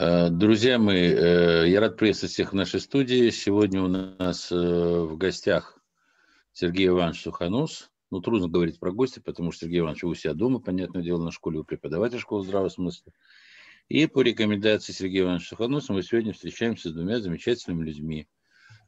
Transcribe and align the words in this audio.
Э, 0.00 0.28
друзья 0.30 0.78
мои, 0.78 1.12
э, 1.12 1.68
я 1.68 1.80
рад 1.80 1.96
приветствовать 1.96 2.32
всех 2.32 2.52
в 2.52 2.54
нашей 2.54 2.78
студии. 2.78 3.30
Сегодня 3.30 3.82
у 3.82 3.88
нас 3.88 4.52
э, 4.52 4.54
в 4.54 5.16
гостях 5.16 5.76
Сергей 6.52 6.86
Иванович 6.86 7.22
Суханус. 7.22 7.90
Ну, 8.12 8.20
трудно 8.20 8.46
говорить 8.46 8.78
про 8.78 8.92
гостя, 8.92 9.20
потому 9.20 9.50
что 9.50 9.64
Сергей 9.64 9.80
Иванович 9.80 10.04
у 10.04 10.14
себя 10.14 10.34
дома, 10.34 10.60
понятное 10.60 11.02
дело, 11.02 11.24
на 11.24 11.32
школе 11.32 11.58
у 11.58 11.64
преподавателя 11.64 12.20
школы 12.20 12.44
здравого 12.44 12.68
смысла. 12.68 13.12
И 13.88 14.06
по 14.06 14.20
рекомендации 14.20 14.92
Сергея 14.92 15.24
Ивановича 15.24 15.48
Сухануса 15.48 15.92
мы 15.92 16.04
сегодня 16.04 16.32
встречаемся 16.32 16.90
с 16.90 16.92
двумя 16.92 17.18
замечательными 17.18 17.84
людьми, 17.84 18.28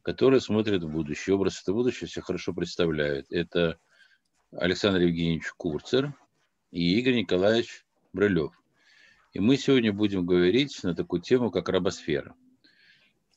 которые 0.03 0.41
смотрят 0.41 0.85
в 0.85 0.89
будущее. 0.89 1.35
Образ 1.35 1.61
это 1.61 1.73
будущее 1.73 2.07
все 2.07 2.21
хорошо 2.21 2.55
представляют. 2.55 3.27
Это 3.31 3.81
Александр 4.53 5.01
Евгеньевич 5.01 5.51
Курцер 5.57 6.15
и 6.71 7.01
Игорь 7.01 7.17
Николаевич 7.17 7.85
Брылев. 8.13 8.60
И 9.33 9.41
мы 9.41 9.57
сегодня 9.57 9.93
будем 9.93 10.27
говорить 10.27 10.83
на 10.83 10.95
такую 10.95 11.23
тему, 11.23 11.51
как 11.51 11.69
рабосфера. 11.69 12.35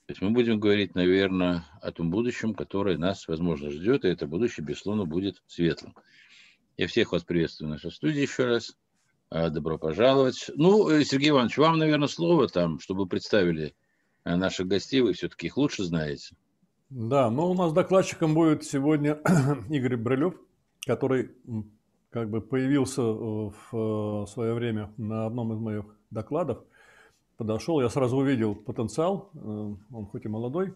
То 0.06 0.12
есть 0.12 0.22
мы 0.22 0.32
будем 0.32 0.60
говорить, 0.60 0.96
наверное, 0.96 1.66
о 1.82 1.92
том 1.92 2.10
будущем, 2.10 2.54
которое 2.54 2.98
нас, 2.98 3.28
возможно, 3.28 3.70
ждет, 3.70 4.04
и 4.04 4.10
это 4.10 4.28
будущее, 4.28 4.66
безусловно, 4.66 5.06
будет 5.06 5.42
светлым. 5.48 5.96
Я 6.76 6.88
всех 6.88 7.12
вас 7.12 7.24
приветствую 7.24 7.70
в 7.70 7.72
нашей 7.74 7.92
студии 7.92 8.22
еще 8.22 8.46
раз. 8.46 8.76
А, 9.30 9.50
добро 9.50 9.78
пожаловать. 9.78 10.52
Ну, 10.56 10.90
э, 10.90 11.04
Сергей 11.04 11.30
Иванович, 11.30 11.58
вам, 11.58 11.78
наверное, 11.78 12.08
слово 12.08 12.48
там, 12.48 12.80
чтобы 12.80 13.08
представили 13.08 13.74
э, 14.26 14.36
наших 14.36 14.68
гостей, 14.68 15.02
вы 15.02 15.14
все-таки 15.14 15.48
их 15.48 15.58
лучше 15.58 15.84
знаете. 15.84 16.36
Да, 16.90 17.32
ну 17.32 17.50
у 17.50 17.54
нас 17.56 17.74
докладчиком 17.74 18.36
будет 18.36 18.64
сегодня 18.64 19.20
Игорь 19.70 19.98
Брылев, 19.98 20.36
который 20.86 21.32
как 22.14 22.30
бы 22.30 22.42
появился 22.42 23.02
э, 23.02 23.06
в 23.06 23.56
э, 23.74 24.28
свое 24.28 24.54
время 24.54 24.94
на 24.98 25.26
одном 25.26 25.52
из 25.52 25.60
моих 25.60 25.86
докладов, 26.12 26.64
подошел, 27.38 27.82
я 27.82 27.90
сразу 27.90 28.18
увидел 28.18 28.54
потенциал, 28.54 29.32
э, 29.34 29.40
он 29.40 30.06
хоть 30.06 30.24
и 30.26 30.28
молодой 30.28 30.76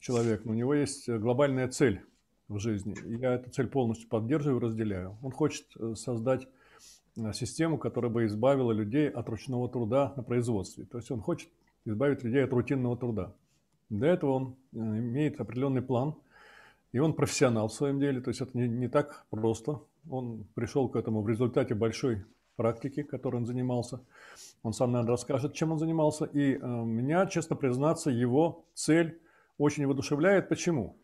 человек, 0.00 0.44
но 0.44 0.52
у 0.52 0.54
него 0.54 0.74
есть 0.74 1.08
глобальная 1.08 1.68
цель 1.68 2.02
в 2.48 2.58
жизни. 2.58 2.94
я 3.18 3.32
эту 3.32 3.50
цель 3.50 3.68
полностью 3.68 4.08
поддерживаю 4.10 4.60
разделяю. 4.60 5.16
Он 5.22 5.32
хочет 5.32 5.66
создать 5.94 6.46
систему, 7.32 7.78
которая 7.78 8.12
бы 8.12 8.26
избавила 8.26 8.70
людей 8.70 9.08
от 9.08 9.28
ручного 9.30 9.68
труда 9.70 10.12
на 10.16 10.22
производстве. 10.22 10.84
То 10.84 10.98
есть 10.98 11.10
он 11.10 11.20
хочет 11.22 11.48
избавить 11.86 12.22
людей 12.22 12.44
от 12.44 12.52
рутинного 12.52 12.96
труда. 12.98 13.34
Для 13.88 14.08
этого 14.08 14.30
он 14.32 14.56
имеет 14.72 15.40
определенный 15.40 15.82
план, 15.82 16.14
и 16.92 16.98
он 16.98 17.14
профессионал 17.14 17.68
в 17.68 17.72
своем 17.72 17.98
деле, 17.98 18.20
то 18.20 18.28
есть 18.28 18.42
это 18.42 18.56
не, 18.56 18.68
не 18.68 18.88
так 18.88 19.24
просто 19.30 19.80
он 20.10 20.44
пришел 20.54 20.88
к 20.88 20.96
этому 20.96 21.22
в 21.22 21.28
результате 21.28 21.74
большой 21.74 22.24
практики, 22.56 23.02
которой 23.02 23.36
он 23.36 23.46
занимался. 23.46 24.00
Он 24.62 24.72
сам, 24.72 24.92
наверное, 24.92 25.12
расскажет, 25.12 25.54
чем 25.54 25.72
он 25.72 25.78
занимался. 25.78 26.24
И 26.24 26.54
э, 26.54 26.58
меня, 26.58 27.26
честно 27.26 27.54
признаться, 27.54 28.10
его 28.10 28.64
цель 28.74 29.20
очень 29.58 29.86
воодушевляет. 29.86 30.48
Почему? 30.48 30.96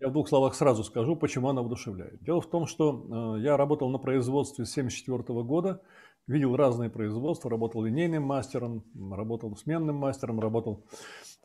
Я 0.00 0.08
в 0.08 0.12
двух 0.12 0.28
словах 0.28 0.54
сразу 0.54 0.82
скажу, 0.82 1.16
почему 1.16 1.48
она 1.48 1.62
воодушевляет. 1.62 2.22
Дело 2.22 2.40
в 2.40 2.50
том, 2.50 2.66
что 2.66 3.36
э, 3.36 3.40
я 3.40 3.56
работал 3.56 3.88
на 3.88 3.98
производстве 3.98 4.64
с 4.64 4.72
1974 4.72 5.42
года, 5.44 5.80
видел 6.26 6.56
разные 6.56 6.90
производства, 6.90 7.50
работал 7.50 7.82
линейным 7.82 8.24
мастером, 8.24 8.84
работал 9.12 9.56
сменным 9.56 9.96
мастером, 9.96 10.40
работал, 10.40 10.84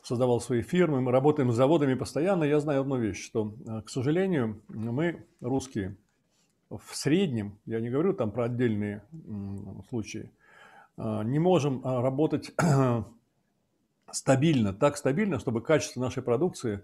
создавал 0.02 0.42
свои 0.42 0.62
фирмы. 0.62 1.02
Мы 1.02 1.12
работаем 1.12 1.52
с 1.52 1.56
заводами 1.56 1.94
постоянно. 1.94 2.44
Я 2.44 2.60
знаю 2.60 2.82
одну 2.82 2.98
вещь, 2.98 3.24
что, 3.24 3.56
э, 3.68 3.82
к 3.82 3.90
сожалению, 3.90 4.62
мы, 4.70 5.26
русские, 5.40 5.98
в 6.70 6.96
среднем, 6.96 7.58
я 7.66 7.80
не 7.80 7.90
говорю 7.90 8.14
там 8.14 8.32
про 8.32 8.46
отдельные 8.46 9.04
случаи, 9.90 10.32
а, 10.98 11.24
не 11.24 11.40
можем 11.40 11.82
а, 11.84 12.02
работать 12.02 12.54
стабильно, 14.12 14.74
так 14.74 14.98
стабильно, 14.98 15.40
чтобы 15.40 15.62
качество 15.62 16.02
нашей 16.02 16.24
продукции 16.24 16.82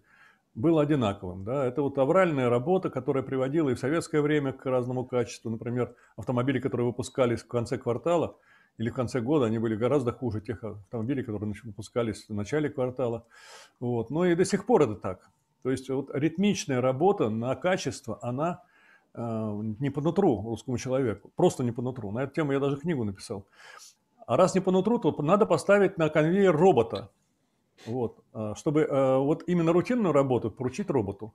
было 0.53 0.81
одинаковым. 0.81 1.43
Да? 1.43 1.65
Это 1.65 1.81
вот 1.81 1.97
авральная 1.97 2.49
работа, 2.49 2.89
которая 2.89 3.23
приводила 3.23 3.69
и 3.69 3.73
в 3.73 3.79
советское 3.79 4.21
время 4.21 4.51
к 4.51 4.65
разному 4.65 5.05
качеству. 5.05 5.49
Например, 5.49 5.95
автомобили, 6.17 6.59
которые 6.59 6.87
выпускались 6.87 7.41
в 7.41 7.47
конце 7.47 7.77
квартала 7.77 8.35
или 8.77 8.89
в 8.89 8.93
конце 8.93 9.21
года, 9.21 9.45
они 9.45 9.59
были 9.59 9.75
гораздо 9.75 10.11
хуже 10.11 10.41
тех 10.41 10.63
автомобилей, 10.63 11.23
которые 11.23 11.53
выпускались 11.63 12.25
в 12.27 12.33
начале 12.33 12.69
квартала. 12.69 13.25
Вот. 13.79 14.09
Но 14.09 14.25
и 14.25 14.35
до 14.35 14.45
сих 14.45 14.65
пор 14.65 14.83
это 14.83 14.95
так. 14.95 15.29
То 15.63 15.69
есть 15.69 15.89
вот 15.89 16.09
ритмичная 16.13 16.81
работа 16.81 17.29
на 17.29 17.55
качество, 17.55 18.17
она 18.21 18.63
не 19.13 19.89
по 19.89 20.01
нутру 20.01 20.41
русскому 20.41 20.77
человеку, 20.77 21.31
просто 21.35 21.63
не 21.63 21.71
по 21.71 21.81
нутру. 21.81 22.11
На 22.11 22.23
эту 22.23 22.33
тему 22.33 22.53
я 22.53 22.59
даже 22.59 22.77
книгу 22.77 23.03
написал. 23.03 23.45
А 24.25 24.37
раз 24.37 24.55
не 24.55 24.61
по 24.61 24.71
нутру, 24.71 24.99
то 24.99 25.21
надо 25.21 25.45
поставить 25.45 25.97
на 25.97 26.09
конвейер 26.09 26.55
робота, 26.55 27.09
вот, 27.85 28.23
э, 28.33 28.53
чтобы 28.55 28.81
э, 28.81 29.17
вот 29.17 29.43
именно 29.47 29.73
рутинную 29.73 30.13
работу 30.13 30.51
поручить 30.51 30.89
роботу. 30.89 31.33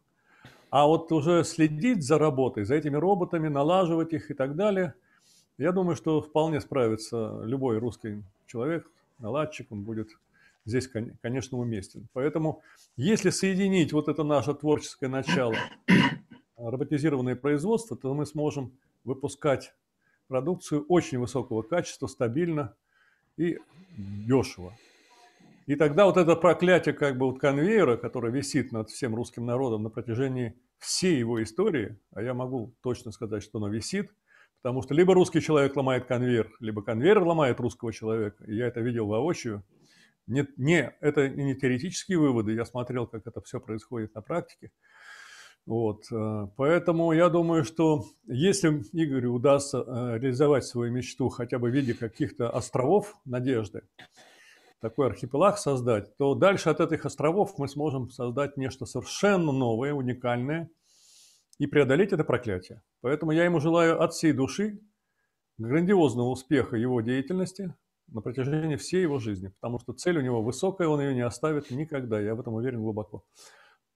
А 0.71 0.87
вот 0.87 1.13
уже 1.13 1.45
следить 1.45 2.03
за 2.03 2.19
работой, 2.19 2.65
за 2.65 2.75
этими 2.75 2.97
роботами, 2.97 3.49
налаживать 3.49 4.13
их 4.13 4.31
и 4.31 4.35
так 4.35 4.57
далее, 4.57 4.95
я 5.59 5.73
думаю, 5.73 5.97
что 5.97 6.21
вполне 6.21 6.61
справится 6.61 7.41
любой 7.45 7.79
русский 7.79 8.23
человек, 8.47 8.91
наладчик, 9.19 9.71
он 9.71 9.83
будет 9.83 10.09
здесь, 10.65 10.89
конечно, 11.23 11.59
уместен. 11.59 12.09
Поэтому, 12.13 12.63
если 12.97 13.31
соединить 13.31 13.93
вот 13.93 14.09
это 14.09 14.25
наше 14.25 14.55
творческое 14.55 15.09
начало 15.09 15.55
роботизированное 16.56 17.37
производство, 17.37 17.97
то 17.97 18.12
мы 18.15 18.27
сможем 18.27 18.77
выпускать 19.05 19.75
продукцию 20.28 20.84
очень 20.89 21.19
высокого 21.19 21.62
качества, 21.62 22.06
стабильно 22.06 22.75
и 23.37 23.59
дешево. 23.97 24.77
И 25.66 25.75
тогда 25.75 26.06
вот 26.06 26.16
это 26.16 26.37
проклятие 26.37 26.95
как 26.95 27.19
бы 27.19 27.27
вот 27.27 27.41
конвейера, 27.41 27.97
которое 27.97 28.33
висит 28.33 28.72
над 28.72 28.89
всем 28.89 29.15
русским 29.15 29.47
народом 29.47 29.83
на 29.83 29.91
протяжении 29.91 30.56
всей 30.78 31.19
его 31.19 31.43
истории, 31.43 31.99
а 32.12 32.22
я 32.22 32.34
могу 32.34 32.75
точно 32.83 33.11
сказать, 33.11 33.43
что 33.43 33.59
оно 33.59 33.69
висит, 33.69 34.15
потому 34.62 34.83
что 34.83 34.95
либо 34.95 35.12
русский 35.15 35.41
человек 35.41 35.75
ломает 35.75 36.06
конвейер, 36.06 36.53
либо 36.61 36.83
конвейер 36.83 37.21
ломает 37.22 37.59
русского 37.59 37.93
человека. 37.93 38.45
И 38.45 38.55
я 38.55 38.66
это 38.66 38.81
видел 38.81 39.06
воочию. 39.09 39.65
Не, 40.28 40.47
не, 40.56 40.95
это 41.00 41.28
не 41.28 41.55
теоретические 41.55 42.19
выводы, 42.19 42.53
я 42.53 42.65
смотрел, 42.65 43.06
как 43.06 43.27
это 43.27 43.41
все 43.41 43.61
происходит 43.61 44.15
на 44.15 44.22
практике. 44.22 44.71
Вот, 45.66 46.04
э, 46.12 46.47
поэтому 46.56 47.10
я 47.12 47.28
думаю, 47.28 47.65
что 47.65 48.04
если 48.27 48.84
Игорю 48.93 49.34
удастся 49.34 49.78
э, 49.78 50.19
реализовать 50.19 50.65
свою 50.65 50.93
мечту 50.93 51.28
хотя 51.28 51.59
бы 51.59 51.71
в 51.71 51.75
виде 51.75 51.93
каких-то 51.93 52.49
островов 52.50 53.19
надежды, 53.25 53.82
такой 54.81 55.09
архипелаг 55.09 55.59
создать, 55.59 56.16
то 56.19 56.37
дальше 56.37 56.71
от 56.71 56.81
этих 56.81 57.04
островов 57.04 57.59
мы 57.59 57.66
сможем 57.66 58.10
создать 58.10 58.56
нечто 58.56 58.87
совершенно 58.87 59.50
новое, 59.50 59.93
уникальное 59.93 60.71
и 61.59 61.66
преодолеть 61.66 62.12
это 62.12 62.22
проклятие. 62.22 62.83
Поэтому 63.00 63.33
я 63.33 63.44
ему 63.44 63.59
желаю 63.59 64.00
от 64.00 64.12
всей 64.12 64.33
души 64.33 64.81
грандиозного 65.59 66.28
успеха 66.28 66.77
его 66.77 67.00
деятельности 67.00 67.75
на 68.06 68.21
протяжении 68.21 68.77
всей 68.77 69.03
его 69.03 69.19
жизни, 69.19 69.48
потому 69.60 69.81
что 69.81 69.93
цель 69.94 70.19
у 70.19 70.22
него 70.22 70.43
высокая, 70.43 70.87
он 70.87 71.00
ее 71.00 71.12
не 71.12 71.22
оставит 71.22 71.72
никогда, 71.72 72.21
я 72.21 72.37
в 72.37 72.41
этом 72.41 72.54
уверен 72.54 72.81
глубоко. 72.81 73.25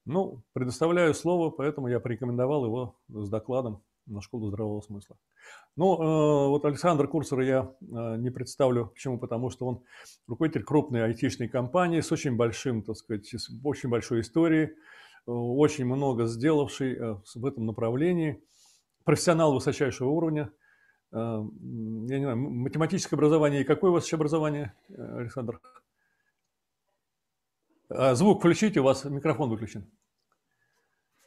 Ну, 0.05 0.43
предоставляю 0.53 1.13
слово, 1.13 1.51
поэтому 1.51 1.87
я 1.87 1.99
порекомендовал 1.99 2.65
его 2.65 2.95
с 3.09 3.29
докладом 3.29 3.83
на 4.07 4.21
школу 4.21 4.47
здравого 4.47 4.81
смысла. 4.81 5.17
Ну, 5.75 5.93
э, 5.93 6.47
вот 6.49 6.65
Александр 6.65 7.07
Курсера 7.07 7.45
я 7.45 7.71
э, 7.81 8.17
не 8.17 8.29
представлю, 8.29 8.87
почему, 8.87 9.19
потому 9.19 9.49
что 9.49 9.67
он 9.67 9.83
руководитель 10.27 10.63
крупной 10.63 11.05
айтишной 11.05 11.47
компании 11.47 12.01
с 12.01 12.11
очень 12.11 12.35
большим, 12.35 12.81
так 12.83 12.97
сказать, 12.97 13.27
с 13.27 13.49
очень 13.63 13.89
большой 13.89 14.21
историей, 14.21 14.65
э, 14.65 14.71
очень 15.25 15.85
много 15.85 16.25
сделавший 16.25 16.95
э, 16.95 17.15
в 17.35 17.45
этом 17.45 17.65
направлении, 17.65 18.43
профессионал 19.03 19.53
высочайшего 19.53 20.09
уровня. 20.09 20.51
Э, 21.11 21.43
я 22.07 22.17
не 22.17 22.23
знаю, 22.23 22.37
математическое 22.37 23.15
образование 23.15 23.61
и 23.61 23.65
какое 23.65 23.91
у 23.91 23.93
вас 23.93 24.05
еще 24.05 24.15
образование, 24.15 24.73
э, 24.89 25.19
Александр? 25.19 25.59
А, 27.93 28.15
звук 28.15 28.39
включите, 28.39 28.79
у 28.79 28.83
вас 28.83 29.03
микрофон 29.03 29.49
выключен. 29.49 29.85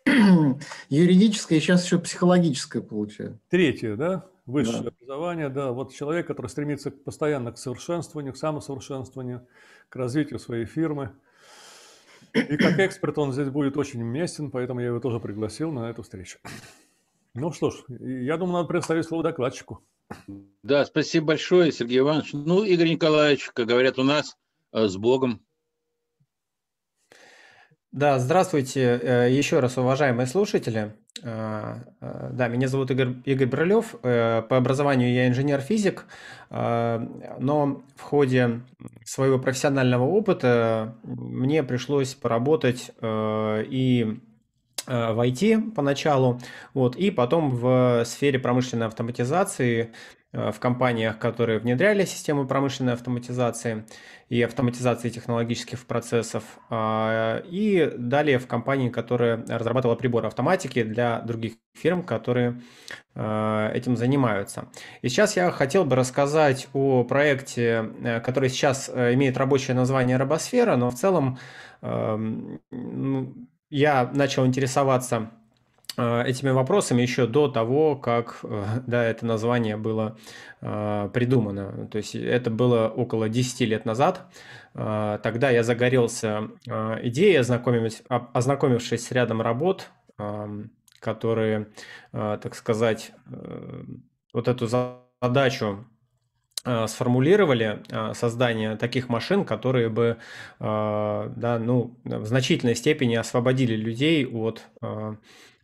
Юридическое, 0.88 1.61
сейчас 1.61 1.84
еще 1.84 1.99
психологическое 1.99 2.81
получаю. 2.81 3.38
Третье, 3.49 3.96
да? 3.96 4.26
Высшее 4.46 4.82
да. 4.82 4.88
образование, 4.88 5.49
да. 5.50 5.72
Вот 5.72 5.94
человек, 5.94 6.26
который 6.26 6.46
стремится 6.46 6.90
постоянно 6.90 7.52
к 7.52 7.58
совершенствованию, 7.58 8.32
к 8.32 8.38
самосовершенствованию, 8.38 9.46
к 9.90 9.96
развитию 9.96 10.38
своей 10.38 10.64
фирмы. 10.64 11.12
И 12.32 12.56
как 12.56 12.78
эксперт 12.81 13.19
он 13.19 13.32
здесь 13.32 13.49
будет 13.49 13.76
очень 13.76 14.02
уместен, 14.02 14.50
поэтому 14.50 14.81
я 14.81 14.87
его 14.87 15.00
тоже 15.00 15.20
пригласил 15.20 15.70
на 15.70 15.90
эту 15.90 16.02
встречу. 16.02 16.38
Ну 17.37 17.50
что 17.50 17.72
ж, 17.72 17.82
я 17.88 18.37
думаю, 18.37 18.58
надо 18.58 18.69
предоставить 18.69 19.06
слово 19.06 19.25
докладчику. 19.25 19.81
Да, 20.62 20.84
спасибо 20.84 21.26
большое, 21.26 21.72
Сергей 21.72 21.99
Иванович. 21.99 22.32
Ну, 22.32 22.62
Игорь 22.62 22.90
Николаевич, 22.90 23.50
как 23.52 23.66
говорят 23.66 23.99
у 23.99 24.05
нас, 24.05 24.37
э, 24.70 24.87
с 24.87 24.96
Богом. 24.96 25.44
Да, 27.94 28.19
здравствуйте 28.19 28.99
э, 29.00 29.29
еще 29.31 29.61
раз, 29.61 29.79
уважаемые 29.79 30.26
слушатели. 30.26 30.96
Да, 31.23 32.49
меня 32.49 32.67
зовут 32.67 32.91
Игорь, 32.91 33.14
Игорь 33.25 33.46
Брылев. 33.46 33.94
По 34.02 34.46
образованию 34.50 35.14
я 35.14 35.29
инженер-физик, 35.29 36.05
но 36.50 37.82
в 37.96 38.00
ходе 38.02 38.62
своего 39.05 39.38
профессионального 39.38 40.02
опыта 40.02 40.96
мне 41.05 41.62
пришлось 41.62 42.14
поработать 42.14 42.91
и 43.00 44.19
Э, 44.25 44.34
в 44.87 45.27
IT 45.27 45.73
поначалу, 45.73 46.41
вот, 46.75 46.97
и 46.97 47.11
потом 47.11 47.51
в 47.51 48.05
сфере 48.05 48.39
промышленной 48.39 48.87
автоматизации 48.87 49.93
э, 50.33 50.53
в 50.53 50.61
компаниях, 50.61 51.19
которые 51.19 51.59
внедряли 51.59 52.05
систему 52.05 52.47
промышленной 52.47 52.93
автоматизации 52.93 53.87
и 54.29 54.43
автоматизации 54.43 55.11
технологических 55.11 55.87
процессов, 55.87 56.45
а, 56.71 57.43
и 57.47 57.93
далее 57.97 58.39
в 58.39 58.47
компании, 58.47 58.89
которая 58.89 59.45
разрабатывала 59.47 59.97
приборы 59.97 60.27
автоматики 60.27 60.83
для 60.83 61.21
других 61.21 61.55
фирм, 61.75 62.03
которые 62.03 62.61
э, 63.15 63.71
этим 63.75 63.97
занимаются. 63.97 64.69
И 65.03 65.09
сейчас 65.09 65.37
я 65.37 65.51
хотел 65.51 65.85
бы 65.85 65.97
рассказать 65.97 66.69
о 66.73 67.05
проекте, 67.05 67.91
который 68.25 68.49
сейчас 68.49 68.89
имеет 68.89 69.37
рабочее 69.37 69.77
название 69.77 70.17
«Робосфера», 70.17 70.77
но 70.77 70.91
в 70.91 70.95
целом 70.95 71.39
эм, 71.83 72.61
ну, 72.71 73.35
я 73.70 74.11
начал 74.12 74.46
интересоваться 74.46 75.31
э, 75.96 76.25
этими 76.26 76.50
вопросами 76.50 77.02
еще 77.02 77.26
до 77.26 77.49
того, 77.49 77.96
как 77.96 78.40
э, 78.43 78.64
да, 78.87 79.05
это 79.05 79.26
название 79.26 79.76
было 79.76 80.16
э, 80.61 81.11
придумано. 81.12 81.88
То 81.88 81.99
есть 81.99 82.14
это 82.14 82.50
было 82.50 82.88
около 82.88 83.28
10 83.28 83.61
лет 83.61 83.84
назад. 83.84 84.26
Тогда 84.72 85.50
я 85.50 85.62
загорелся 85.62 86.49
идеей, 86.66 87.37
ознакомившись 87.37 89.06
с 89.06 89.12
рядом 89.12 89.40
работ, 89.40 89.88
которые, 90.99 91.69
так 92.11 92.56
сказать, 92.56 93.12
вот 94.32 94.49
эту 94.49 94.66
задачу 94.66 95.87
сформулировали 96.87 97.82
э, 97.90 98.14
создание 98.14 98.76
таких 98.76 99.08
машин, 99.08 99.44
которые 99.44 99.88
бы 99.90 100.16
э, 100.61 101.31
да, 101.37 101.58
ну, 101.58 101.94
в 102.05 102.25
значительной 102.25 102.75
степени 102.75 103.16
освободили 103.16 103.76
людей 103.76 104.26
от 104.26 104.62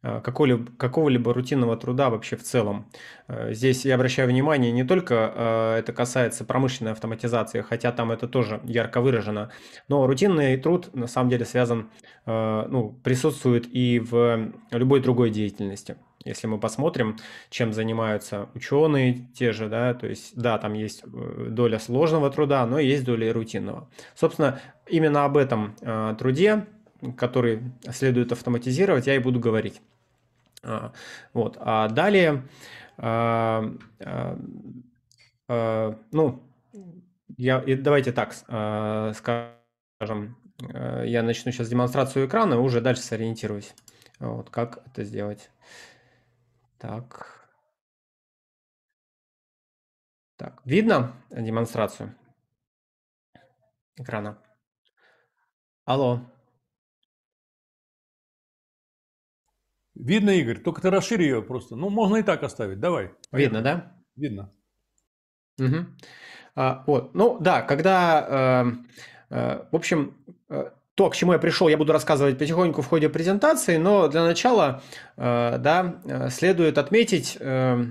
какого-либо, 0.02 0.72
какого-либо 0.78 1.34
рутинного 1.34 1.76
труда 1.76 2.08
вообще 2.08 2.36
в 2.36 2.42
целом. 2.42 2.86
Здесь 3.28 3.84
я 3.84 3.96
обращаю 3.96 4.28
внимание, 4.28 4.72
не 4.72 4.82
только 4.82 5.76
это 5.78 5.92
касается 5.92 6.46
промышленной 6.46 6.92
автоматизации, 6.92 7.60
хотя 7.60 7.92
там 7.92 8.10
это 8.10 8.26
тоже 8.26 8.62
ярко 8.64 9.02
выражено, 9.02 9.50
но 9.88 10.06
рутинный 10.06 10.56
труд 10.56 10.94
на 10.94 11.06
самом 11.06 11.28
деле 11.28 11.44
связан, 11.44 11.90
ну, 12.24 12.98
присутствует 13.04 13.66
и 13.70 14.00
в 14.00 14.52
любой 14.70 15.00
другой 15.00 15.28
деятельности. 15.28 15.96
Если 16.24 16.46
мы 16.46 16.58
посмотрим, 16.58 17.16
чем 17.48 17.72
занимаются 17.72 18.50
ученые 18.54 19.26
те 19.34 19.52
же, 19.52 19.68
да, 19.68 19.94
то 19.94 20.06
есть, 20.06 20.36
да, 20.36 20.58
там 20.58 20.74
есть 20.74 21.02
э, 21.02 21.46
доля 21.48 21.78
сложного 21.78 22.30
труда, 22.30 22.66
но 22.66 22.78
есть 22.78 23.04
доля 23.04 23.32
рутинного. 23.32 23.88
Собственно, 24.14 24.60
именно 24.86 25.24
об 25.24 25.38
этом 25.38 25.74
э, 25.80 26.14
труде, 26.18 26.66
который 27.16 27.62
следует 27.90 28.32
автоматизировать, 28.32 29.06
я 29.06 29.16
и 29.16 29.18
буду 29.18 29.40
говорить. 29.40 29.80
А, 30.62 30.92
вот. 31.32 31.56
А 31.58 31.88
далее, 31.88 32.42
а, 32.98 33.72
а, 34.00 34.38
а, 35.48 35.98
ну, 36.12 36.42
я, 37.36 37.64
давайте 37.78 38.12
так 38.12 38.34
а, 38.48 39.12
скажем, 39.14 40.36
э, 40.68 41.04
я 41.06 41.22
начну 41.22 41.50
сейчас 41.52 41.68
демонстрацию 41.68 42.26
экрана 42.26 42.54
и 42.54 42.58
уже 42.58 42.80
дальше 42.80 43.02
сориентируюсь. 43.02 43.74
Вот, 44.18 44.50
как 44.50 44.82
это 44.86 45.04
сделать. 45.04 45.50
Так. 46.80 47.46
Так, 50.36 50.62
видно 50.64 51.12
демонстрацию 51.30 52.16
экрана? 53.96 54.42
Алло. 55.84 56.20
Видно, 59.94 60.30
Игорь, 60.30 60.62
только 60.62 60.80
ты 60.80 60.88
расшири 60.88 61.24
ее 61.24 61.42
просто. 61.42 61.76
Ну, 61.76 61.90
можно 61.90 62.16
и 62.16 62.22
так 62.22 62.42
оставить. 62.42 62.80
Давай. 62.80 63.10
Поехали. 63.30 63.42
Видно, 63.42 63.62
да? 63.62 64.02
Видно. 64.16 64.54
Угу. 65.58 65.86
А, 66.54 66.82
вот, 66.86 67.14
ну 67.14 67.38
да, 67.38 67.60
когда, 67.60 68.64
э, 69.30 69.34
э, 69.34 69.68
в 69.70 69.76
общем, 69.76 70.16
э, 70.48 70.70
то, 71.00 71.08
к 71.08 71.16
чему 71.16 71.32
я 71.32 71.38
пришел, 71.38 71.68
я 71.68 71.78
буду 71.78 71.94
рассказывать 71.94 72.36
потихоньку 72.36 72.82
в 72.82 72.86
ходе 72.86 73.08
презентации, 73.08 73.78
но 73.78 74.06
для 74.08 74.22
начала 74.22 74.82
э, 75.16 75.56
да, 75.58 75.94
следует 76.28 76.76
отметить, 76.76 77.38
э, 77.40 77.86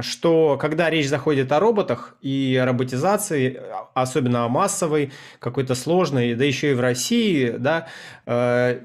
что 0.00 0.56
когда 0.56 0.88
речь 0.88 1.08
заходит 1.08 1.50
о 1.50 1.58
роботах 1.58 2.14
и 2.22 2.62
роботизации, 2.64 3.60
особенно 3.94 4.44
о 4.44 4.48
массовой, 4.48 5.10
какой-то 5.40 5.74
сложной, 5.74 6.36
да 6.36 6.44
еще 6.44 6.70
и 6.70 6.74
в 6.74 6.80
России, 6.80 7.52
да, 7.58 7.88
э, 8.26 8.78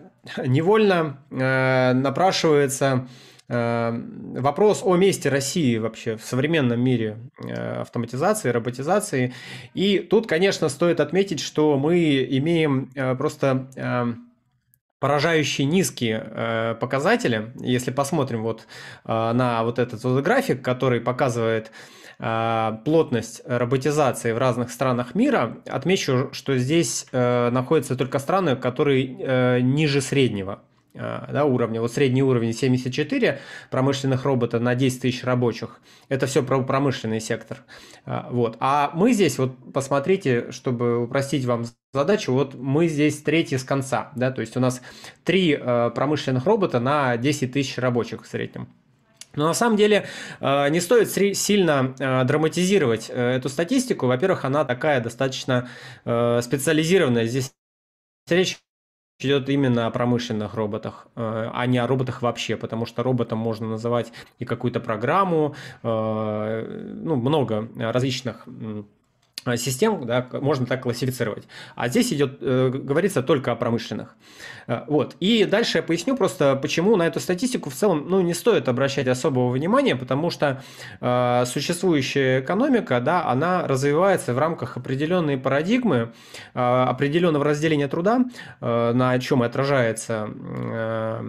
невольно 0.43 1.19
напрашивается 1.29 3.07
вопрос 3.51 4.81
о 4.83 4.95
месте 4.95 5.27
России 5.30 5.77
вообще 5.77 6.15
в 6.15 6.24
современном 6.24 6.80
мире 6.80 7.18
э, 7.44 7.81
автоматизации, 7.81 8.50
роботизации. 8.50 9.33
И 9.74 10.00
тут, 10.00 10.25
конечно, 10.27 10.69
стоит 10.69 11.01
отметить, 11.01 11.42
что 11.42 11.77
мы 11.77 12.25
имеем 12.30 12.89
э, 12.95 13.13
просто 13.15 13.69
эм, 13.75 14.30
поражающие 15.00 15.68
низкие 15.68 16.24
э, 16.25 16.75
показатели. 16.80 17.51
Если 17.59 17.92
посмотрим 17.92 18.44
вот 18.44 18.68
на 19.03 19.63
вот 19.63 19.80
этот 19.80 20.01
вот 20.04 20.24
график, 20.24 20.62
который 20.62 21.01
показывает 21.01 21.71
плотность 22.86 23.42
роботизации 23.47 24.31
в 24.31 24.38
разных 24.38 24.69
странах 24.69 25.15
мира, 25.15 25.57
отмечу, 25.65 26.30
что 26.33 26.56
здесь 26.56 27.07
находятся 27.12 27.95
только 27.95 28.19
страны, 28.19 28.56
которые 28.56 29.63
ниже 29.63 30.01
среднего. 30.01 30.62
А, 30.93 31.29
да, 31.31 31.45
уровня. 31.45 31.79
Вот 31.79 31.93
средний 31.93 32.21
уровень 32.21 32.53
74 32.53 33.39
промышленных 33.69 34.25
роботов 34.25 34.61
на 34.61 34.75
10 34.75 35.01
тысяч 35.01 35.23
рабочих. 35.23 35.79
Это 36.09 36.27
все 36.27 36.43
про 36.43 36.61
промышленный 36.61 37.21
сектор. 37.21 37.59
А, 38.05 38.27
вот. 38.29 38.57
А 38.59 38.91
мы 38.93 39.13
здесь, 39.13 39.38
вот 39.38 39.55
посмотрите, 39.73 40.51
чтобы 40.51 41.03
упростить 41.03 41.45
вам 41.45 41.65
задачу, 41.93 42.33
вот 42.33 42.55
мы 42.55 42.88
здесь 42.88 43.21
третий 43.21 43.57
с 43.57 43.63
конца. 43.63 44.11
Да, 44.15 44.31
то 44.31 44.41
есть 44.41 44.57
у 44.57 44.59
нас 44.59 44.81
три 45.23 45.57
а, 45.59 45.91
промышленных 45.91 46.45
робота 46.45 46.81
на 46.81 47.15
10 47.15 47.53
тысяч 47.53 47.77
рабочих 47.77 48.23
в 48.23 48.27
среднем. 48.27 48.67
Но 49.33 49.47
на 49.47 49.53
самом 49.53 49.77
деле 49.77 50.07
не 50.41 50.81
стоит 50.81 51.09
сильно 51.09 51.95
драматизировать 52.25 53.09
э, 53.09 53.37
эту 53.37 53.47
статистику. 53.47 54.07
Во-первых, 54.07 54.44
она 54.44 54.65
такая 54.65 54.99
достаточно 54.99 55.69
э, 56.03 56.42
специализированная. 56.44 57.27
Здесь 57.27 57.54
речь 58.27 58.59
идет 59.25 59.49
именно 59.49 59.87
о 59.87 59.92
промышленных 59.92 60.54
роботах, 60.54 61.07
э, 61.16 61.49
а 61.54 61.66
не 61.66 61.78
о 61.78 61.87
роботах 61.87 62.21
вообще, 62.21 62.56
потому 62.57 62.85
что 62.85 63.04
роботом 63.04 63.40
можно 63.40 63.68
называть 63.68 64.11
и 64.40 64.45
какую-то 64.45 64.80
программу, 64.80 65.56
э, 65.83 66.94
ну, 67.04 67.16
много 67.16 67.69
различных 67.78 68.47
систем, 69.56 70.06
да, 70.06 70.28
можно 70.33 70.66
так 70.66 70.83
классифицировать. 70.83 71.48
А 71.76 71.88
здесь 71.88 72.14
идет, 72.14 72.38
э, 72.42 72.69
говорится 72.69 73.24
только 73.24 73.52
о 73.52 73.56
промышленных. 73.56 74.16
Э, 74.68 74.83
вот. 74.88 75.16
И 75.19 75.45
дальше 75.45 75.80
я 75.80 75.83
поясню 75.83 76.16
просто, 76.16 76.56
почему 76.56 76.95
на 76.95 77.07
эту 77.07 77.19
статистику 77.19 77.69
в 77.69 77.74
целом 77.74 78.06
ну, 78.07 78.21
не 78.21 78.33
стоит 78.33 78.69
обращать 78.69 79.07
особого 79.07 79.52
внимания, 79.52 79.95
потому 79.95 80.30
что 80.30 80.62
э, 81.00 81.44
существующая 81.45 82.42
экономика, 82.42 83.00
да, 83.02 83.28
она 83.28 83.68
развивается 83.68 84.33
в 84.33 84.40
рамках 84.40 84.78
определенной 84.78 85.38
парадигмы, 85.38 86.14
э, 86.54 86.60
определенного 86.60 87.45
разделения 87.45 87.88
труда, 87.88 88.26
э, 88.60 88.92
на 88.94 89.18
чем 89.19 89.44
и 89.44 89.48
отражается 89.48 90.30
э, 90.36 91.21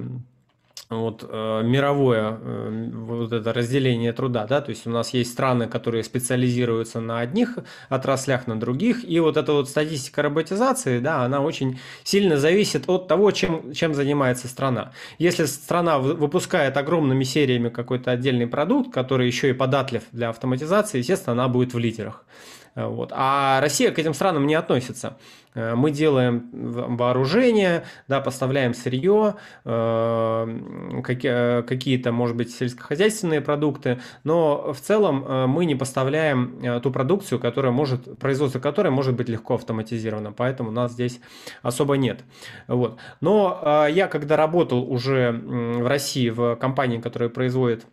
вот, 1.01 1.25
э, 1.29 1.63
мировое 1.65 2.39
э, 2.41 2.91
вот 2.93 3.33
это 3.33 3.53
разделение 3.53 4.13
труда, 4.13 4.47
да, 4.47 4.61
то 4.61 4.71
есть 4.71 4.87
у 4.87 4.91
нас 4.91 5.11
есть 5.15 5.33
страны, 5.33 5.67
которые 5.67 6.05
специализируются 6.05 7.01
на 7.01 7.21
одних 7.21 7.59
отраслях, 7.89 8.47
на 8.47 8.59
других, 8.59 9.09
и 9.09 9.21
вот 9.21 9.37
эта 9.37 9.53
вот 9.53 9.69
статистика 9.69 10.23
роботизации, 10.23 10.99
да, 10.99 11.23
она 11.25 11.41
очень 11.41 11.79
сильно 12.05 12.37
зависит 12.37 12.89
от 12.89 13.09
того, 13.09 13.31
чем, 13.31 13.73
чем 13.73 13.95
занимается 13.95 14.49
страна. 14.49 14.93
Если 15.19 15.45
страна 15.47 15.99
выпускает 15.99 16.77
огромными 16.77 17.25
сериями 17.25 17.69
какой-то 17.69 18.11
отдельный 18.11 18.47
продукт, 18.47 18.93
который 18.93 19.27
еще 19.27 19.51
и 19.51 19.53
податлив 19.53 20.03
для 20.13 20.29
автоматизации, 20.29 20.99
естественно, 20.99 21.33
она 21.33 21.49
будет 21.49 21.75
в 21.75 21.79
лидерах. 21.79 22.25
Вот. 22.75 23.13
А 23.15 23.61
Россия 23.61 23.91
к 23.91 23.99
этим 23.99 24.15
странам 24.15 24.47
не 24.47 24.55
относится. 24.55 25.19
Э, 25.55 25.75
мы 25.75 25.91
делаем 25.91 26.49
вооружение, 26.53 27.85
да, 28.09 28.21
поставляем 28.21 28.73
сырье, 28.73 29.35
э, 29.65 31.63
какие-то, 31.67 32.13
может 32.13 32.37
быть, 32.37 32.55
сельскохозяйственные 32.55 33.43
продукты, 33.43 34.01
но 34.25 34.73
в 34.73 34.81
целом 34.81 35.51
мы 35.51 35.65
не 35.67 35.75
поставляем 35.75 36.81
ту 36.83 36.91
продукцию, 36.91 37.39
которая 37.39 37.73
может, 37.73 38.19
производство 38.19 38.61
которой 38.61 38.89
может 38.91 39.15
быть 39.15 39.29
легко 39.29 39.55
автоматизировано, 39.55 40.33
поэтому 40.33 40.71
нас 40.71 40.93
здесь 40.93 41.21
особо 41.63 41.97
нет. 41.97 42.25
Вот. 42.69 42.99
Но 43.21 43.87
я, 43.91 44.07
когда 44.09 44.37
работал 44.37 44.91
уже 44.91 45.33
в 45.33 45.87
России 45.87 46.31
в 46.31 46.57
компании, 46.57 46.99
которая 46.99 47.29
производит 47.29 47.85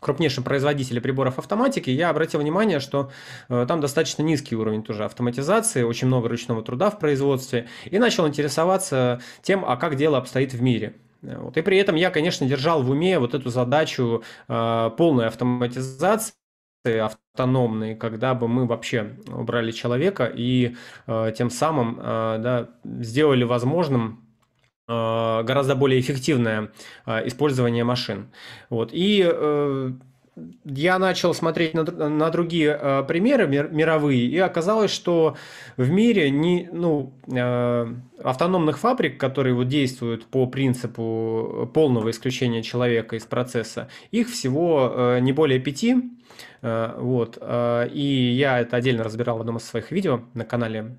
крупнейшем 0.00 0.44
производителе 0.44 1.00
приборов 1.00 1.38
автоматики, 1.38 1.90
я 1.90 2.10
обратил 2.10 2.40
внимание, 2.40 2.80
что 2.80 3.10
э, 3.48 3.64
там 3.66 3.80
достаточно 3.80 4.22
низкий 4.22 4.56
уровень 4.56 4.82
тоже 4.82 5.04
автоматизации, 5.04 5.82
очень 5.82 6.06
много 6.06 6.28
ручного 6.28 6.62
труда 6.62 6.90
в 6.90 6.98
производстве, 6.98 7.68
и 7.84 7.98
начал 7.98 8.26
интересоваться 8.26 9.20
тем, 9.42 9.64
а 9.66 9.76
как 9.76 9.96
дело 9.96 10.18
обстоит 10.18 10.52
в 10.52 10.62
мире. 10.62 10.96
Вот. 11.22 11.56
И 11.56 11.62
при 11.62 11.78
этом 11.78 11.96
я, 11.96 12.10
конечно, 12.10 12.46
держал 12.46 12.82
в 12.82 12.90
уме 12.90 13.18
вот 13.18 13.34
эту 13.34 13.50
задачу 13.50 14.22
э, 14.48 14.90
полной 14.96 15.26
автоматизации, 15.26 16.34
автономной, 16.84 17.96
когда 17.96 18.34
бы 18.34 18.46
мы 18.46 18.64
вообще 18.64 19.16
убрали 19.26 19.72
человека 19.72 20.30
и 20.32 20.76
э, 21.08 21.32
тем 21.36 21.50
самым 21.50 21.98
э, 21.98 22.38
да, 22.38 22.68
сделали 22.84 23.42
возможным 23.42 24.25
Э, 24.25 24.25
гораздо 24.88 25.74
более 25.74 26.00
эффективное 26.00 26.70
э, 27.06 27.26
использование 27.26 27.84
машин. 27.84 28.28
Вот. 28.70 28.90
И 28.92 29.28
э, 29.28 29.92
я 30.64 30.98
начал 30.98 31.32
смотреть 31.34 31.74
на, 31.74 31.82
на 31.84 32.30
другие 32.30 32.78
э, 32.80 33.04
примеры 33.08 33.46
мир, 33.46 33.68
мировые, 33.70 34.26
и 34.26 34.38
оказалось, 34.38 34.90
что 34.90 35.36
в 35.76 35.88
мире 35.90 36.30
не, 36.30 36.68
ну, 36.70 37.14
э, 37.26 37.94
автономных 38.22 38.78
фабрик, 38.78 39.18
которые 39.18 39.54
вот 39.54 39.68
действуют 39.68 40.26
по 40.26 40.46
принципу 40.46 41.70
полного 41.72 42.10
исключения 42.10 42.62
человека 42.62 43.16
из 43.16 43.24
процесса, 43.24 43.88
их 44.10 44.28
всего 44.28 44.92
э, 44.94 45.20
не 45.20 45.32
более 45.32 45.58
пяти. 45.58 45.96
Э, 46.60 46.94
вот, 46.98 47.38
э, 47.40 47.88
и 47.92 48.34
я 48.34 48.60
это 48.60 48.76
отдельно 48.76 49.04
разбирал 49.04 49.38
в 49.38 49.40
одном 49.40 49.56
из 49.56 49.64
своих 49.64 49.90
видео 49.90 50.20
на 50.34 50.44
канале 50.44 50.98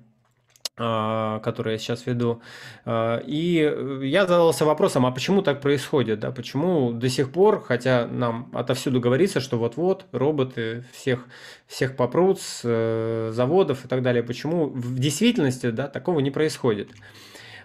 который 0.78 1.72
я 1.72 1.78
сейчас 1.78 2.06
веду. 2.06 2.40
А, 2.84 3.18
и 3.26 3.74
я 4.02 4.26
задался 4.26 4.64
вопросом, 4.64 5.06
а 5.06 5.10
почему 5.10 5.42
так 5.42 5.60
происходит? 5.60 6.20
Да? 6.20 6.30
Почему 6.30 6.92
до 6.92 7.08
сих 7.08 7.32
пор, 7.32 7.60
хотя 7.60 8.06
нам 8.06 8.50
отовсюду 8.54 9.00
говорится, 9.00 9.40
что 9.40 9.58
вот-вот 9.58 10.06
роботы 10.12 10.84
всех, 10.92 11.26
всех 11.66 11.96
попрут 11.96 12.40
с 12.40 12.60
э, 12.64 13.30
заводов 13.32 13.84
и 13.84 13.88
так 13.88 14.02
далее, 14.02 14.22
почему 14.22 14.66
в 14.68 14.98
действительности 14.98 15.70
да, 15.70 15.88
такого 15.88 16.20
не 16.20 16.30
происходит? 16.30 16.90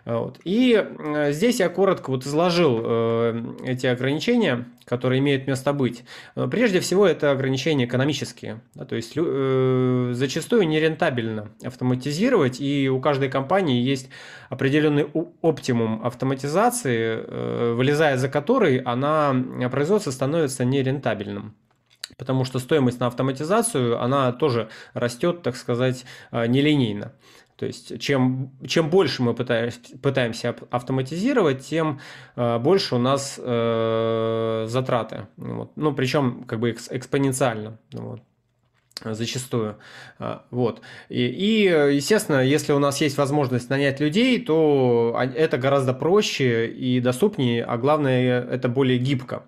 Вот. 0.06 0.40
И 0.44 0.74
э, 0.76 1.32
здесь 1.32 1.60
я 1.60 1.70
коротко 1.70 2.10
вот 2.10 2.26
изложил 2.26 2.82
э, 2.84 3.56
эти 3.64 3.88
ограничения, 3.88 4.68
которые 4.84 5.20
имеют 5.20 5.48
место 5.48 5.72
быть. 5.72 6.04
Прежде 6.36 6.82
всего, 6.82 7.08
это 7.08 7.32
ограничения 7.32 7.86
экономические. 7.86 8.62
Да, 8.76 8.84
то 8.84 8.96
есть 8.96 9.14
э, 9.16 10.12
зачастую 10.14 10.68
нерентабельно 10.68 11.52
автоматизировать, 11.64 12.60
и 12.60 12.90
у 12.90 13.00
каждой 13.00 13.30
компании 13.30 13.82
есть 13.82 14.10
определенный 14.50 15.06
оптимум 15.42 16.06
автоматизации, 16.06 17.24
э, 17.26 17.74
вылезая 17.74 18.18
за 18.18 18.28
который 18.28 18.80
она, 18.80 19.34
производство 19.72 20.12
становится 20.12 20.66
нерентабельным 20.66 21.56
потому 22.18 22.46
что 22.46 22.60
стоимость 22.60 23.00
на 23.00 23.08
автоматизацию, 23.08 24.02
она 24.02 24.32
тоже 24.32 24.70
растет, 24.94 25.42
так 25.42 25.56
сказать, 25.56 26.06
э, 26.32 26.46
нелинейно. 26.48 27.14
То 27.64 27.68
есть 27.68 27.98
чем, 28.02 28.52
чем 28.68 28.90
больше 28.90 29.24
мы 29.24 29.34
пытаемся, 29.34 29.80
пытаемся 30.02 30.54
автоматизировать, 30.70 31.66
тем 31.66 32.02
э, 32.36 32.60
больше 32.60 32.96
у 32.96 32.98
нас 32.98 33.40
э, 33.42 34.66
затраты. 34.68 35.28
Вот. 35.38 35.72
Ну, 35.78 35.94
причем 35.94 36.44
как 36.44 36.60
бы 36.60 36.72
экспоненциально. 36.72 37.80
Вот 37.94 38.20
зачастую. 39.06 39.78
А, 40.20 40.44
вот. 40.52 40.82
И, 41.08 41.26
и, 41.26 41.64
естественно, 41.96 42.42
если 42.42 42.74
у 42.74 42.80
нас 42.80 43.00
есть 43.00 43.18
возможность 43.18 43.70
нанять 43.70 44.02
людей, 44.02 44.42
то 44.44 45.18
это 45.34 45.58
гораздо 45.58 45.94
проще 45.94 46.68
и 46.68 47.00
доступнее, 47.00 47.64
а 47.64 47.78
главное, 47.78 48.42
это 48.42 48.68
более 48.68 49.00
гибко. 49.00 49.44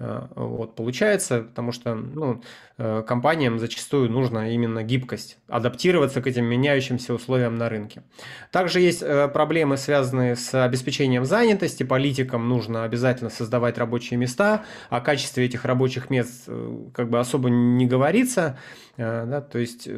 Э, 0.00 0.28
вот, 0.34 0.76
получается, 0.76 1.42
потому 1.42 1.72
что 1.72 1.94
ну, 1.94 2.42
э, 2.78 3.04
компаниям 3.06 3.58
зачастую 3.58 4.10
нужна 4.10 4.48
именно 4.48 4.82
гибкость, 4.82 5.36
адаптироваться 5.46 6.22
к 6.22 6.26
этим 6.26 6.46
меняющимся 6.46 7.12
условиям 7.12 7.56
на 7.56 7.68
рынке. 7.68 8.02
Также 8.50 8.80
есть 8.80 9.02
э, 9.02 9.28
проблемы, 9.28 9.76
связанные 9.76 10.36
с 10.36 10.54
обеспечением 10.64 11.26
занятости. 11.26 11.82
Политикам 11.82 12.48
нужно 12.48 12.84
обязательно 12.84 13.28
создавать 13.28 13.76
рабочие 13.76 14.16
места, 14.16 14.64
о 14.88 15.02
качестве 15.02 15.44
этих 15.44 15.66
рабочих 15.66 16.08
мест 16.08 16.48
как 16.94 17.10
бы 17.10 17.18
особо 17.18 17.50
не 17.50 17.86
говорится, 17.86 18.58
да, 18.96 19.40
то 19.40 19.58
есть 19.58 19.88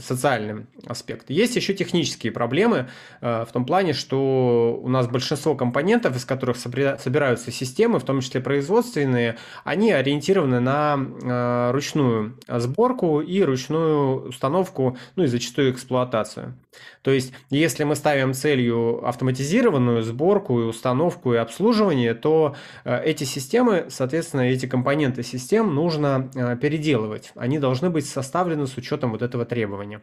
социальный 0.00 0.66
аспект. 0.86 1.30
Есть 1.30 1.56
еще 1.56 1.74
технические 1.74 2.32
проблемы 2.32 2.88
в 3.20 3.48
том 3.52 3.64
плане, 3.64 3.92
что 3.92 4.80
у 4.82 4.88
нас 4.88 5.06
большинство 5.06 5.54
компонентов, 5.54 6.16
из 6.16 6.24
которых 6.24 6.56
собираются 6.56 7.50
системы, 7.50 7.98
в 7.98 8.04
том 8.04 8.20
числе 8.20 8.40
производственные, 8.40 9.21
данные, 9.22 9.36
они 9.64 9.92
ориентированы 9.92 10.60
на 10.60 10.98
э, 10.98 11.70
ручную 11.72 12.38
сборку 12.48 13.20
и 13.20 13.42
ручную 13.42 14.28
установку, 14.28 14.96
ну 15.16 15.24
и 15.24 15.26
зачастую 15.26 15.72
эксплуатацию. 15.72 16.54
То 17.02 17.10
есть, 17.10 17.32
если 17.50 17.84
мы 17.84 17.96
ставим 17.96 18.34
целью 18.34 19.06
автоматизированную 19.06 20.02
сборку 20.02 20.60
и 20.60 20.64
установку 20.64 21.34
и 21.34 21.36
обслуживание, 21.36 22.14
то 22.14 22.54
э, 22.84 23.02
эти 23.04 23.24
системы, 23.24 23.86
соответственно, 23.88 24.42
эти 24.42 24.66
компоненты 24.66 25.22
систем 25.22 25.74
нужно 25.74 26.30
э, 26.34 26.56
переделывать. 26.56 27.32
Они 27.36 27.58
должны 27.58 27.90
быть 27.90 28.06
составлены 28.06 28.66
с 28.66 28.76
учетом 28.76 29.12
вот 29.12 29.22
этого 29.22 29.44
требования. 29.44 30.00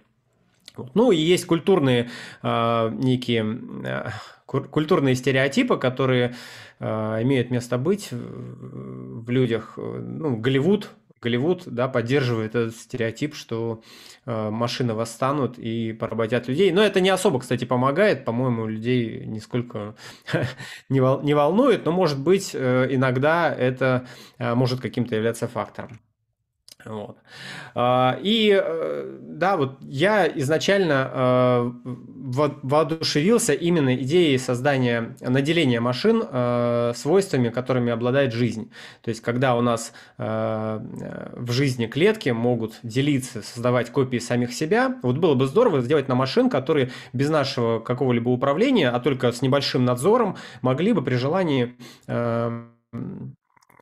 Ну 0.93 1.11
и 1.11 1.17
есть 1.17 1.45
культурные 1.45 2.09
э, 2.41 2.89
некие 2.93 3.43
э, 3.83 4.09
культурные 4.49 5.15
стереотипы, 5.15 5.77
которые 5.77 6.35
э, 6.79 6.85
имеют 7.21 7.51
место 7.51 7.77
быть 7.77 8.09
в, 8.11 9.29
людях. 9.29 9.73
Ну, 9.77 10.37
Голливуд, 10.37 10.89
Голливуд 11.21 11.63
да, 11.65 11.87
поддерживает 11.87 12.55
этот 12.55 12.75
стереотип, 12.75 13.35
что 13.35 13.81
э, 14.25 14.49
машины 14.49 14.93
восстанут 14.93 15.59
и 15.59 15.93
поработят 15.93 16.47
людей. 16.47 16.71
Но 16.71 16.81
это 16.81 17.01
не 17.01 17.09
особо, 17.09 17.39
кстати, 17.39 17.65
помогает. 17.65 18.25
По-моему, 18.25 18.67
людей 18.67 19.25
нисколько 19.25 19.95
не, 20.89 21.01
вол, 21.01 21.21
не 21.21 21.33
волнует, 21.33 21.85
но, 21.85 21.91
может 21.91 22.19
быть, 22.19 22.51
э, 22.53 22.87
иногда 22.89 23.53
это 23.53 24.07
э, 24.37 24.55
может 24.55 24.79
каким-то 24.79 25.15
являться 25.15 25.47
фактором. 25.47 25.99
Вот. 26.85 27.17
А, 27.75 28.17
и 28.21 28.57
э, 28.57 29.17
да, 29.21 29.57
вот 29.57 29.77
я 29.81 30.27
изначально 30.27 31.11
э, 31.13 31.71
воодушевился 32.63 33.53
именно 33.53 33.95
идеей 33.95 34.37
создания, 34.37 35.15
наделения 35.19 35.81
машин 35.81 36.23
э, 36.23 36.93
свойствами, 36.95 37.49
которыми 37.49 37.91
обладает 37.91 38.31
жизнь. 38.31 38.71
То 39.01 39.09
есть, 39.09 39.21
когда 39.21 39.55
у 39.55 39.61
нас 39.61 39.91
в 40.17 41.51
жизни 41.51 41.87
клетки 41.87 42.29
могут 42.29 42.75
делиться, 42.83 43.41
создавать 43.41 43.89
копии 43.89 44.17
самих 44.17 44.53
себя, 44.53 44.97
вот 45.01 45.17
было 45.17 45.35
бы 45.35 45.47
здорово 45.47 45.81
сделать 45.81 46.07
на 46.07 46.15
машин, 46.15 46.49
которые 46.49 46.91
без 47.13 47.29
нашего 47.29 47.79
какого-либо 47.79 48.29
управления, 48.29 48.89
а 48.89 48.99
только 48.99 49.31
с 49.31 49.41
небольшим 49.41 49.85
надзором, 49.85 50.37
могли 50.61 50.93
бы 50.93 51.01
при 51.01 51.15
желании 51.15 51.75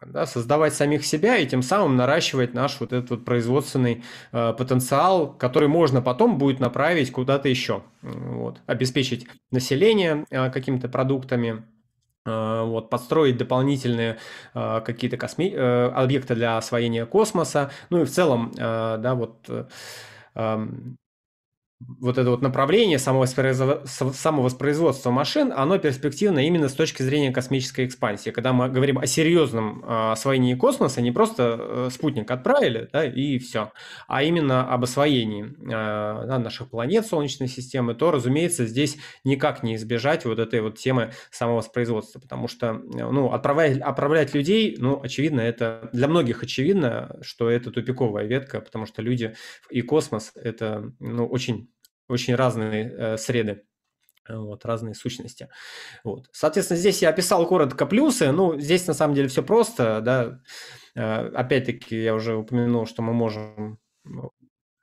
да, 0.06 0.26
создавать 0.26 0.74
самих 0.74 1.06
себя 1.06 1.38
и 1.38 1.48
тем 1.48 1.62
самым 1.62 1.96
наращивать 1.96 2.54
наш 2.54 2.80
вот 2.80 2.94
этот 2.94 3.10
вот 3.10 3.26
производственный 3.26 4.04
э, 4.32 4.54
потенциал, 4.54 5.34
который 5.34 5.68
можно 5.68 6.02
потом 6.02 6.38
будет 6.38 6.60
направить 6.60 7.12
куда-то 7.12 7.50
еще, 7.50 7.84
вот, 8.02 8.62
обеспечить 8.68 9.28
население 9.52 10.26
э, 10.30 10.50
какими-то 10.52 10.88
продуктами, 10.88 11.64
э, 12.26 12.64
вот, 12.64 12.90
подстроить 12.90 13.38
дополнительные 13.38 14.18
э, 14.54 14.82
какие-то 14.86 15.18
косми... 15.18 15.52
э, 15.52 15.88
объекты 15.90 16.36
для 16.36 16.58
освоения 16.58 17.06
космоса, 17.06 17.72
ну 17.90 18.02
и 18.02 18.06
в 18.06 18.10
целом, 18.10 18.52
э, 18.56 18.98
да, 19.00 19.16
вот 19.16 19.50
э, 19.50 20.68
вот 21.80 22.18
это 22.18 22.32
вот 22.32 22.42
направление 22.42 22.98
самовоспроизводства 22.98 25.12
машин, 25.12 25.54
оно 25.56 25.78
перспективно 25.78 26.48
именно 26.48 26.70
с 26.70 26.74
точки 26.74 27.04
зрения 27.04 27.32
космической 27.32 27.86
экспансии. 27.86 28.32
Когда 28.32 28.52
мы 28.52 28.68
говорим 28.68 28.98
о 28.98 29.06
серьезном 29.06 29.84
а, 29.86 30.14
освоении 30.14 30.56
космоса, 30.56 31.02
не 31.02 31.12
просто 31.12 31.56
э, 31.60 31.90
спутник 31.92 32.32
отправили, 32.32 32.90
да, 32.92 33.06
и 33.06 33.38
все, 33.38 33.72
а 34.08 34.24
именно 34.24 34.68
об 34.68 34.86
освоении 34.86 35.54
а, 35.72 36.26
да, 36.26 36.40
наших 36.40 36.72
планет 36.72 37.06
Солнечной 37.06 37.48
системы, 37.48 37.94
то, 37.94 38.10
разумеется, 38.10 38.66
здесь 38.66 38.98
никак 39.24 39.62
не 39.62 39.76
избежать 39.76 40.26
вот 40.26 40.40
этой 40.40 40.62
вот 40.62 40.80
темы 40.80 41.12
самовоспроизводства, 41.30 42.20
потому 42.20 42.48
что, 42.48 42.74
ну, 42.74 43.32
отправлять, 43.32 43.80
отправлять 43.80 44.34
людей, 44.34 44.78
ну, 44.80 45.00
очевидно, 45.02 45.42
это 45.42 45.92
для 45.94 46.08
многих 46.08 46.42
очевидно, 46.42 47.20
что 47.22 47.52
это 47.52 47.70
тупиковая 47.70 48.26
ветка, 48.26 48.62
потому 48.62 48.88
что 48.88 49.04
люди 49.04 49.36
и 49.70 49.84
космос– 49.84 50.32
это, 50.36 50.92
ну, 51.00 51.28
очень 51.28 51.67
очень 52.08 52.36
разные 52.36 52.92
э, 52.92 53.18
среды 53.18 53.64
вот, 54.30 54.66
разные 54.66 54.94
сущности. 54.94 55.50
Вот. 56.04 56.28
Соответственно, 56.32 56.80
здесь 56.80 57.02
я 57.02 57.10
описал 57.10 57.46
коротко 57.48 57.86
плюсы. 57.86 58.32
Ну, 58.32 58.60
здесь 58.60 58.88
на 58.88 58.94
самом 58.94 59.16
деле 59.16 59.28
все 59.28 59.44
просто, 59.44 60.02
да. 60.02 60.40
Э, 60.96 61.28
опять-таки, 61.30 62.02
я 62.02 62.14
уже 62.14 62.36
упомянул, 62.36 62.86
что 62.86 63.02
мы 63.02 63.14
можем 63.14 63.80
ну, 64.04 64.32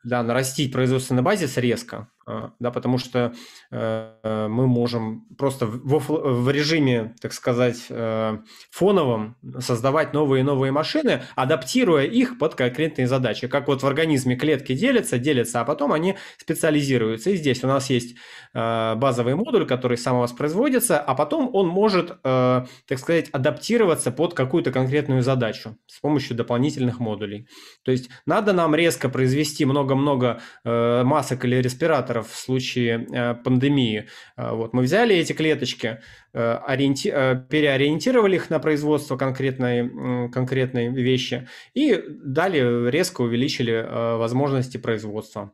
да, 0.05 0.23
нарастить 0.23 0.73
производственный 0.73 1.23
базис 1.23 1.57
резко, 1.57 2.11
да, 2.27 2.71
потому 2.71 2.99
что 2.99 3.35
э, 3.71 4.47
мы 4.49 4.67
можем 4.67 5.27
просто 5.37 5.67
в, 5.67 6.01
в 6.45 6.51
режиме, 6.51 7.15
так 7.21 7.33
сказать, 7.33 7.87
э, 7.91 8.39
фоновом 8.71 9.37
создавать 9.59 10.13
новые 10.15 10.41
и 10.41 10.45
новые 10.45 10.73
машины, 10.73 11.23
адаптируя 11.37 12.05
их 12.05 12.39
под 12.39 12.55
конкретные 12.55 13.07
задачи. 13.07 13.47
Как 13.47 13.69
вот 13.69 13.83
в 13.83 13.87
организме 13.87 14.37
клетки 14.37 14.75
делятся, 14.75 15.19
делятся, 15.19 15.61
а 15.61 15.65
потом 15.65 15.93
они 15.93 16.17
специализируются. 16.39 17.31
И 17.31 17.37
здесь 17.37 17.63
у 17.65 17.67
нас 17.67 17.91
есть 17.91 18.17
э, 18.55 18.95
базовый 18.95 19.35
модуль, 19.35 19.67
который 19.67 19.99
самовоспроизводится, 19.99 20.99
а 20.99 21.15
потом 21.15 21.51
он 21.53 21.69
может, 21.69 22.23
так 22.23 22.99
сказать, 22.99 23.29
адаптироваться 23.31 24.11
под 24.11 24.35
какую-то 24.35 24.73
конкретную 24.73 25.23
задачу 25.23 25.77
с 25.87 26.01
помощью 26.01 26.37
дополнительных 26.37 27.01
модулей. 27.01 27.49
То 27.85 27.93
есть 27.93 28.11
надо 28.27 28.53
нам 28.53 28.75
резко 28.75 29.09
произвести 29.09 29.65
много-много 29.65 30.41
масок 30.65 31.45
или 31.45 31.57
респираторов, 31.57 32.14
индикаторов 32.15 32.31
в 32.31 32.37
случае 32.37 33.07
э, 33.13 33.35
пандемии. 33.35 34.09
Э, 34.37 34.55
вот 34.55 34.73
мы 34.73 34.83
взяли 34.83 35.15
эти 35.17 35.33
клеточки, 35.33 36.01
э, 36.33 36.59
ориенти... 36.67 37.11
переориентировали 37.49 38.37
их 38.37 38.51
на 38.51 38.59
производство 38.59 39.17
конкретной, 39.17 40.31
конкретной 40.31 40.89
вещи 40.89 41.49
и 41.75 42.03
далее 42.09 42.91
резко 42.91 43.23
увеличили 43.23 43.87
возможности 44.19 44.79
производства. 44.79 45.53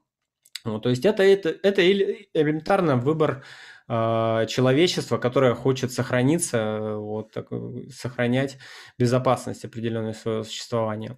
Вот, 0.65 0.83
то 0.83 0.91
есть 0.91 1.07
это, 1.07 1.23
это, 1.23 1.55
это 1.63 1.83
элементарно 1.83 2.97
выбор 2.97 3.43
человечества, 3.89 5.19
которое 5.19 5.55
хочет 5.55 5.91
сохраниться, 5.91 6.95
вот, 6.97 7.33
так, 7.33 7.49
сохранять 7.93 8.57
безопасность 8.99 9.65
определенное 9.65 10.13
своего 10.13 10.45
существования. 10.45 11.17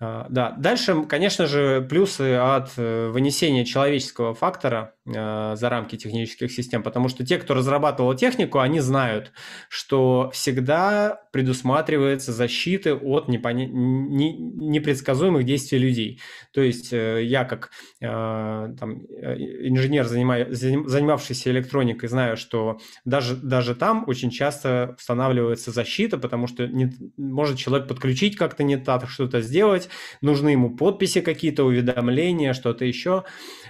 А, 0.00 0.26
да, 0.30 0.52
дальше, 0.52 1.02
конечно 1.08 1.46
же, 1.46 1.84
плюсы 1.88 2.34
от 2.34 2.70
э, 2.76 3.08
вынесения 3.08 3.64
человеческого 3.64 4.32
фактора 4.32 4.94
а, 5.16 5.56
за 5.56 5.68
рамки 5.68 5.96
технических 5.96 6.52
систем, 6.52 6.84
потому 6.84 7.08
что 7.08 7.26
те, 7.26 7.36
кто 7.38 7.54
разрабатывал 7.54 8.14
технику, 8.14 8.60
они 8.60 8.78
знают, 8.78 9.32
что 9.68 10.30
всегда 10.32 11.20
предусматривается 11.32 12.32
защита 12.32 12.94
от 12.94 13.26
непредсказуемых 13.26 15.44
действий 15.44 15.78
людей. 15.78 16.20
То 16.52 16.60
есть 16.60 16.92
э, 16.92 17.24
я 17.24 17.44
как 17.44 17.72
там, 18.00 19.02
э, 19.10 19.34
инженер, 19.68 20.06
занимавшийся 20.06 21.50
электроникой, 21.50 22.08
знаю, 22.08 22.36
что 22.36 22.78
даже, 23.04 23.34
даже 23.34 23.74
там 23.74 24.04
очень 24.06 24.30
часто 24.30 24.94
устанавливается 24.96 25.72
защита, 25.72 26.18
потому 26.18 26.46
что 26.46 26.68
не... 26.68 26.92
может 27.16 27.58
человек 27.58 27.88
подключить 27.88 28.36
как-то 28.36 28.62
не 28.62 28.76
так, 28.76 29.08
что-то 29.08 29.40
сделать, 29.40 29.87
делать, 29.88 29.92
нужны 30.20 30.50
ему 30.50 30.76
подписи 30.76 31.20
какие-то, 31.20 31.64
уведомления, 31.64 32.52
что-то 32.52 32.84
еще. 32.84 33.24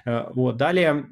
Э, 0.04 0.30
вот, 0.34 0.56
далее 0.56 1.06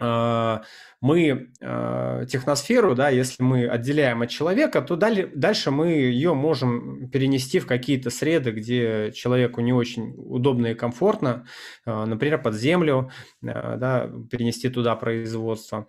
э, 0.00 0.58
мы 1.00 1.50
э, 1.60 2.26
техносферу, 2.28 2.94
да, 2.94 3.08
если 3.08 3.42
мы 3.42 3.66
отделяем 3.66 4.22
от 4.22 4.30
человека, 4.30 4.82
то 4.82 4.96
далее, 4.96 5.30
дальше 5.34 5.70
мы 5.70 5.88
ее 5.88 6.34
можем 6.34 7.08
перенести 7.10 7.58
в 7.58 7.66
какие-то 7.66 8.10
среды, 8.10 8.52
где 8.52 9.12
человеку 9.12 9.60
не 9.60 9.72
очень 9.72 10.14
удобно 10.16 10.68
и 10.68 10.74
комфортно, 10.74 11.44
например, 11.86 12.42
под 12.42 12.54
землю, 12.54 13.10
да, 13.42 14.10
перенести 14.30 14.68
туда 14.68 14.94
производство, 14.96 15.86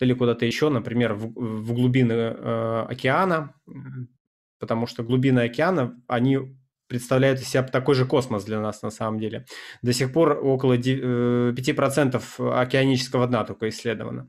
или 0.00 0.14
куда-то 0.14 0.46
еще, 0.46 0.70
например, 0.70 1.14
в, 1.14 1.74
глубины 1.74 2.30
океана, 2.88 3.54
потому 4.58 4.86
что 4.86 5.02
глубины 5.02 5.40
океана, 5.40 6.02
они 6.08 6.56
представляют 6.88 7.40
из 7.40 7.48
себя 7.48 7.62
такой 7.62 7.94
же 7.94 8.06
космос 8.06 8.44
для 8.44 8.60
нас 8.60 8.82
на 8.82 8.90
самом 8.90 9.18
деле. 9.18 9.46
До 9.82 9.92
сих 9.92 10.12
пор 10.12 10.38
около 10.42 10.76
5% 10.76 12.22
э, 12.38 12.50
океанического 12.50 13.26
дна 13.26 13.44
только 13.44 13.68
исследовано. 13.68 14.28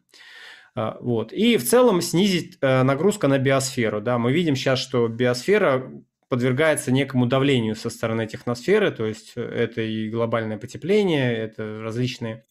А, 0.76 0.98
вот. 1.00 1.32
И 1.32 1.58
в 1.58 1.64
целом 1.64 2.02
снизить 2.02 2.58
э, 2.62 2.84
нагрузку 2.84 3.28
на 3.28 3.38
биосферу. 3.38 4.02
Да. 4.02 4.18
Мы 4.18 4.34
видим 4.34 4.56
сейчас, 4.56 4.80
что 4.80 5.08
биосфера 5.08 5.92
подвергается 6.28 6.92
некому 6.92 7.28
давлению 7.28 7.76
со 7.76 7.90
стороны 7.90 8.28
техносферы, 8.28 8.92
то 8.92 9.06
есть 9.06 9.34
э, 9.36 9.42
это 9.42 9.82
и 9.82 10.10
глобальное 10.10 10.58
потепление, 10.58 11.36
это 11.36 11.82
различные 11.82 12.46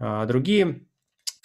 а, 0.00 0.24
другие 0.26 0.87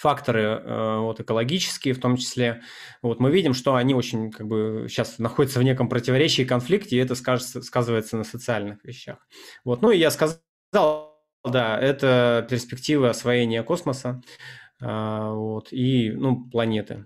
факторы 0.03 0.41
э, 0.41 0.97
вот, 0.99 1.21
экологические 1.21 1.93
в 1.93 1.99
том 2.01 2.17
числе, 2.17 2.61
вот, 3.01 3.21
мы 3.21 3.31
видим, 3.31 3.53
что 3.53 3.75
они 3.75 3.95
очень 3.95 4.31
как 4.31 4.47
бы 4.47 4.87
сейчас 4.89 5.17
находятся 5.17 5.59
в 5.59 5.63
неком 5.63 5.87
противоречии 5.87 6.41
и 6.41 6.45
конфликте, 6.45 6.97
и 6.97 6.99
это 6.99 7.15
скажется, 7.15 7.61
сказывается 7.61 8.17
на 8.17 8.25
социальных 8.25 8.83
вещах. 8.83 9.25
Вот, 9.63 9.81
ну 9.81 9.91
и 9.91 9.97
я 9.97 10.11
сказал, 10.11 10.39
да, 10.73 11.79
это 11.79 12.45
перспектива 12.49 13.11
освоения 13.11 13.63
космоса 13.63 14.21
э, 14.81 15.31
вот, 15.31 15.71
и 15.71 16.11
ну, 16.11 16.49
планеты. 16.49 17.05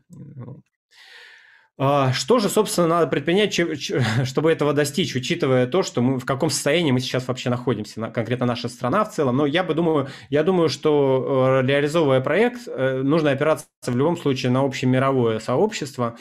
А, 1.79 2.11
что 2.11 2.39
же, 2.39 2.49
собственно, 2.49 2.87
надо 2.87 3.07
предпринять, 3.07 3.53
чтобы 4.25 4.51
этого 4.51 4.73
достичь, 4.73 5.15
учитывая 5.15 5.67
то, 5.67 5.83
что 5.83 6.01
мы 6.01 6.19
в 6.19 6.25
каком 6.25 6.49
состоянии 6.49 6.91
мы 6.91 6.99
сейчас 6.99 7.27
вообще 7.27 7.51
находимся, 7.51 8.09
конкретно 8.09 8.47
наша 8.47 8.67
страна 8.67 9.05
в 9.05 9.13
целом. 9.13 9.37
Но 9.37 9.45
я 9.45 9.63
бы 9.63 9.75
думаю, 9.75 10.07
я 10.29 10.43
думаю, 10.43 10.69
что 10.69 11.61
э, 11.61 11.67
реализовывая 11.67 12.21
проект, 12.21 12.67
э, 12.67 13.01
нужно 13.03 13.29
опираться 13.31 13.67
в 13.85 13.95
любом 13.95 14.17
случае 14.17 14.51
на 14.51 14.61
общемировое 14.61 15.39
сообщество. 15.39 16.17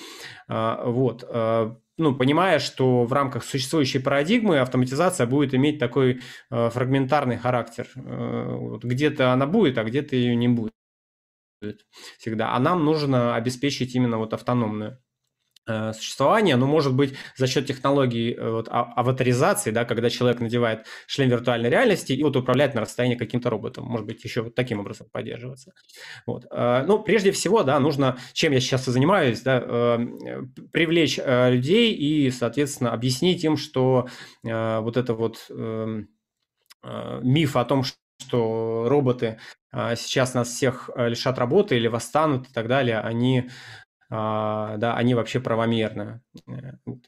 А, 0.46 0.84
вот 0.84 1.24
э, 1.26 1.74
ну, 1.96 2.14
понимая, 2.14 2.58
что 2.58 3.04
в 3.04 3.12
рамках 3.14 3.42
существующей 3.42 3.98
парадигмы 3.98 4.58
автоматизация 4.58 5.26
будет 5.26 5.54
иметь 5.54 5.78
такой 5.78 6.20
фрагментарный 6.50 7.38
характер. 7.38 7.88
Где-то 7.94 9.32
она 9.32 9.46
будет, 9.46 9.78
а 9.78 9.84
где-то 9.84 10.14
ее 10.14 10.36
не 10.36 10.48
будет 10.48 10.74
всегда. 12.18 12.52
А 12.52 12.60
нам 12.60 12.84
нужно 12.84 13.34
обеспечить 13.34 13.94
именно 13.94 14.18
вот 14.18 14.34
автономную 14.34 14.98
существования, 15.92 16.57
но 16.57 16.66
может 16.66 16.94
быть 16.94 17.14
за 17.37 17.46
счет 17.46 17.66
технологии 17.66 18.35
э, 18.35 18.50
вот, 18.50 18.68
а, 18.70 18.83
аватаризации, 18.94 19.72
да, 19.72 19.85
когда 19.85 20.11
человек 20.11 20.40
надевает 20.40 20.87
шлем 21.07 21.29
виртуальной 21.29 21.68
реальности 21.70 22.12
и 22.12 22.22
вот 22.22 22.37
управляет 22.37 22.74
на 22.74 22.83
расстоянии 22.83 23.16
каким-то 23.16 23.50
роботом, 23.50 23.85
может 23.85 24.07
быть 24.07 24.22
еще 24.22 24.42
вот 24.42 24.55
таким 24.55 24.79
образом 24.79 25.09
поддерживаться. 25.11 25.72
Вот. 26.26 26.46
Э, 26.52 26.85
ну, 26.87 27.00
прежде 27.00 27.33
всего, 27.33 27.64
да, 27.64 27.81
нужно, 27.81 28.16
чем 28.33 28.52
я 28.52 28.61
сейчас 28.61 28.87
и 28.87 28.92
занимаюсь, 28.92 29.40
да, 29.40 29.61
привлечь 30.72 31.18
людей 31.18 31.92
и, 31.94 32.31
соответственно, 32.31 32.92
объяснить 32.92 33.42
им, 33.44 33.57
что 33.57 34.07
вот 34.42 34.96
это 34.96 35.14
вот 35.14 35.46
эм, 35.50 36.09
миф 37.22 37.57
о 37.57 37.64
том, 37.64 37.83
что 37.85 38.87
роботы 38.88 39.38
сейчас 39.72 40.35
нас 40.35 40.48
всех 40.48 40.90
лишат 40.96 41.38
работы 41.38 41.76
или 41.76 41.88
восстанут 41.88 42.48
и 42.48 42.52
так 42.52 42.68
далее, 42.68 43.00
они 43.00 43.50
да, 44.08 44.94
они 44.96 45.14
вообще 45.14 45.40
правомерны. 45.40 46.20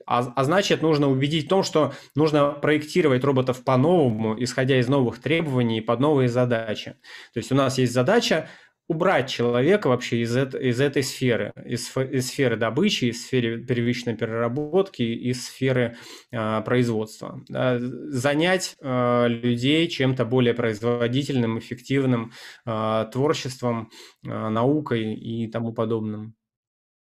А, 0.06 0.32
а 0.34 0.44
значит, 0.44 0.82
нужно 0.82 1.08
убедить 1.08 1.46
в 1.46 1.48
том, 1.48 1.62
что 1.62 1.92
нужно 2.14 2.50
проектировать 2.50 3.24
роботов 3.24 3.62
по-новому, 3.64 4.34
исходя 4.42 4.78
из 4.78 4.88
новых 4.88 5.20
требований 5.20 5.80
под 5.80 6.00
новые 6.00 6.28
задачи. 6.28 6.96
То 7.32 7.38
есть 7.38 7.52
у 7.52 7.54
нас 7.54 7.78
есть 7.78 7.92
задача 7.92 8.48
убрать 8.88 9.28
человека 9.28 9.88
вообще 9.88 10.22
из, 10.22 10.34
это, 10.34 10.56
из 10.58 10.80
этой 10.80 11.02
сферы, 11.02 11.52
из, 11.64 11.94
из 11.96 12.28
сферы 12.28 12.56
добычи, 12.56 13.04
из 13.06 13.24
сферы 13.24 13.62
первичной 13.62 14.16
переработки, 14.16 15.02
из 15.02 15.46
сферы 15.46 15.96
э, 16.32 16.62
производства. 16.62 17.42
Да, 17.48 17.78
занять 17.78 18.76
э, 18.80 19.28
людей 19.28 19.86
чем-то 19.88 20.24
более 20.24 20.54
производительным, 20.54 21.58
эффективным, 21.58 22.32
э, 22.64 23.06
творчеством, 23.12 23.90
э, 24.24 24.48
наукой 24.48 25.14
и 25.14 25.48
тому 25.48 25.72
подобным. 25.74 26.34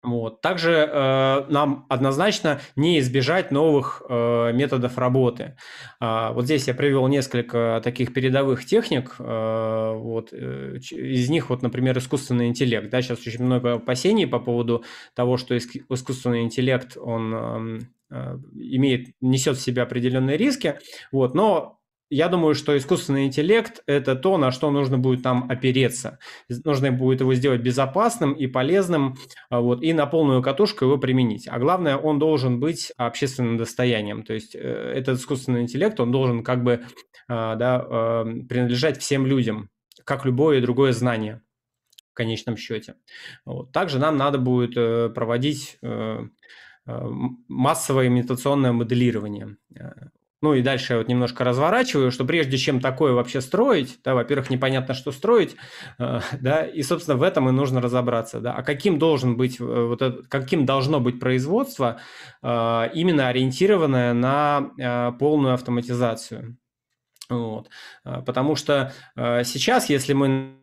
Вот. 0.08 0.40
Также 0.40 0.72
э, 0.72 1.46
нам 1.50 1.86
однозначно 1.90 2.62
не 2.78 3.00
избежать 3.00 3.52
новых 3.52 4.02
э, 4.08 4.54
методов 4.54 4.98
работы. 4.98 5.58
Э, 6.00 6.32
вот 6.32 6.46
здесь 6.46 6.66
я 6.68 6.74
привел 6.74 7.08
несколько 7.10 7.82
таких 7.84 8.14
передовых 8.14 8.64
техник. 8.64 9.16
Э, 9.20 9.94
вот, 9.96 10.30
э, 10.32 10.78
из 10.92 11.30
них, 11.30 11.50
вот, 11.50 11.62
например, 11.62 11.98
искусственный 11.98 12.48
интеллект. 12.48 12.90
Да, 12.90 13.02
сейчас 13.02 13.28
очень 13.28 13.44
много 13.44 13.74
опасений 13.74 14.28
по 14.28 14.40
поводу 14.40 14.86
того, 15.14 15.36
что 15.36 15.58
искусственный 15.58 16.44
интеллект, 16.44 16.96
он 16.96 17.34
эм, 17.34 17.80
э, 18.10 18.38
имеет, 18.54 19.10
несет 19.20 19.58
в 19.58 19.62
себе 19.62 19.82
определенные 19.82 20.38
риски. 20.38 20.80
Вот, 21.12 21.36
но 21.36 21.77
я 22.10 22.30
думаю, 22.30 22.56
что 22.56 22.78
искусственный 22.78 23.26
интеллект– 23.26 23.82
это 23.86 24.16
то, 24.16 24.38
на 24.38 24.52
что 24.52 24.72
нужно 24.72 24.98
будет 24.98 25.24
нам 25.24 25.50
опереться. 25.50 26.20
Нужно 26.64 26.92
будет 26.92 27.20
его 27.20 27.34
сделать 27.34 27.62
безопасным 27.62 28.34
и 28.34 28.48
полезным, 28.48 29.18
а, 29.50 29.60
вот, 29.60 29.84
и 29.84 29.94
на 29.94 30.06
полную 30.06 30.42
катушку 30.42 30.86
его 30.86 30.98
применить. 30.98 31.48
А 31.48 31.60
главное, 31.60 31.98
он 31.98 32.20
должен 32.20 32.60
быть 32.60 32.94
общественным 32.98 33.58
достоянием. 33.58 34.24
То 34.24 34.34
есть 34.34 34.56
э, 34.56 34.60
этот 34.60 35.20
искусственный 35.20 35.62
интеллект, 35.62 36.00
он 36.00 36.12
должен 36.12 36.44
как 36.44 36.64
бы 36.64 36.86
а, 37.28 37.56
да, 37.56 37.86
а, 37.86 38.26
принадлежать 38.48 39.00
всем 39.00 39.26
людям, 39.26 39.70
как 40.06 40.26
любое 40.26 40.62
другое 40.62 40.94
знание 40.94 41.42
в 42.12 42.14
конечном 42.14 42.56
счете. 42.56 42.96
Вот. 43.46 43.74
Также 43.74 44.00
нам 44.00 44.16
надо 44.16 44.38
будет 44.38 44.78
э, 44.78 45.10
проводить 45.10 45.78
э, 45.82 46.20
массовое 47.50 48.08
имитационное 48.08 48.72
моделирование. 48.72 49.58
Ну 50.42 50.54
и 50.54 50.62
дальше 50.62 50.94
я 50.94 51.00
вот 51.00 51.08
немножко 51.08 51.44
разворачиваю, 51.44 52.12
что 52.12 52.24
прежде 52.24 52.58
чем 52.58 52.80
такое 52.80 53.14
вообще 53.14 53.42
строить, 53.42 54.00
да, 54.04 54.14
во-первых, 54.14 54.52
непонятно, 54.52 54.94
что 54.94 55.12
строить, 55.12 55.56
э, 55.98 56.20
да, 56.42 56.64
и, 56.64 56.84
собственно, 56.84 57.18
в 57.18 57.24
этом 57.24 57.50
и 57.50 57.52
нужно 57.52 57.82
разобраться, 57.82 58.40
да, 58.40 58.54
а 58.54 58.62
каким 58.62 59.00
должен 59.00 59.36
быть, 59.36 59.60
э, 59.60 59.64
вот 59.64 60.02
это, 60.02 60.24
каким 60.30 60.66
должно 60.66 61.00
быть 61.00 61.20
производство, 61.20 62.00
э, 62.44 62.90
именно 62.94 63.30
ориентированное 63.30 64.14
на 64.14 64.70
э, 64.78 65.12
полную 65.18 65.56
автоматизацию. 65.56 66.58
Вот. 67.30 67.70
Э, 68.06 68.22
потому 68.26 68.56
что 68.56 68.94
э, 69.16 69.44
сейчас, 69.44 69.90
если 69.90 70.14
мы 70.14 70.58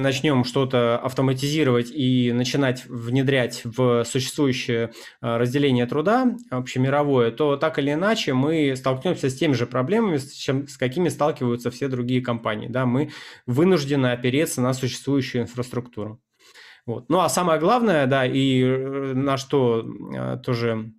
начнем 0.00 0.44
что-то 0.44 0.98
автоматизировать 0.98 1.90
и 1.90 2.32
начинать 2.32 2.84
внедрять 2.86 3.62
в 3.64 4.04
существующее 4.04 4.92
а, 5.20 5.38
разделение 5.38 5.86
труда 5.86 6.36
общемировое, 6.50 7.30
то 7.30 7.56
так 7.56 7.78
или 7.78 7.92
иначе 7.92 8.34
мы 8.34 8.74
столкнемся 8.76 9.30
с 9.30 9.34
теми 9.36 9.52
же 9.52 9.66
проблемами, 9.66 10.16
с, 10.16 10.32
чем, 10.32 10.66
с 10.66 10.76
какими 10.76 11.08
сталкиваются 11.08 11.70
все 11.70 11.88
другие 11.88 12.22
компании. 12.22 12.68
Да? 12.68 12.86
Мы 12.86 13.10
вынуждены 13.46 14.08
опереться 14.08 14.60
на 14.60 14.72
существующую 14.72 15.42
инфраструктуру. 15.42 16.20
Вот. 16.86 17.08
Ну 17.08 17.20
а 17.20 17.28
самое 17.28 17.60
главное, 17.60 18.06
да, 18.06 18.26
и 18.26 18.62
э, 18.62 19.12
на 19.14 19.36
что 19.36 19.84
а, 20.16 20.36
тоже 20.38 20.92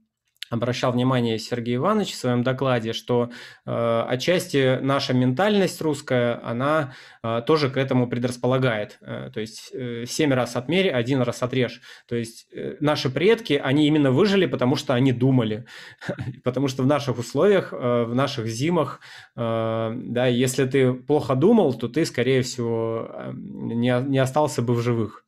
обращал 0.52 0.92
внимание 0.92 1.40
Сергей 1.40 1.78
Иванович 1.78 2.12
в 2.12 2.18
своем 2.18 2.44
докладе, 2.44 2.94
что 2.94 3.32
э, 3.66 4.06
отчасти 4.08 4.80
наша 4.82 5.14
ментальность 5.14 5.82
русская, 5.82 6.40
она 6.44 6.94
э, 7.24 7.42
тоже 7.48 7.70
к 7.70 7.78
этому 7.78 8.08
предрасполагает. 8.08 8.98
Э, 9.02 9.32
то 9.34 9.40
есть 9.40 9.72
э, 9.74 10.06
семь 10.06 10.34
раз 10.34 10.56
отмерь, 10.56 10.90
один 10.90 11.22
раз 11.22 11.42
отрежь. 11.42 11.82
То 12.08 12.16
есть 12.16 12.48
э, 12.54 12.76
наши 12.82 13.10
предки, 13.10 13.54
они 13.54 13.88
именно 13.88 14.12
выжили, 14.12 14.46
потому 14.46 14.76
что 14.76 14.94
они 14.94 15.14
думали. 15.14 15.66
потому 16.44 16.68
что 16.68 16.84
в 16.84 16.88
наших 16.88 17.18
условиях, 17.18 17.74
э, 17.74 18.04
в 18.04 18.14
наших 18.14 18.48
зимах, 18.48 19.00
э, 19.36 19.94
да, 19.96 20.28
если 20.28 20.66
ты 20.66 20.94
плохо 20.94 21.36
думал, 21.36 21.74
то 21.74 21.88
ты, 21.88 22.06
скорее 22.06 22.42
всего, 22.42 23.10
э, 23.10 23.32
не, 23.34 24.04
не 24.08 24.20
остался 24.20 24.62
бы 24.62 24.74
в 24.74 24.82
живых. 24.82 25.24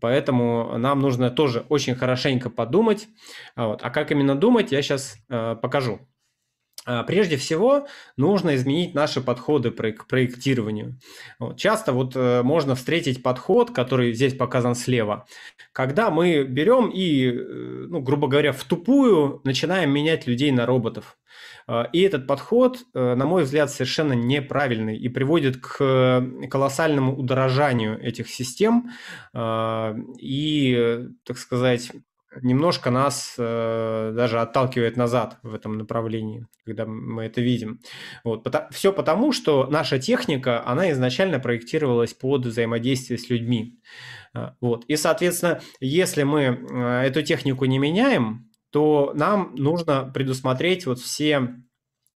Поэтому 0.00 0.78
нам 0.78 1.00
нужно 1.00 1.30
тоже 1.30 1.66
очень 1.68 1.94
хорошенько 1.94 2.50
подумать. 2.50 3.08
А 3.54 3.68
вот. 3.68 3.80
А 3.82 3.90
как 3.90 4.12
именно 4.12 4.36
думать, 4.36 4.72
я 4.72 4.80
сейчас 4.82 5.16
э, 5.28 5.56
покажу. 5.60 6.00
А, 6.86 7.02
прежде 7.02 7.36
всего, 7.36 7.88
нужно 8.16 8.54
изменить 8.54 8.94
наши 8.94 9.20
подходы 9.20 9.72
к 9.72 10.06
проектированию. 10.06 10.98
Часто 11.56 11.92
вот 11.92 12.14
э, 12.14 12.42
можно 12.42 12.76
встретить 12.76 13.24
подход, 13.24 13.72
который 13.72 14.12
здесь 14.12 14.34
показан 14.34 14.76
слева, 14.76 15.26
когда 15.72 16.10
мы 16.10 16.44
берем 16.44 16.88
и, 16.88 17.26
э, 17.26 17.86
ну, 17.88 18.00
грубо 18.00 18.28
говоря, 18.28 18.52
в 18.52 18.62
тупую 18.62 19.40
начинаем 19.42 19.90
менять 19.90 20.28
людей 20.28 20.52
на 20.52 20.64
роботов. 20.64 21.18
А, 21.66 21.84
и 21.92 22.00
этот 22.02 22.26
подход, 22.26 22.84
э, 22.94 23.14
на 23.14 23.26
мой 23.26 23.44
взгляд, 23.44 23.70
совершенно 23.70 24.12
неправильный 24.12 24.96
и 24.96 25.08
приводит 25.08 25.56
к 25.58 26.24
колоссальному 26.50 27.16
удорожанию 27.16 28.00
этих 28.00 28.28
систем 28.28 28.90
а, 29.32 29.96
и, 30.18 31.08
так 31.24 31.38
сказать, 31.38 31.92
немножко 32.42 32.90
нас 32.90 33.34
э, 33.38 34.12
даже 34.14 34.40
отталкивает 34.40 34.96
назад 34.96 35.38
в 35.42 35.54
этом 35.54 35.78
направлении, 35.78 36.46
когда 36.64 36.86
мы 36.86 37.24
это 37.24 37.40
видим. 37.40 37.80
Вот. 38.24 38.46
Все 38.70 38.92
потому, 38.92 39.32
что 39.32 39.66
наша 39.70 39.98
техника, 39.98 40.62
она 40.66 40.90
изначально 40.92 41.38
проектировалась 41.38 42.14
под 42.14 42.46
взаимодействие 42.46 43.18
с 43.18 43.30
людьми. 43.30 43.78
А, 44.34 44.54
вот. 44.60 44.84
И, 44.86 44.96
соответственно, 44.96 45.60
если 45.80 46.22
мы 46.22 46.42
э, 46.42 47.02
эту 47.06 47.22
технику 47.22 47.64
не 47.64 47.78
меняем, 47.78 48.50
то 48.76 49.12
нам 49.14 49.54
нужно 49.54 50.04
предусмотреть 50.12 50.84
вот 50.84 50.98
все 50.98 51.62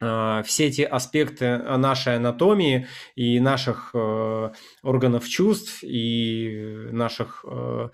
а, 0.00 0.42
все 0.42 0.66
эти 0.66 0.82
аспекты 0.82 1.56
нашей 1.56 2.16
анатомии 2.16 2.88
и 3.14 3.38
наших 3.38 3.90
э, 3.94 4.50
органов 4.82 5.28
чувств 5.28 5.84
и 5.84 6.88
наших, 6.90 7.44
э, 7.48 7.90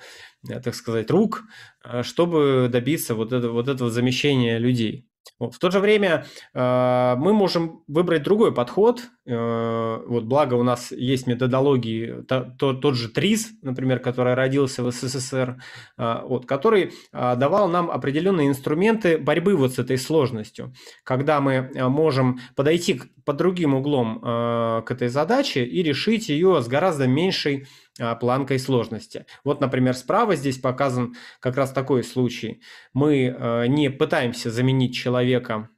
так 0.48 0.74
сказать, 0.74 1.10
рук, 1.10 1.42
э, 1.84 2.02
чтобы 2.02 2.70
добиться 2.72 3.14
вот, 3.14 3.34
это, 3.34 3.50
вот 3.50 3.68
этого 3.68 3.90
замещения 3.90 4.56
людей. 4.56 5.10
В 5.38 5.58
то 5.58 5.70
же 5.70 5.80
время 5.80 6.26
э, 6.52 7.14
мы 7.16 7.32
можем 7.32 7.82
выбрать 7.88 8.22
другой 8.22 8.54
подход. 8.54 9.02
Э, 9.26 10.02
вот, 10.06 10.24
благо 10.24 10.54
у 10.54 10.62
нас 10.62 10.92
есть 10.92 11.26
методологии, 11.26 12.22
то, 12.28 12.54
то, 12.58 12.72
тот 12.72 12.94
же 12.94 13.08
ТРИС, 13.08 13.52
например, 13.62 13.98
который 13.98 14.34
родился 14.34 14.82
в 14.82 14.90
СССР, 14.92 15.56
э, 15.98 16.20
вот, 16.24 16.46
который 16.46 16.92
давал 17.12 17.68
нам 17.68 17.90
определенные 17.90 18.48
инструменты 18.48 19.18
борьбы 19.18 19.56
вот 19.56 19.74
с 19.74 19.78
этой 19.78 19.98
сложностью, 19.98 20.72
когда 21.02 21.40
мы 21.40 21.70
можем 21.88 22.40
подойти 22.54 23.00
под 23.24 23.36
другим 23.36 23.74
углом 23.74 24.20
э, 24.22 24.82
к 24.86 24.90
этой 24.90 25.08
задаче 25.08 25.64
и 25.64 25.82
решить 25.82 26.28
ее 26.28 26.62
с 26.62 26.68
гораздо 26.68 27.06
меньшей 27.06 27.66
а, 28.00 28.16
планкой 28.16 28.58
сложности. 28.58 29.24
Вот, 29.44 29.60
например, 29.60 29.94
справа 29.94 30.34
здесь 30.34 30.58
показан 30.58 31.14
как 31.38 31.56
раз 31.56 31.70
такой 31.70 32.02
случай. 32.02 32.60
Мы 32.92 33.26
э, 33.26 33.66
не 33.68 33.88
пытаемся 33.88 34.50
заменить 34.50 34.96
человека 34.96 35.68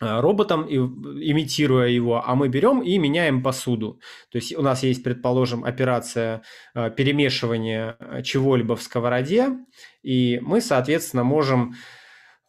э, 0.00 0.20
роботом, 0.20 0.66
имитируя 0.66 1.88
его, 1.88 2.26
а 2.26 2.34
мы 2.34 2.48
берем 2.48 2.80
и 2.80 2.96
меняем 2.96 3.42
посуду. 3.42 4.00
То 4.30 4.36
есть 4.36 4.56
у 4.56 4.62
нас 4.62 4.82
есть, 4.82 5.02
предположим, 5.02 5.62
операция 5.62 6.40
э, 6.74 6.90
перемешивания 6.96 7.98
чего-либо 8.24 8.74
в 8.74 8.82
сковороде, 8.82 9.50
и 10.02 10.38
мы, 10.40 10.62
соответственно, 10.62 11.24
можем 11.24 11.74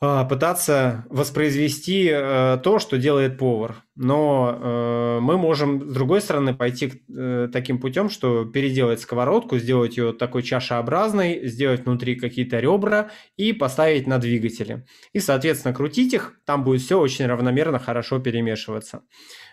пытаться 0.02 1.06
воспроизвести 1.10 2.10
э, 2.12 2.58
то, 2.64 2.80
что 2.80 2.98
делает 2.98 3.38
повар. 3.38 3.84
Но 3.96 4.58
э, 4.60 5.20
мы 5.22 5.38
можем, 5.38 5.88
с 5.88 5.94
другой 5.94 6.22
стороны, 6.22 6.56
пойти 6.56 7.04
э, 7.08 7.50
таким 7.54 7.80
путем, 7.80 8.10
что 8.10 8.46
переделать 8.46 9.00
сковородку, 9.00 9.60
сделать 9.60 9.98
ее 9.98 10.12
такой 10.12 10.42
чашеобразной, 10.42 11.48
сделать 11.48 11.86
внутри 11.86 12.16
какие-то 12.16 12.60
ребра 12.60 13.12
и 13.38 13.54
поставить 13.54 14.08
на 14.08 14.18
двигатели. 14.18 14.88
И, 15.14 15.20
соответственно, 15.20 15.76
крутить 15.76 16.14
их, 16.14 16.34
там 16.46 16.64
будет 16.64 16.82
все 16.82 17.00
очень 17.00 17.28
равномерно, 17.28 17.78
хорошо 17.78 18.18
перемешиваться. 18.18 19.04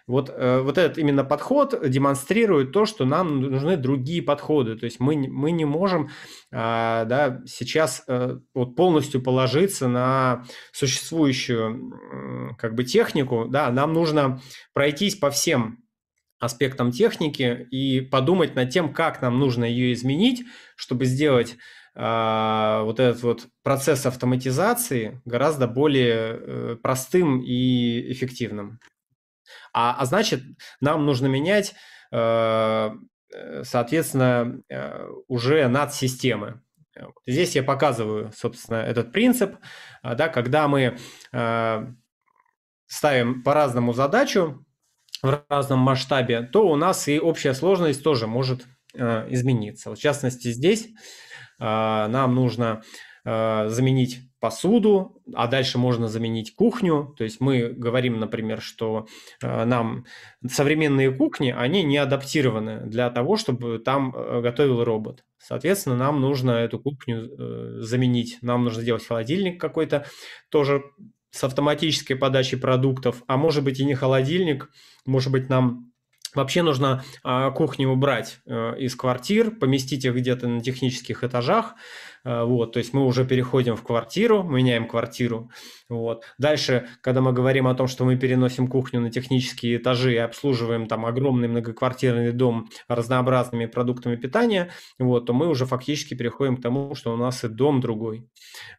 Вот, 0.09 0.31
э, 0.35 0.61
вот 0.61 0.79
этот 0.79 0.97
именно 0.97 1.23
подход 1.23 1.79
демонстрирует 1.89 2.73
то, 2.73 2.87
что 2.87 3.05
нам 3.05 3.41
нужны 3.43 3.77
другие 3.77 4.23
подходы. 4.23 4.75
То 4.77 4.87
есть 4.87 4.99
мы, 4.99 5.29
мы 5.29 5.53
не 5.53 5.67
можем 5.67 6.09
а, 6.51 7.05
да, 7.05 7.43
сейчас 7.47 8.03
а, 8.09 8.41
вот 8.55 8.75
полностью 8.75 9.23
положиться 9.23 9.87
на 9.87 10.47
существующую 10.73 12.57
как 12.59 12.75
бы 12.75 12.85
технику. 12.85 13.45
Да, 13.49 13.71
нам 13.71 13.93
нужно 13.93 14.41
пройтись 14.73 15.15
по 15.15 15.31
всем 15.31 15.85
аспектам 16.41 16.91
техники 16.91 17.67
и 17.71 18.01
подумать 18.01 18.55
над 18.55 18.71
тем, 18.71 18.95
как 18.95 19.21
нам 19.21 19.39
нужно 19.39 19.65
ее 19.65 19.93
изменить, 19.93 20.45
чтобы 20.77 21.05
сделать 21.05 21.57
а, 21.95 22.83
вот 22.85 22.99
этот 22.99 23.23
вот 23.23 23.47
процесс 23.63 24.07
автоматизации 24.07 25.21
гораздо 25.25 25.67
более 25.67 26.39
э, 26.41 26.77
простым 26.81 27.43
и 27.43 28.13
эффективным. 28.13 28.79
А, 29.81 29.95
а 29.97 30.07
значит, 30.07 30.43
нам 30.81 31.07
нужно 31.07 31.27
менять, 31.27 31.73
э, 32.11 32.91
э, 33.33 33.63
соответственно, 33.63 34.61
э, 34.69 35.09
уже 35.29 35.69
над 35.69 35.95
системы. 35.95 36.63
Здесь 37.29 37.55
я 37.55 37.63
показываю, 37.63 38.33
собственно, 38.33 38.79
этот 38.79 39.13
принцип, 39.13 39.55
да, 40.03 40.27
когда 40.27 40.67
мы 40.67 40.99
ставим 42.87 43.45
по-разному 43.45 43.93
задачу 43.93 44.67
в 45.23 45.45
разном 45.49 45.79
масштабе, 45.79 46.43
то 46.43 46.67
у 46.67 46.75
нас 46.75 47.07
и 47.07 47.21
общая 47.21 47.55
сложность 47.55 48.03
тоже 48.03 48.27
может 48.27 48.67
измениться. 48.95 49.95
В 49.95 49.97
частности, 49.97 50.51
здесь 50.51 50.89
нам 51.61 52.35
нужно 52.35 52.83
заменить 53.25 54.28
посуду, 54.41 55.21
а 55.35 55.47
дальше 55.47 55.79
можно 55.79 56.09
заменить 56.09 56.55
кухню. 56.55 57.15
То 57.17 57.25
есть 57.25 57.41
мы 57.41 57.69
говорим, 57.69 58.21
например, 58.21 58.61
что 58.61 59.07
э, 59.43 59.65
нам 59.65 60.05
современные 60.49 61.11
кухни, 61.13 61.55
они 61.57 61.83
не 61.83 61.97
адаптированы 61.97 62.81
для 62.87 63.11
того, 63.11 63.37
чтобы 63.37 63.79
там 63.79 64.15
э, 64.15 64.41
готовил 64.41 64.85
робот. 64.85 65.25
Соответственно, 65.39 65.97
нам 65.97 66.21
нужно 66.21 66.53
эту 66.53 66.79
кухню 66.79 67.29
э, 67.29 67.81
заменить. 67.81 68.39
Нам 68.43 68.65
нужно 68.65 68.83
сделать 68.83 69.07
холодильник 69.07 69.61
какой-то, 69.61 70.07
тоже 70.51 70.83
с 71.31 71.45
автоматической 71.45 72.17
подачей 72.17 72.59
продуктов, 72.59 73.23
а 73.27 73.37
может 73.37 73.65
быть 73.65 73.81
и 73.81 73.85
не 73.85 73.95
холодильник, 73.95 74.71
может 75.05 75.33
быть 75.33 75.49
нам 75.49 75.87
Вообще 76.35 76.61
нужно 76.61 77.03
э, 77.25 77.51
кухню 77.57 77.89
убрать 77.89 78.41
из 78.45 78.95
квартир, 78.95 79.51
поместить 79.51 80.05
их 80.05 80.15
где-то 80.15 80.47
на 80.47 80.61
технических 80.61 81.25
этажах, 81.25 81.75
вот, 82.25 82.73
то 82.73 82.79
есть 82.79 82.93
мы 82.93 83.05
уже 83.05 83.25
переходим 83.25 83.77
в 83.77 83.83
квартиру, 83.83 84.43
меняем 84.43 84.87
квартиру. 84.87 85.51
Вот. 85.89 86.25
Дальше, 86.37 86.89
когда 87.01 87.21
мы 87.21 87.33
говорим 87.33 87.67
о 87.67 87.75
том, 87.75 87.89
что 87.89 88.05
мы 88.05 88.17
переносим 88.17 88.69
кухню 88.69 89.01
на 89.01 89.11
технические 89.11 89.79
этажи 89.79 90.15
и 90.15 90.19
обслуживаем 90.19 90.87
там 90.87 91.07
огромный 91.07 91.49
многоквартирный 91.49 92.33
дом 92.33 92.69
разнообразными 92.89 93.67
продуктами 93.67 94.17
питания, 94.17 94.71
вот, 94.99 95.27
то 95.27 95.33
мы 95.33 95.49
уже 95.49 95.65
фактически 95.65 96.15
переходим 96.15 96.57
к 96.57 96.63
тому, 96.63 96.95
что 96.95 97.13
у 97.15 97.17
нас 97.17 97.45
и 97.45 97.49
дом 97.49 97.81
другой. 97.81 98.29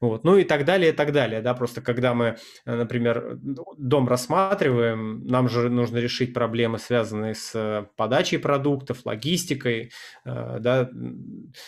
Вот. 0.02 0.24
Ну 0.24 0.38
и 0.38 0.44
так 0.44 0.66
далее, 0.66 0.92
и 0.92 0.96
так 0.96 1.12
далее. 1.12 1.42
Да? 1.42 1.54
Просто 1.56 1.82
когда 1.82 2.14
мы, 2.14 2.38
э, 2.66 2.76
например, 2.76 3.38
дом 3.78 4.08
рассматриваем, 4.08 5.26
нам 5.26 5.50
же 5.50 5.70
нужно 5.70 5.98
решить 5.98 6.34
проблемы, 6.34 6.78
связанные 6.78 7.34
с 7.34 7.88
подачей 7.96 8.38
продуктов, 8.38 9.06
логистикой. 9.06 9.92
Э, 10.26 10.58
да? 10.60 10.90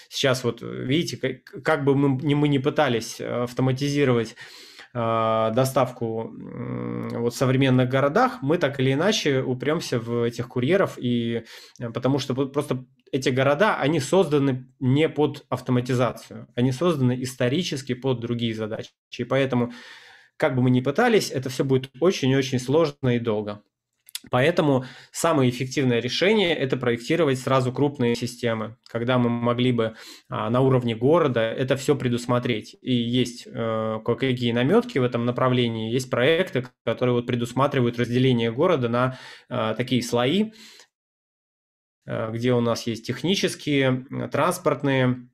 Сейчас 0.10 0.44
вот 0.44 0.62
видите, 0.62 1.42
как 1.64 1.84
бы 1.84 1.96
мы, 1.96 2.36
мы 2.36 2.48
не 2.48 2.60
пытались 2.60 3.20
э, 3.20 3.44
автоматизировать 3.44 4.36
э, 4.94 5.52
доставку 5.54 6.32
вот 6.34 7.34
в 7.34 7.38
современных 7.38 7.90
городах, 7.90 8.40
мы 8.42 8.58
так 8.58 8.80
или 8.80 8.94
иначе 8.94 9.42
упремся 9.42 10.00
в 10.00 10.24
этих 10.24 10.48
курьеров, 10.48 10.98
и 10.98 11.44
э, 11.80 11.90
потому 11.90 12.20
что 12.20 12.34
просто 12.34 12.86
эти 13.12 13.30
города, 13.30 13.78
они 13.78 14.00
созданы 14.00 14.68
не 14.80 15.10
под 15.10 15.46
автоматизацию, 15.50 16.48
они 16.56 16.72
созданы 16.72 17.22
исторически 17.22 17.94
под 17.94 18.20
другие 18.20 18.56
задачи. 18.56 18.92
И 19.18 19.24
поэтому, 19.24 19.74
как 20.38 20.56
бы 20.56 20.62
мы 20.62 20.70
ни 20.70 20.82
пытались, 20.82 21.30
это 21.30 21.50
все 21.50 21.64
будет 21.64 21.92
очень-очень 22.00 22.60
сложно 22.60 23.16
и 23.16 23.20
долго. 23.20 23.62
Поэтому 24.30 24.86
самое 25.12 25.50
эффективное 25.50 26.00
решение– 26.00 26.56
это 26.58 26.78
проектировать 26.78 27.40
сразу 27.40 27.72
крупные 27.72 28.16
системы, 28.16 28.78
когда 28.88 29.18
мы 29.18 29.30
могли 29.30 29.72
бы 29.72 29.96
а, 30.30 30.50
на 30.50 30.62
уровне 30.62 30.96
города 30.96 31.42
это 31.42 31.76
все 31.76 31.96
предусмотреть. 31.96 32.76
И 32.82 32.94
есть 32.94 33.48
э, 33.48 34.00
кое-какие 34.06 34.52
наметки 34.52 35.00
в 35.00 35.04
этом 35.04 35.26
направлении, 35.26 35.92
есть 35.92 36.10
проекты, 36.10 36.68
которые 36.86 37.16
вот 37.16 37.26
предусматривают 37.26 37.98
разделение 37.98 38.52
города 38.52 38.90
на 38.90 39.18
э, 39.50 39.74
такие 39.76 40.04
слои, 40.04 40.52
э, 42.06 42.32
где 42.32 42.54
у 42.54 42.62
нас 42.62 42.86
есть 42.86 43.08
технические, 43.08 44.06
транспортные, 44.32 45.31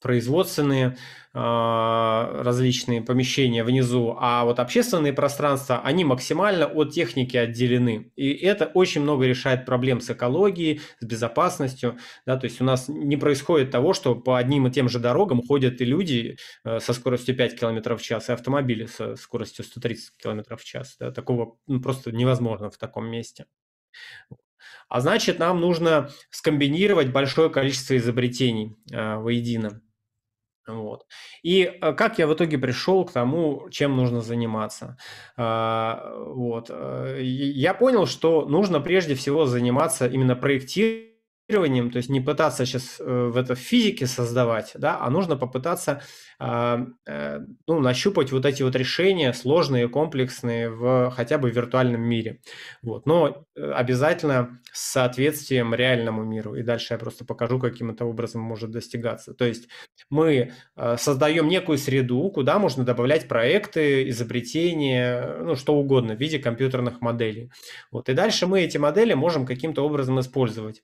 производственные 0.00 0.96
а, 1.34 2.42
различные 2.42 3.02
помещения 3.02 3.62
внизу, 3.62 4.16
а 4.18 4.44
вот 4.44 4.58
общественные 4.58 5.12
пространства, 5.12 5.80
они 5.84 6.04
максимально 6.04 6.66
от 6.66 6.92
техники 6.92 7.36
отделены. 7.36 8.10
И 8.16 8.32
это 8.32 8.66
очень 8.66 9.02
много 9.02 9.26
решает 9.26 9.66
проблем 9.66 10.00
с 10.00 10.10
экологией, 10.10 10.80
с 11.00 11.04
безопасностью. 11.04 11.98
Да, 12.26 12.36
то 12.38 12.46
есть 12.46 12.60
у 12.60 12.64
нас 12.64 12.88
не 12.88 13.16
происходит 13.16 13.70
того, 13.70 13.92
что 13.92 14.14
по 14.14 14.38
одним 14.38 14.66
и 14.66 14.70
тем 14.70 14.88
же 14.88 14.98
дорогам 14.98 15.42
ходят 15.46 15.80
и 15.80 15.84
люди 15.84 16.38
э, 16.64 16.80
со 16.80 16.92
скоростью 16.92 17.36
5 17.36 17.60
км 17.60 17.96
в 17.96 18.02
час, 18.02 18.28
и 18.28 18.32
автомобили 18.32 18.86
со 18.86 19.14
скоростью 19.16 19.64
130 19.64 20.16
км 20.16 20.56
в 20.56 20.64
час. 20.64 20.96
Да, 20.98 21.12
такого 21.12 21.56
ну, 21.66 21.80
просто 21.80 22.10
невозможно 22.10 22.70
в 22.70 22.78
таком 22.78 23.06
месте. 23.06 23.46
А 24.88 25.00
значит, 25.00 25.38
нам 25.38 25.60
нужно 25.60 26.10
скомбинировать 26.30 27.12
большое 27.12 27.50
количество 27.50 27.96
изобретений 27.96 28.76
э, 28.90 29.16
воедино. 29.16 29.82
Вот. 30.68 31.06
И 31.42 31.62
э, 31.64 31.92
как 31.92 32.18
я 32.18 32.26
в 32.26 32.34
итоге 32.34 32.58
пришел 32.58 33.04
к 33.04 33.12
тому, 33.12 33.68
чем 33.70 33.96
нужно 33.96 34.20
заниматься? 34.20 34.96
А, 35.36 36.14
вот. 36.26 36.66
Э, 36.70 37.18
я 37.20 37.74
понял, 37.74 38.06
что 38.06 38.44
нужно 38.44 38.80
прежде 38.80 39.14
всего 39.14 39.46
заниматься 39.46 40.06
именно 40.06 40.36
проектированием 40.36 41.07
то 41.48 41.96
есть 41.96 42.10
не 42.10 42.20
пытаться 42.20 42.66
сейчас 42.66 43.00
э, 43.00 43.04
в 43.04 43.36
это 43.36 43.54
в 43.54 43.58
физике 43.58 44.06
создавать, 44.06 44.72
да, 44.74 44.98
а 45.00 45.08
нужно 45.08 45.34
попытаться 45.34 46.02
а, 46.38 46.86
э, 47.06 47.40
ну, 47.66 47.80
нащупать 47.80 48.32
вот 48.32 48.44
эти 48.44 48.62
вот 48.62 48.76
решения 48.76 49.32
сложные, 49.32 49.88
комплексные 49.88 50.68
в 50.68 51.10
хотя 51.10 51.38
бы 51.38 51.50
виртуальном 51.50 52.02
мире. 52.02 52.40
Вот. 52.82 53.06
Но 53.06 53.46
э, 53.56 53.72
обязательно 53.72 54.60
с 54.72 54.92
соответствием 54.92 55.74
реальному 55.74 56.22
миру. 56.22 56.54
И 56.54 56.62
дальше 56.62 56.92
я 56.92 56.98
просто 56.98 57.24
покажу, 57.24 57.58
каким 57.58 57.90
это 57.90 58.04
образом 58.04 58.42
может 58.42 58.70
достигаться. 58.70 59.32
То 59.32 59.46
есть 59.46 59.68
мы 60.10 60.52
создаем 60.96 61.48
некую 61.48 61.78
среду, 61.78 62.30
куда 62.30 62.58
можно 62.58 62.84
добавлять 62.84 63.26
проекты, 63.26 64.08
изобретения, 64.10 65.38
ну, 65.40 65.56
что 65.56 65.74
угодно 65.74 66.14
в 66.14 66.20
виде 66.20 66.38
компьютерных 66.38 67.00
моделей. 67.00 67.50
Вот. 67.90 68.08
И 68.08 68.12
дальше 68.12 68.46
мы 68.46 68.60
эти 68.60 68.76
модели 68.76 69.14
можем 69.14 69.46
каким-то 69.46 69.84
образом 69.84 70.20
использовать. 70.20 70.82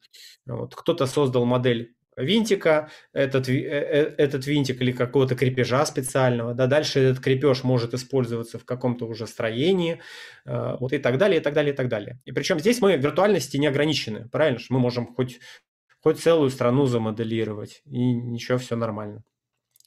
Вот. 0.57 0.75
Кто-то 0.75 1.07
создал 1.07 1.45
модель 1.45 1.95
винтика, 2.17 2.91
этот, 3.13 3.49
э, 3.49 3.55
э, 3.55 4.15
этот 4.19 4.47
винтик 4.47 4.81
или 4.81 4.93
какого-то 4.93 5.35
крепежа 5.35 5.85
специального, 5.87 6.55
да, 6.55 6.67
дальше 6.67 7.01
этот 7.01 7.23
крепеж 7.23 7.65
может 7.65 7.95
использоваться 7.95 8.59
в 8.59 8.65
каком-то 8.65 9.07
уже 9.07 9.27
строении, 9.27 10.01
э, 10.45 10.77
вот 10.79 10.93
и 10.93 10.99
так 10.99 11.19
далее, 11.19 11.41
и 11.41 11.43
так 11.43 11.55
далее, 11.55 11.73
и 11.73 11.77
так 11.77 11.89
далее. 11.89 12.21
И 12.25 12.33
причем 12.33 12.61
здесь 12.61 12.81
мы 12.81 12.97
виртуальности 12.97 13.57
не 13.57 13.67
ограничены, 13.67 14.29
правильно? 14.29 14.61
Мы 14.69 14.79
можем 14.79 15.15
хоть, 15.15 15.41
хоть 16.01 16.21
целую 16.21 16.51
страну 16.51 16.87
замоделировать, 16.87 17.83
и 17.87 18.13
ничего, 18.13 18.59
все 18.59 18.77
нормально. 18.77 19.25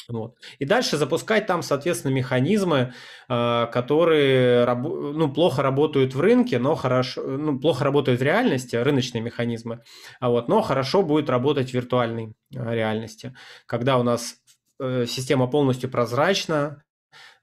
Вот. 0.09 0.35
И 0.59 0.65
дальше 0.65 0.95
запускать 0.95 1.47
там, 1.47 1.61
соответственно, 1.61 2.13
механизмы, 2.13 2.93
э, 3.27 3.67
которые 3.73 4.65
ну, 4.75 5.31
плохо 5.33 5.61
работают 5.61 6.15
в 6.15 6.21
рынке, 6.21 6.59
но 6.59 6.75
хорошо, 6.75 7.21
ну, 7.23 7.59
плохо 7.59 7.83
работают 7.83 8.21
в 8.21 8.23
реальности, 8.23 8.77
рыночные 8.77 9.21
механизмы, 9.21 9.81
а 10.21 10.29
вот, 10.29 10.47
но 10.47 10.61
хорошо 10.61 11.03
будет 11.03 11.29
работать 11.29 11.71
в 11.71 11.73
виртуальной 11.73 12.33
э, 12.55 12.73
реальности. 12.73 13.35
Когда 13.65 13.97
у 13.97 14.03
нас 14.03 14.35
э, 14.79 15.05
система 15.07 15.47
полностью 15.47 15.89
прозрачна, 15.89 16.83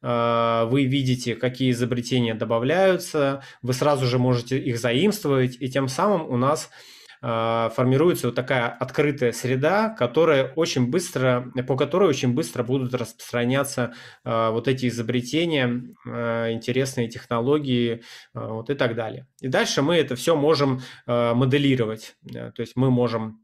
вы 0.02 0.84
видите, 0.84 1.34
какие 1.34 1.70
изобретения 1.70 2.34
добавляются, 2.34 3.42
вы 3.62 3.72
сразу 3.72 4.04
же 4.04 4.18
можете 4.18 4.58
их 4.58 4.78
заимствовать, 4.78 5.56
и 5.58 5.70
тем 5.70 5.88
самым 5.88 6.28
у 6.28 6.36
нас 6.36 6.68
формируется 7.24 8.26
вот 8.26 8.34
такая 8.34 8.68
открытая 8.68 9.32
среда, 9.32 9.88
которая 9.88 10.52
очень 10.56 10.90
быстро, 10.90 11.50
по 11.66 11.76
которой 11.76 12.08
очень 12.08 12.34
быстро 12.34 12.62
будут 12.62 12.92
распространяться 12.94 13.94
а, 14.24 14.50
вот 14.50 14.68
эти 14.68 14.88
изобретения, 14.88 15.84
а, 16.06 16.52
интересные 16.52 17.08
технологии 17.08 18.02
вот 18.34 18.68
и 18.68 18.74
так 18.74 18.94
далее. 18.94 19.26
И 19.40 19.48
дальше 19.48 19.80
мы 19.82 19.96
это 19.96 20.16
все 20.16 20.36
можем 20.36 20.82
моделировать, 21.06 22.16
то 22.30 22.60
есть 22.60 22.76
мы 22.76 22.90
можем 22.90 23.43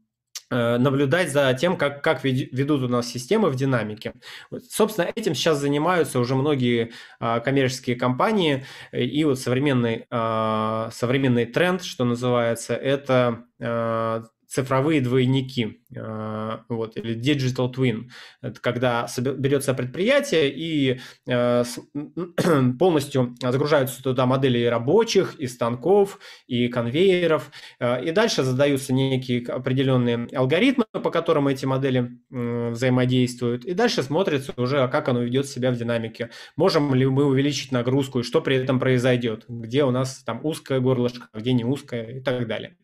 наблюдать 0.51 1.31
за 1.31 1.53
тем, 1.53 1.77
как, 1.77 2.03
как 2.03 2.23
ведут 2.23 2.83
у 2.83 2.87
нас 2.87 3.07
системы 3.07 3.49
в 3.49 3.55
динамике. 3.55 4.13
Вот, 4.49 4.65
собственно, 4.65 5.07
этим 5.15 5.33
сейчас 5.33 5.59
занимаются 5.59 6.19
уже 6.19 6.35
многие 6.35 6.91
а, 7.19 7.39
коммерческие 7.39 7.95
компании, 7.95 8.65
и 8.91 9.23
вот 9.23 9.39
современный, 9.39 10.05
а, 10.09 10.89
современный 10.93 11.45
тренд, 11.45 11.83
что 11.83 12.03
называется, 12.03 12.75
это 12.75 13.45
а, 13.61 14.23
цифровые 14.51 14.99
двойники, 14.99 15.81
э, 15.95 16.57
вот, 16.67 16.97
или 16.97 17.15
digital 17.17 17.73
twin. 17.73 18.09
Это 18.41 18.59
когда 18.59 19.07
берется 19.17 19.73
предприятие 19.73 20.51
и 20.53 20.99
э, 21.25 21.63
полностью 22.79 23.35
загружаются 23.41 24.03
туда 24.03 24.25
модели 24.25 24.65
рабочих, 24.65 25.35
и 25.35 25.47
станков, 25.47 26.19
и 26.47 26.67
конвейеров, 26.67 27.49
э, 27.79 28.03
и 28.03 28.11
дальше 28.11 28.43
задаются 28.43 28.91
некие 28.91 29.45
определенные 29.47 30.27
алгоритмы, 30.35 30.83
по 30.91 31.11
которым 31.11 31.47
эти 31.47 31.65
модели 31.65 32.11
взаимодействуют, 32.29 33.63
и 33.63 33.73
дальше 33.73 34.03
смотрится 34.03 34.53
уже, 34.57 34.87
как 34.89 35.07
оно 35.07 35.21
ведет 35.21 35.47
себя 35.47 35.71
в 35.71 35.77
динамике. 35.77 36.29
Можем 36.57 36.93
ли 36.93 37.05
мы 37.05 37.23
увеличить 37.23 37.71
нагрузку, 37.71 38.19
и 38.19 38.23
что 38.23 38.41
при 38.41 38.57
этом 38.57 38.79
произойдет, 38.79 39.45
где 39.47 39.85
у 39.85 39.91
нас 39.91 40.23
там 40.25 40.41
узкое 40.43 40.81
горлышко, 40.81 41.29
где 41.33 41.53
не 41.53 41.63
узкое, 41.63 42.17
и 42.17 42.19
так 42.19 42.47
далее. 42.47 42.75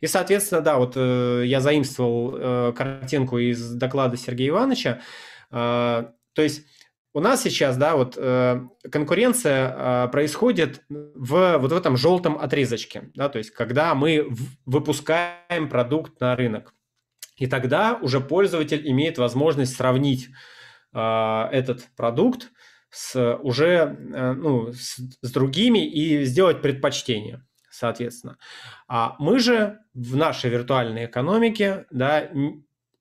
И, 0.00 0.06
соответственно, 0.06 0.60
да, 0.60 0.78
вот 0.78 0.96
э, 0.96 1.03
я 1.44 1.60
заимствовал 1.60 2.36
э, 2.36 2.72
картинку 2.76 3.38
из 3.38 3.74
доклада 3.74 4.16
Сергея 4.16 4.50
Ивановича. 4.50 5.00
Э, 5.50 6.04
то 6.32 6.42
есть 6.42 6.66
у 7.14 7.20
нас 7.20 7.42
сейчас, 7.42 7.76
да, 7.76 7.94
вот 7.94 8.16
э, 8.16 8.60
конкуренция 8.90 9.74
э, 10.06 10.08
происходит 10.08 10.82
в 10.88 11.58
вот 11.58 11.70
в 11.70 11.76
этом 11.76 11.96
желтом 11.96 12.36
отрезочке, 12.36 13.10
да, 13.14 13.28
то 13.28 13.38
есть 13.38 13.50
когда 13.52 13.94
мы 13.94 14.28
выпускаем 14.66 15.68
продукт 15.68 16.20
на 16.20 16.34
рынок. 16.34 16.74
И 17.36 17.46
тогда 17.46 17.98
уже 18.00 18.20
пользователь 18.20 18.88
имеет 18.90 19.18
возможность 19.18 19.76
сравнить 19.76 20.28
э, 20.92 21.48
этот 21.52 21.88
продукт 21.96 22.50
с 22.90 23.36
уже 23.42 23.96
э, 23.96 24.32
ну, 24.32 24.72
с, 24.72 24.98
с 25.22 25.32
другими 25.32 25.86
и 25.86 26.24
сделать 26.24 26.62
предпочтение, 26.62 27.44
соответственно. 27.74 28.38
А 28.88 29.16
мы 29.18 29.38
же 29.38 29.80
в 29.94 30.16
нашей 30.16 30.50
виртуальной 30.50 31.06
экономике 31.06 31.86
да, 31.90 32.28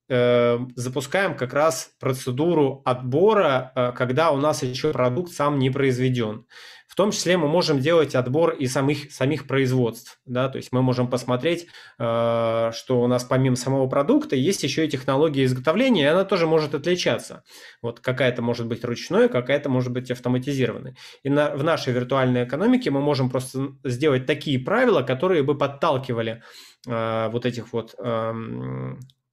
э, 0.10 0.60
запускаем 0.76 1.36
как 1.36 1.54
раз 1.54 1.92
процедуру 2.00 2.82
отбора, 2.86 3.72
э, 3.76 3.92
когда 3.94 4.32
у 4.32 4.38
нас 4.38 4.64
еще 4.64 4.92
продукт 4.92 5.32
сам 5.32 5.60
не 5.60 5.70
произведен. 5.70 6.46
В 6.93 6.95
том 6.95 7.10
числе 7.10 7.38
мы 7.38 7.47
можем 7.47 7.79
делать 7.79 8.13
отбор 8.13 8.51
и 8.51 8.67
самих, 8.67 9.12
самих 9.12 9.47
производств. 9.47 10.19
Да? 10.27 10.47
То 10.47 10.58
есть 10.58 10.71
мы 10.71 10.84
можем 10.84 11.10
посмотреть, 11.10 11.65
э, 11.97 12.71
что 12.71 13.01
у 13.01 13.08
нас 13.08 13.23
помимо 13.23 13.56
самого 13.56 13.88
продукта 13.88 14.36
есть 14.36 14.62
еще 14.62 14.86
и 14.86 14.88
технология 14.88 15.43
изготовления, 15.45 16.03
и 16.03 16.06
она 16.06 16.23
тоже 16.23 16.45
может 16.45 16.75
отличаться. 16.75 17.43
Вот 17.82 17.99
какая-то 17.99 18.43
может 18.43 18.67
быть 18.67 18.86
ручной, 18.86 19.27
какая-то 19.27 19.71
может 19.71 19.91
быть 19.91 20.12
автоматизированной. 20.12 20.95
И 21.23 21.32
на, 21.32 21.56
в 21.56 21.63
нашей 21.63 21.93
виртуальной 21.93 22.43
экономике 22.43 22.91
мы 22.91 23.01
можем 23.01 23.32
просто 23.32 23.69
сделать 23.84 24.27
такие 24.27 24.60
правила, 24.60 25.01
которые 25.01 25.41
бы 25.41 25.58
подталкивали 25.58 26.43
э, 26.88 27.29
вот 27.32 27.47
этих 27.47 27.73
вот 27.73 27.95
э, 27.97 28.34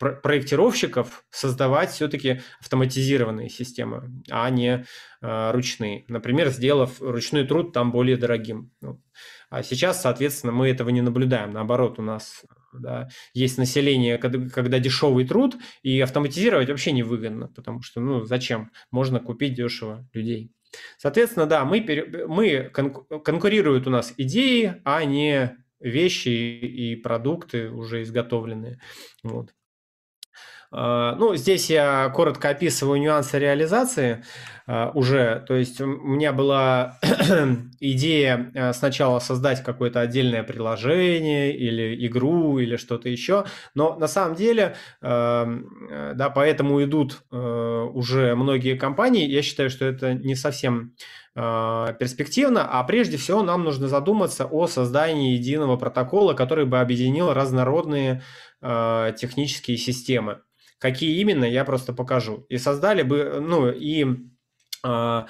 проектировщиков 0.00 1.24
создавать 1.30 1.90
все-таки 1.90 2.40
автоматизированные 2.60 3.50
системы, 3.50 4.10
а 4.30 4.48
не 4.48 4.86
э, 5.20 5.50
ручные. 5.52 6.04
Например, 6.08 6.48
сделав 6.48 7.00
ручной 7.00 7.46
труд 7.46 7.72
там 7.72 7.92
более 7.92 8.16
дорогим. 8.16 8.72
А 9.50 9.62
сейчас, 9.62 10.00
соответственно, 10.00 10.52
мы 10.52 10.68
этого 10.68 10.88
не 10.88 11.02
наблюдаем. 11.02 11.52
Наоборот, 11.52 11.98
у 11.98 12.02
нас 12.02 12.44
да, 12.72 13.08
есть 13.34 13.58
население, 13.58 14.16
когда, 14.16 14.48
когда 14.48 14.78
дешевый 14.78 15.26
труд, 15.26 15.56
и 15.82 16.00
автоматизировать 16.00 16.68
вообще 16.68 16.92
невыгодно, 16.92 17.48
потому 17.48 17.82
что, 17.82 18.00
ну, 18.00 18.24
зачем? 18.24 18.70
Можно 18.90 19.20
купить 19.20 19.54
дешево 19.54 20.08
людей. 20.14 20.52
Соответственно, 20.96 21.46
да, 21.46 21.64
мы, 21.64 21.84
мы 22.28 22.70
конкурируют 22.72 23.86
у 23.86 23.90
нас 23.90 24.14
идеи, 24.16 24.80
а 24.84 25.04
не 25.04 25.56
вещи 25.80 26.28
и 26.28 26.96
продукты 26.96 27.70
уже 27.70 28.02
изготовленные. 28.02 28.80
Вот. 29.22 29.52
А, 30.72 31.16
ну, 31.16 31.35
здесь 31.35 31.68
я 31.68 32.09
коротко 32.14 32.50
описываю 32.50 33.00
нюансы 33.00 33.38
реализации 33.38 34.24
а, 34.68 34.92
уже. 34.94 35.44
То 35.48 35.56
есть 35.56 35.80
у 35.80 35.87
меня 35.87 36.33
была 36.33 36.98
идея 37.80 38.52
а, 38.54 38.72
сначала 38.72 39.18
создать 39.18 39.64
какое-то 39.64 40.00
отдельное 40.00 40.44
приложение 40.44 41.56
или 41.56 42.06
игру 42.06 42.61
или 42.61 42.76
что-то 42.76 43.09
еще, 43.09 43.46
но 43.74 43.96
на 43.96 44.06
самом 44.06 44.37
деле, 44.37 44.76
да, 45.00 46.33
поэтому 46.35 46.83
идут 46.83 47.22
уже 47.30 48.35
многие 48.35 48.76
компании. 48.76 49.28
Я 49.28 49.42
считаю, 49.42 49.70
что 49.70 49.85
это 49.85 50.14
не 50.14 50.35
совсем 50.35 50.94
перспективно, 51.35 52.66
а 52.68 52.83
прежде 52.85 53.16
всего 53.16 53.42
нам 53.42 53.64
нужно 53.64 53.88
задуматься 53.88 54.46
о 54.46 54.66
создании 54.66 55.35
единого 55.35 55.76
протокола, 55.76 56.35
который 56.35 56.66
бы 56.66 56.80
объединил 56.80 57.33
разнородные 57.33 58.22
технические 58.61 59.76
системы. 59.76 60.40
Какие 60.80 61.20
именно, 61.20 61.44
я 61.44 61.64
просто 61.64 61.92
покажу. 61.92 62.46
И 62.48 62.56
создали 62.56 63.02
бы, 63.02 63.38
ну, 63.38 63.70
и 63.70 64.06
э, 64.82 65.22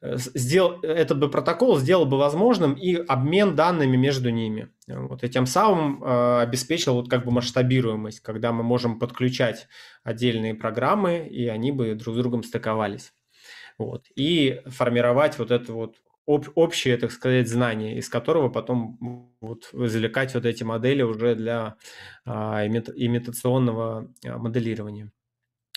сделал, 0.00 0.80
этот 0.82 1.18
бы 1.18 1.28
протокол 1.28 1.78
сделал 1.78 2.06
бы 2.06 2.16
возможным 2.16 2.74
и 2.74 2.94
обмен 2.94 3.56
данными 3.56 3.96
между 3.96 4.30
ними. 4.30 4.68
Вот, 4.86 5.24
и 5.24 5.28
тем 5.28 5.46
самым 5.46 6.02
э, 6.04 6.42
обеспечил 6.42 6.94
вот 6.94 7.10
как 7.10 7.24
бы 7.24 7.32
масштабируемость, 7.32 8.20
когда 8.20 8.52
мы 8.52 8.62
можем 8.62 9.00
подключать 9.00 9.66
отдельные 10.04 10.54
программы, 10.54 11.26
и 11.26 11.48
они 11.48 11.72
бы 11.72 11.96
друг 11.96 12.14
с 12.14 12.18
другом 12.18 12.44
стыковались. 12.44 13.12
Вот, 13.78 14.04
и 14.14 14.62
формировать 14.66 15.40
вот 15.40 15.50
это 15.50 15.72
вот 15.72 15.96
об, 16.26 16.46
общее, 16.54 16.96
так 16.96 17.12
сказать, 17.12 17.48
знание, 17.48 17.98
из 17.98 18.08
которого 18.08 18.48
потом 18.48 19.30
вот 19.40 19.68
извлекать 19.72 20.34
вот 20.34 20.46
эти 20.46 20.62
модели 20.64 21.02
уже 21.02 21.34
для 21.34 21.76
а, 22.24 22.66
имитационного 22.66 24.10
а, 24.26 24.38
моделирования. 24.38 25.10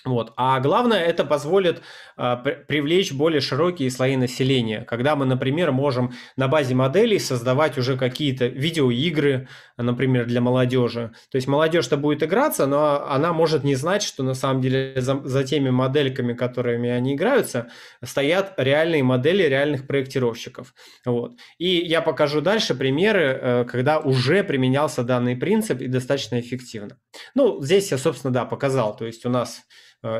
Вот. 0.08 0.34
А 0.38 0.60
главное, 0.60 1.00
это 1.00 1.26
позволит 1.26 1.82
а, 2.16 2.38
привлечь 2.38 3.12
более 3.12 3.42
широкие 3.42 3.92
слои 3.92 4.16
населения, 4.16 4.82
когда 4.82 5.16
мы, 5.16 5.26
например, 5.26 5.72
можем 5.72 6.14
на 6.38 6.48
базе 6.48 6.76
моделей 6.76 7.20
создавать 7.20 7.78
уже 7.78 7.98
какие-то 7.98 8.48
видеоигры, 8.48 9.50
например, 9.78 10.26
для 10.26 10.42
молодежи. 10.42 11.12
То 11.32 11.36
есть 11.36 11.48
молодежь-то 11.48 11.98
будет 11.98 12.24
играться, 12.24 12.66
но 12.66 13.08
она 13.08 13.34
может 13.34 13.64
не 13.64 13.76
знать, 13.76 14.04
что 14.04 14.24
на 14.24 14.34
самом 14.34 14.62
деле 14.62 14.94
за, 14.98 15.22
за 15.24 15.44
теми 15.44 15.70
модельками, 15.70 16.34
которыми 16.34 16.90
они 16.90 17.16
играются, 17.16 17.70
стоят 18.04 18.54
реальные 18.58 19.04
модели 19.04 19.44
реальных 19.44 19.88
проектировщиков. 19.88 20.74
Вот. 21.06 21.38
И 21.58 21.68
я 21.68 22.02
покажу 22.02 22.42
дальше 22.42 22.76
примеры, 22.76 23.40
э, 23.42 23.66
когда 23.66 24.00
уже 24.00 24.44
применялся 24.44 25.04
данный 25.04 25.36
принцип 25.36 25.82
и 25.82 25.88
достаточно 25.88 26.40
эффективно. 26.40 26.98
Ну, 27.36 27.62
здесь 27.62 27.92
я, 27.92 27.98
собственно, 27.98 28.34
да, 28.34 28.46
показал. 28.46 28.96
То 28.96 29.06
есть 29.06 29.26
у 29.26 29.30
нас 29.30 29.62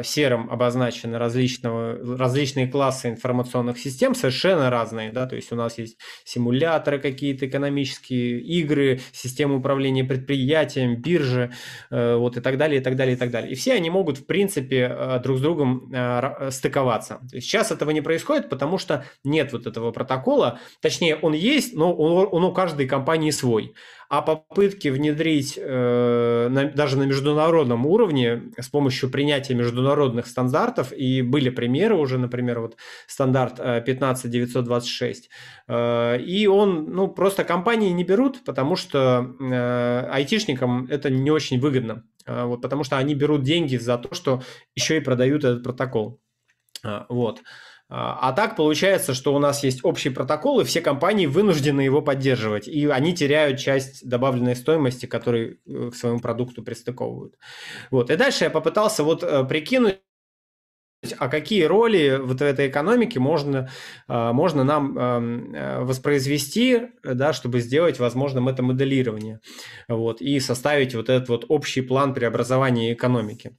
серым 0.04 0.50
обозначены 0.50 1.18
различного, 1.18 2.18
различные 2.18 2.68
классы 2.68 3.10
информационных 3.10 3.78
систем, 3.78 4.16
совершенно 4.16 4.70
разные. 4.70 5.12
Да? 5.12 5.28
То 5.28 5.36
есть 5.36 5.52
у 5.52 5.56
нас 5.56 5.78
есть 5.78 5.98
симуляторы 6.26 7.00
какие-то 7.00 7.48
экономические, 7.48 8.40
игры, 8.42 9.00
системы 9.12 9.58
управления 9.58 10.04
предприятием, 10.04 11.02
биржи 11.02 11.52
э, 11.90 12.16
вот, 12.16 12.38
и 12.38 12.42
так 12.42 12.58
далее, 12.58 12.82
и 12.82 12.84
так 12.84 12.96
далее, 12.96 13.16
и 13.16 13.20
так 13.20 13.32
далее. 13.32 13.52
И 13.52 13.56
все 13.56 13.74
они 13.74 13.90
могут, 13.90 14.18
в 14.18 14.26
принципе, 14.26 14.92
э, 14.92 15.20
друг 15.24 15.38
с 15.38 15.42
другом 15.42 15.94
стыковаться. 16.50 17.20
Сейчас 17.32 17.72
этого 17.72 17.92
не 17.92 18.02
происходит, 18.02 18.50
потому 18.50 18.78
что 18.78 19.06
нет 19.24 19.54
вот 19.54 19.68
этого 19.68 19.92
протокола. 19.92 20.60
Точнее, 20.82 21.16
он 21.16 21.34
есть, 21.34 21.76
но 21.76 21.94
он, 21.94 22.28
он 22.32 22.44
у 22.44 22.54
каждой 22.54 22.88
компании 22.88 23.32
свой 23.32 23.74
а 24.10 24.22
попытки 24.22 24.88
внедрить 24.88 25.60
э, 25.62 26.48
на, 26.50 26.66
даже 26.66 26.98
на 26.98 27.04
международном 27.04 27.86
уровне 27.86 28.52
с 28.58 28.70
помощью 28.70 29.10
принятия 29.10 29.54
международных 29.54 30.28
стандартов, 30.28 30.94
и 30.94 31.22
были 31.22 31.50
примеры 31.50 31.96
уже, 31.96 32.18
например, 32.18 32.62
вот 32.62 32.78
стандарт 33.06 33.60
15926, 33.86 35.30
э, 35.68 35.74
э, 35.74 36.22
и 36.22 36.48
он, 36.48 36.92
ну, 36.92 37.08
просто 37.08 37.44
компании 37.44 37.90
не 37.90 38.04
берут, 38.04 38.44
потому 38.46 38.76
что 38.76 39.36
э, 39.40 40.10
айтишникам 40.12 40.88
это 40.90 41.10
не 41.10 41.32
очень 41.32 41.60
выгодно, 41.60 42.04
э, 42.26 42.46
вот, 42.46 42.62
потому 42.62 42.84
что 42.84 42.98
они 42.98 43.14
берут 43.14 43.44
деньги 43.44 43.76
за 43.76 43.98
то, 43.98 44.16
что 44.16 44.42
еще 44.76 44.98
и 44.98 45.02
продают 45.02 45.44
этот 45.44 45.64
протокол. 45.64 46.22
Э, 46.84 47.06
вот. 47.10 47.40
А, 47.40 47.44
а 47.90 48.34
так 48.34 48.58
получается, 48.58 49.14
что 49.14 49.34
у 49.34 49.40
нас 49.40 49.64
есть 49.64 49.86
общий 49.86 50.10
протокол, 50.10 50.60
и 50.60 50.66
все 50.66 50.82
компании 50.82 51.26
вынуждены 51.26 51.82
его 51.82 52.02
поддерживать, 52.02 52.68
и 52.68 52.86
они 52.88 53.16
теряют 53.16 53.60
часть 53.60 54.08
добавленной 54.08 54.58
стоимости, 54.58 55.06
которую 55.06 55.60
э, 55.66 55.92
к 55.92 55.96
своему 55.96 56.20
продукту 56.20 56.64
пристыковывают. 56.64 57.36
Вот. 57.90 58.10
И 58.12 58.18
дальше 58.18 58.44
я 58.44 58.50
попытался 58.50 59.06
вот 59.06 59.24
э, 59.24 59.46
прикинуть, 59.46 60.02
а 61.18 61.30
какие 61.30 61.64
роли 61.64 62.20
вот 62.22 62.40
в 62.40 62.44
этой 62.44 62.68
экономике 62.68 63.22
можно, 63.22 63.70
э, 64.10 64.32
можно 64.34 64.66
нам 64.66 64.98
эм, 64.98 65.86
воспроизвести, 65.86 66.90
да, 67.04 67.32
чтобы 67.32 67.62
сделать 67.62 68.00
возможным 68.00 68.50
это 68.50 68.64
моделирование 68.64 69.40
вот, 69.88 70.20
и 70.20 70.42
составить 70.42 70.94
вот 70.94 71.08
этот 71.08 71.30
вот 71.30 71.46
общий 71.48 71.82
план 71.82 72.14
преобразования 72.14 72.92
экономики. 72.92 73.56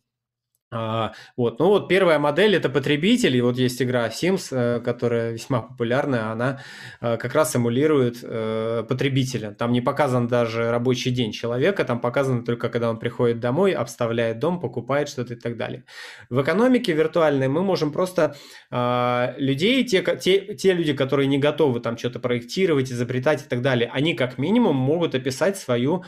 А, 0.71 1.13
вот. 1.37 1.59
Ну 1.61 1.69
вот 1.69 1.89
первая 1.89 2.19
модель 2.19 2.55
это 2.55 2.69
потребитель, 2.69 3.35
и 3.35 3.41
вот 3.41 3.57
есть 3.57 3.81
игра 3.81 4.07
Sims, 4.09 4.49
э, 4.51 4.81
которая 4.81 5.33
весьма 5.33 5.63
популярная, 5.63 6.31
она 6.31 6.61
э, 7.01 7.17
как 7.17 7.33
раз 7.35 7.53
симулирует 7.53 8.19
э, 8.23 8.85
потребителя. 8.87 9.53
Там 9.53 9.73
не 9.73 9.81
показан 9.81 10.29
даже 10.29 10.71
рабочий 10.71 11.11
день 11.11 11.33
человека, 11.33 11.85
там 11.87 12.01
показано 12.01 12.45
только 12.45 12.69
когда 12.69 12.91
он 12.91 12.99
приходит 12.99 13.41
домой, 13.41 13.73
обставляет 13.73 14.41
дом, 14.41 14.61
покупает 14.61 15.09
что-то 15.09 15.35
и 15.35 15.37
так 15.37 15.57
далее. 15.57 15.85
В 16.29 16.43
экономике 16.43 16.93
виртуальной 16.93 17.49
мы 17.49 17.63
можем 17.63 17.91
просто 17.91 18.37
а, 18.71 19.35
людей, 19.39 19.85
те, 19.85 20.03
те, 20.21 20.55
те 20.55 20.75
люди, 20.75 20.93
которые 20.93 21.29
не 21.29 21.39
готовы 21.39 21.81
там 21.81 21.97
что-то 21.97 22.21
проектировать, 22.21 22.93
изобретать 22.93 23.43
и 23.43 23.49
так 23.49 23.63
далее, 23.63 23.91
они 23.91 24.13
как 24.13 24.37
минимум 24.37 24.77
могут 24.77 25.15
описать 25.15 25.57
свою 25.57 26.05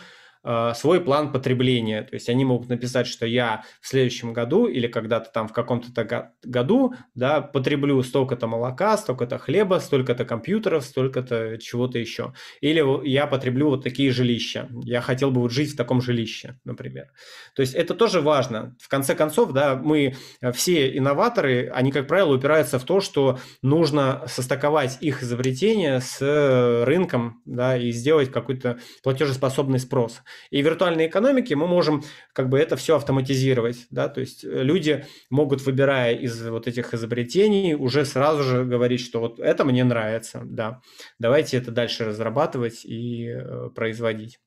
свой 0.75 1.01
план 1.01 1.33
потребления. 1.33 2.03
То 2.03 2.15
есть 2.15 2.29
они 2.29 2.45
могут 2.45 2.69
написать, 2.69 3.07
что 3.07 3.27
я 3.27 3.65
в 3.81 3.89
следующем 3.89 4.33
году 4.33 4.67
или 4.67 4.87
когда-то 4.87 5.31
там 5.31 5.49
в 5.49 5.53
каком-то 5.53 6.33
году 6.43 6.95
да, 7.15 7.41
потреблю 7.41 8.03
столько-то 8.03 8.47
молока, 8.47 8.97
столько-то 8.97 9.39
хлеба, 9.39 9.81
столько-то 9.81 10.25
компьютеров, 10.25 10.85
столько-то 10.85 11.59
чего-то 11.59 11.99
еще. 11.99 12.33
Или 12.61 12.83
я 13.09 13.27
потреблю 13.27 13.71
вот 13.71 13.85
такие 13.85 14.11
жилища. 14.11 14.69
Я 14.83 15.01
хотел 15.01 15.31
бы 15.31 15.41
вот 15.41 15.53
жить 15.53 15.73
в 15.73 15.77
таком 15.77 16.01
жилище, 16.01 16.59
например. 16.65 17.09
То 17.55 17.63
есть 17.63 17.75
это 17.75 17.95
тоже 17.95 18.21
важно. 18.21 18.77
В 18.81 18.89
конце 18.89 19.15
концов, 19.15 19.53
да, 19.53 19.77
мы 19.77 20.15
э, 20.41 20.53
все 20.53 20.97
инноваторы, 20.97 21.71
они, 21.75 21.93
как 21.93 22.07
правило, 22.07 22.35
упираются 22.35 22.79
в 22.79 22.85
то, 22.85 23.01
что 23.01 23.39
нужно 23.63 24.23
состыковать 24.27 24.99
их 25.01 25.23
изобретения 25.23 26.01
с 26.01 26.85
рынком 26.87 27.43
да, 27.45 27.77
и 27.77 27.91
сделать 27.91 28.31
какой-то 28.31 28.79
платежеспособный 29.03 29.79
спрос. 29.79 30.23
И 30.51 30.63
в 30.63 30.65
виртуальной 30.65 31.07
экономике 31.07 31.57
мы 31.57 31.67
можем 31.67 32.03
как 32.33 32.49
бы 32.49 32.59
это 32.59 32.77
все 32.77 32.97
автоматизировать, 32.97 33.87
да, 33.91 34.09
то 34.09 34.21
есть 34.21 34.45
э, 34.45 34.63
люди 34.63 35.07
могут, 35.31 35.63
выбирая 35.63 36.15
из 36.15 36.47
вот 36.47 36.67
этих 36.67 36.95
изобретений, 36.95 37.75
уже 37.75 38.05
сразу 38.05 38.43
же 38.43 38.65
говорить, 38.65 39.01
что 39.01 39.21
вот 39.21 39.39
это 39.41 39.65
мне 39.65 39.85
нравится, 39.85 40.43
да, 40.45 40.81
давайте 41.19 41.57
это 41.57 41.71
дальше 41.71 42.05
разрабатывать 42.05 42.85
и 42.85 43.29
э, 43.29 43.71
производить. 43.75 44.39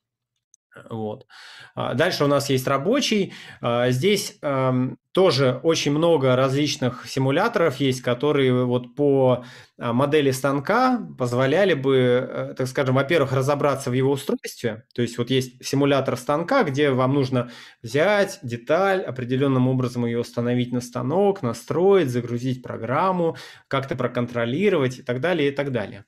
Вот. 0.89 1.27
А 1.75 1.93
дальше 1.93 2.23
у 2.23 2.27
нас 2.27 2.49
есть 2.49 2.67
рабочий. 2.67 3.33
А, 3.61 3.91
здесь 3.91 4.37
эм, 4.41 4.97
тоже 5.11 5.59
очень 5.63 5.91
много 5.91 6.35
различных 6.35 7.07
симуляторов 7.07 7.77
есть, 7.77 8.01
которые 8.01 8.65
вот 8.65 8.95
по 8.95 9.45
модели 9.77 10.29
станка 10.31 10.99
позволяли 11.17 11.73
бы, 11.73 11.97
э, 11.97 12.53
так 12.55 12.67
скажем, 12.67 12.95
во-первых, 12.95 13.33
разобраться 13.33 13.89
в 13.89 13.93
его 13.93 14.11
устройстве. 14.11 14.85
То 14.93 15.01
есть 15.01 15.17
вот 15.17 15.31
есть 15.31 15.65
симулятор 15.65 16.15
станка, 16.15 16.63
где 16.63 16.91
вам 16.91 17.13
нужно 17.15 17.49
взять 17.81 18.39
деталь, 18.43 19.01
определенным 19.01 19.67
образом 19.67 20.05
ее 20.05 20.19
установить 20.19 20.71
на 20.71 20.81
станок, 20.81 21.41
настроить, 21.41 22.09
загрузить 22.09 22.61
программу, 22.61 23.35
как-то 23.67 23.95
проконтролировать 23.95 24.99
и 24.99 25.01
так 25.01 25.19
далее, 25.21 25.49
и 25.49 25.51
так 25.51 25.71
далее. 25.71 26.05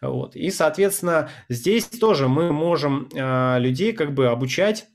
Вот. 0.00 0.36
И, 0.36 0.50
соответственно, 0.50 1.28
здесь 1.48 1.86
тоже 1.86 2.28
мы 2.28 2.52
можем 2.52 3.08
э, 3.12 3.58
людей 3.58 3.92
как 3.92 4.14
бы 4.14 4.28
обучать 4.28 4.86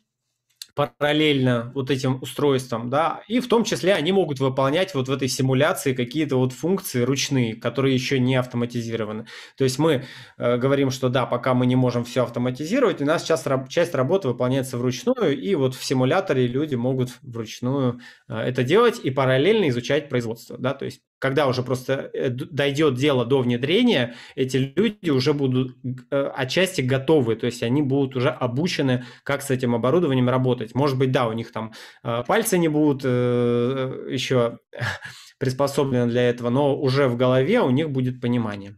параллельно 0.76 1.71
вот 1.76 1.91
этим 1.91 2.19
устройствам, 2.21 2.89
да, 2.89 3.21
и 3.28 3.39
в 3.39 3.47
том 3.47 3.63
числе 3.63 3.93
они 3.93 4.11
могут 4.11 4.39
выполнять 4.39 4.93
вот 4.95 5.07
в 5.07 5.11
этой 5.11 5.28
симуляции 5.28 5.93
какие-то 5.93 6.38
вот 6.38 6.51
функции 6.51 7.03
ручные, 7.03 7.55
которые 7.55 7.93
еще 7.93 8.19
не 8.19 8.36
автоматизированы. 8.36 9.28
То 9.57 9.63
есть 9.63 9.78
мы 9.78 10.05
э, 10.38 10.57
говорим, 10.57 10.89
что 10.89 11.09
да, 11.09 11.26
пока 11.26 11.53
мы 11.53 11.65
не 11.65 11.76
можем 11.76 12.03
все 12.03 12.24
автоматизировать, 12.24 13.01
у 13.01 13.05
нас 13.05 13.24
сейчас 13.24 13.45
часть 13.69 13.93
работы 13.93 14.28
выполняется 14.28 14.78
вручную, 14.78 15.39
и 15.39 15.55
вот 15.55 15.76
в 15.76 15.84
симуляторе 15.84 16.47
люди 16.47 16.76
могут 16.76 17.11
вручную 17.21 17.99
э, 18.28 18.36
это 18.36 18.63
делать 18.63 18.99
и 19.03 19.11
параллельно 19.11 19.69
изучать 19.69 20.09
производство, 20.09 20.57
да, 20.57 20.74
то 20.74 20.86
есть 20.86 21.01
когда 21.24 21.47
уже 21.47 21.63
просто 21.63 22.09
э, 22.13 22.30
дойдет 22.30 22.95
дело 22.95 23.24
до 23.24 23.39
внедрения, 23.39 24.15
эти 24.36 24.57
люди 24.76 25.09
уже 25.09 25.32
будут 25.32 25.78
э, 26.11 26.32
отчасти 26.36 26.82
готовы, 26.82 27.38
то 27.38 27.45
есть 27.45 27.63
они 27.63 27.82
будут 27.82 28.17
уже 28.17 28.30
обучены, 28.30 29.05
как 29.24 29.41
с 29.41 29.49
этим 29.49 29.74
оборудованием 29.74 30.28
работать. 30.28 30.76
Может 30.76 30.97
быть, 30.97 31.13
да, 31.13 31.28
у 31.28 31.32
них 31.32 31.53
там 31.53 31.71
э, 32.03 32.24
пальцы 32.28 32.57
не 32.57 32.67
будут 32.67 33.05
еще 33.05 34.59
приспособлены 35.39 36.11
для 36.11 36.28
этого, 36.30 36.49
но 36.49 36.76
уже 36.76 37.07
в 37.07 37.15
голове 37.15 37.61
у 37.61 37.69
них 37.69 37.89
будет 37.89 38.19
понимание. 38.19 38.76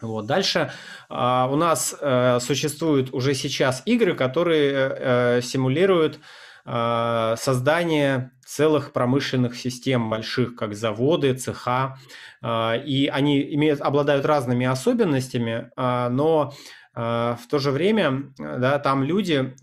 Вот. 0.00 0.26
Дальше 0.26 0.72
а, 1.08 1.48
у 1.48 1.54
нас 1.54 1.96
существуют 2.44 3.14
уже 3.14 3.34
сейчас 3.34 3.82
игры, 3.86 4.16
которые 4.16 5.40
симулируют 5.42 6.18
создание 6.64 8.32
целых 8.44 8.92
промышленных 8.92 9.56
систем 9.56 10.10
больших, 10.10 10.54
как 10.56 10.74
заводы, 10.74 11.32
цеха, 11.34 11.98
а, 12.42 12.74
и 12.76 13.06
они 13.06 13.54
имеют, 13.54 13.80
обладают 13.80 14.26
разными 14.26 14.66
особенностями, 14.66 15.70
а, 15.76 16.08
но 16.08 16.54
в 16.94 17.40
то 17.48 17.58
же 17.58 17.70
время 17.70 18.34
да, 18.36 18.78
там 18.78 19.02
люди 19.02 19.56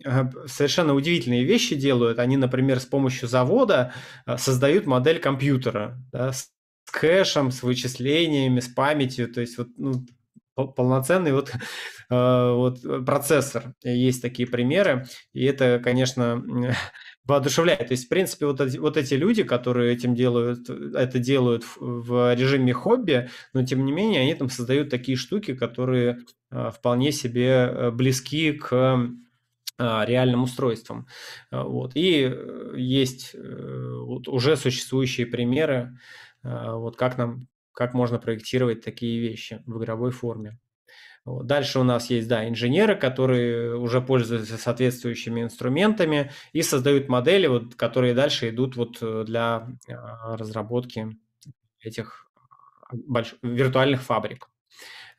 совершенно 0.47 0.95
удивительные 0.95 1.43
вещи 1.43 1.75
делают. 1.75 2.17
Они, 2.17 2.37
например, 2.37 2.79
с 2.79 2.87
помощью 2.87 3.29
завода 3.29 3.93
создают 4.37 4.87
модель 4.87 5.19
компьютера 5.19 5.99
да, 6.11 6.33
с 6.33 6.49
кэшем, 6.91 7.51
с 7.51 7.61
вычислениями, 7.61 8.59
с 8.59 8.67
памятью. 8.67 9.31
То 9.31 9.41
есть 9.41 9.59
вот, 9.59 9.67
ну, 9.77 10.03
полноценный 10.67 11.33
вот, 11.33 11.51
э, 12.09 12.53
вот 12.53 13.05
процессор. 13.05 13.73
Есть 13.83 14.21
такие 14.21 14.47
примеры, 14.47 15.05
и 15.33 15.45
это, 15.45 15.79
конечно, 15.83 16.43
воодушевляет. 17.25 17.87
То 17.87 17.93
есть, 17.93 18.05
в 18.05 18.09
принципе, 18.09 18.45
вот, 18.45 18.59
вот 18.59 18.97
эти 18.97 19.13
люди, 19.13 19.43
которые 19.43 19.93
этим 19.93 20.15
делают, 20.15 20.69
это 20.69 21.19
делают 21.19 21.63
в 21.77 22.35
режиме 22.35 22.73
хобби, 22.73 23.29
но 23.53 23.65
тем 23.65 23.85
не 23.85 23.91
менее 23.91 24.21
они 24.21 24.35
там 24.35 24.49
создают 24.49 24.89
такие 24.89 25.17
штуки, 25.17 25.53
которые 25.53 26.19
э, 26.51 26.71
вполне 26.75 27.11
себе 27.11 27.47
э, 27.47 27.91
близки 27.91 28.53
к 28.53 29.09
реальным 29.81 30.43
устройствам. 30.43 31.07
Вот. 31.51 31.93
И 31.95 32.29
есть 32.75 33.33
вот 33.33 34.27
уже 34.27 34.57
существующие 34.57 35.25
примеры, 35.25 35.97
вот 36.43 36.97
как 36.97 37.17
нам 37.17 37.47
как 37.79 37.93
можно 37.93 38.19
проектировать 38.19 38.83
такие 38.83 39.21
вещи 39.21 39.63
в 39.65 39.81
игровой 39.81 40.11
форме. 40.11 40.59
Дальше 41.25 41.79
у 41.79 41.83
нас 41.83 42.09
есть, 42.09 42.27
да, 42.27 42.45
инженеры, 42.45 42.97
которые 42.97 43.77
уже 43.77 44.01
пользуются 44.01 44.57
соответствующими 44.57 45.43
инструментами 45.43 46.29
и 46.51 46.61
создают 46.61 47.07
модели, 47.07 47.47
вот, 47.47 47.75
которые 47.75 48.13
дальше 48.13 48.49
идут 48.49 48.75
вот 48.75 48.97
э, 49.01 49.23
для 49.25 49.69
а, 49.87 50.35
разработки 50.35 51.17
этих 51.79 52.29
больш... 52.91 53.35
виртуальных 53.43 54.01
фабрик. 54.01 54.49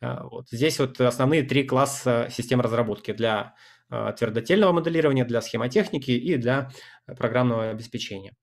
А, 0.02 0.24
вот. 0.24 0.50
Здесь 0.50 0.78
вот 0.80 1.00
основные 1.00 1.42
три 1.42 1.64
класса 1.64 2.28
систем 2.30 2.60
разработки 2.60 3.12
для 3.14 3.54
а, 3.88 4.12
твердотельного 4.12 4.72
моделирования, 4.72 5.24
для 5.24 5.40
схемотехники 5.40 6.10
и 6.10 6.36
для 6.36 6.70
программного 7.06 7.70
обеспечения. 7.70 8.34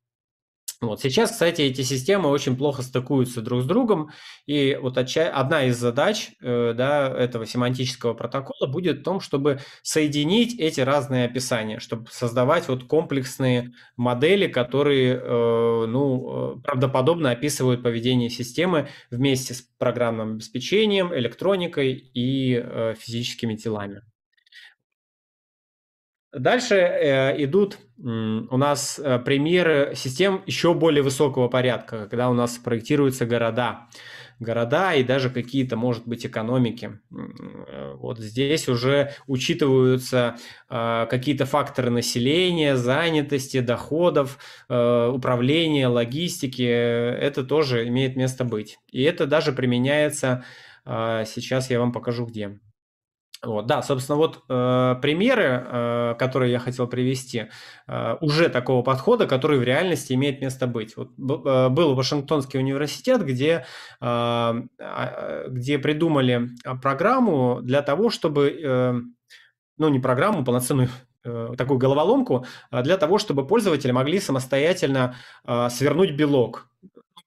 Вот. 0.79 1.01
Сейчас, 1.01 1.31
кстати, 1.31 1.61
эти 1.61 1.81
системы 1.81 2.29
очень 2.29 2.55
плохо 2.55 2.83
стыкуются 2.83 3.41
друг 3.41 3.63
с 3.63 3.65
другом, 3.65 4.11
и 4.45 4.77
вот 4.79 4.97
одна 4.97 5.63
из 5.63 5.77
задач 5.77 6.29
э, 6.39 6.73
да, 6.77 7.07
этого 7.07 7.47
семантического 7.47 8.13
протокола 8.13 8.69
будет 8.69 8.99
в 8.99 9.03
том, 9.03 9.19
чтобы 9.19 9.59
соединить 9.81 10.59
эти 10.59 10.79
разные 10.81 11.25
описания, 11.25 11.79
чтобы 11.79 12.07
создавать 12.11 12.67
вот 12.67 12.83
комплексные 12.83 13.71
модели, 13.95 14.45
которые 14.45 15.15
э, 15.15 15.85
ну, 15.87 16.57
э, 16.57 16.61
правдоподобно 16.61 17.31
описывают 17.31 17.81
поведение 17.81 18.29
системы 18.29 18.87
вместе 19.09 19.55
с 19.55 19.63
программным 19.79 20.33
обеспечением, 20.33 21.11
электроникой 21.11 22.11
и 22.13 22.63
физическими 22.99 23.55
телами. 23.55 24.01
Дальше 26.37 26.75
э, 26.75 27.43
идут 27.43 27.79
у 27.99 28.57
нас 28.57 28.99
э, 28.99 29.17
примеры 29.19 29.93
систем 29.95 30.43
еще 30.45 30.75
более 30.75 31.01
высокого 31.01 31.47
порядка, 31.47 32.05
когда 32.07 32.29
у 32.29 32.33
нас 32.33 32.57
проектируются 32.57 33.25
города. 33.25 33.87
Города 34.39 34.93
и 34.93 35.01
даже 35.01 35.31
какие-то, 35.31 35.77
может 35.77 36.07
быть, 36.07 36.23
экономики. 36.23 36.99
Э, 37.11 37.95
вот 37.95 38.19
здесь 38.19 38.69
уже 38.69 39.13
учитываются 39.25 40.35
какие-то 40.69 41.45
факторы 41.47 41.89
населения, 41.89 42.75
занятости, 42.75 43.61
доходов, 43.61 44.37
управления, 44.67 45.87
логистики. 45.87 46.61
Это 46.61 47.43
тоже 47.43 47.87
имеет 47.87 48.15
место 48.15 48.43
быть. 48.43 48.77
И 48.91 49.01
это 49.01 49.25
даже 49.25 49.53
применяется, 49.53 50.43
сейчас 50.85 51.71
я 51.71 51.79
вам 51.79 51.91
покажу 51.91 52.25
где. 52.25 52.59
Вот, 53.43 53.67
да, 53.67 53.83
собственно, 53.83 54.17
вот 54.17 54.43
э, 54.49 54.95
примеры, 55.01 55.63
э, 55.65 56.15
которые 56.17 56.51
я 56.51 56.59
хотел 56.59 56.87
привести, 56.87 57.49
э, 57.87 58.15
уже 58.19 58.49
такого 58.49 58.81
подхода, 58.81 59.27
который 59.27 59.59
в 59.59 59.63
реальности 59.63 60.13
имеет 60.13 60.41
место 60.41 60.65
быть. 60.65 60.97
Вот, 60.97 61.11
э, 61.19 61.69
был 61.69 61.93
Вашингтонский 61.93 62.59
университет, 62.59 63.23
где, 63.23 63.65
э, 64.01 64.53
э, 64.79 65.45
где 65.49 65.77
придумали 65.77 66.49
программу 66.81 67.59
для 67.61 67.83
того, 67.83 68.09
чтобы, 68.09 68.49
э, 68.49 68.93
ну 69.77 69.89
не 69.89 69.99
программу, 69.99 70.43
полноценную 70.43 70.89
э, 71.23 71.53
такую 71.57 71.77
головоломку, 71.77 72.45
а 72.71 72.81
для 72.81 72.97
того, 72.97 73.19
чтобы 73.19 73.45
пользователи 73.45 73.91
могли 73.91 74.19
самостоятельно 74.19 75.15
э, 75.45 75.69
свернуть 75.69 76.15
белок 76.15 76.69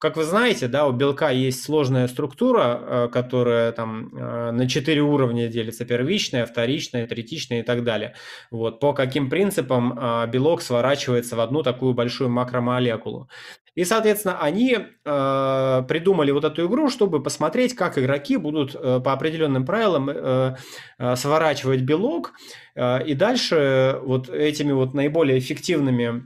как 0.01 0.16
вы 0.16 0.24
знаете, 0.24 0.66
да, 0.66 0.86
у 0.86 0.92
белка 0.92 1.30
есть 1.30 1.62
сложная 1.62 2.09
структура, 2.09 2.80
э, 2.80 3.09
которая 3.12 3.70
там 3.72 4.09
э, 4.16 4.51
на 4.51 4.66
четыре 4.66 5.03
уровня 5.03 5.48
делится: 5.48 5.84
первичная, 5.84 6.46
вторичная, 6.46 7.07
третичная 7.07 7.61
и 7.61 7.62
так 7.62 7.84
далее. 7.84 8.14
Вот 8.51 8.80
по 8.80 8.94
каким 8.94 9.28
принципам 9.28 9.92
э, 9.92 10.26
белок 10.28 10.62
сворачивается 10.62 11.36
в 11.36 11.40
одну 11.40 11.62
такую 11.62 11.92
большую 11.92 12.30
макромолекулу. 12.30 13.28
И, 13.74 13.84
соответственно, 13.84 14.40
они 14.40 14.78
э, 14.78 15.82
придумали 15.86 16.30
вот 16.30 16.44
эту 16.44 16.66
игру, 16.66 16.88
чтобы 16.88 17.22
посмотреть, 17.22 17.74
как 17.74 17.98
игроки 17.98 18.38
будут 18.38 18.74
э, 18.74 19.01
по 19.05 19.12
определенным 19.12 19.66
правилам 19.66 20.11
э, 20.11 20.57
э, 20.98 21.16
сворачивать 21.16 21.82
белок, 21.82 22.32
э, 22.74 23.05
и 23.05 23.14
дальше 23.14 24.01
вот 24.03 24.28
этими 24.30 24.72
вот 24.72 24.94
наиболее 24.94 25.38
эффективными 25.38 26.22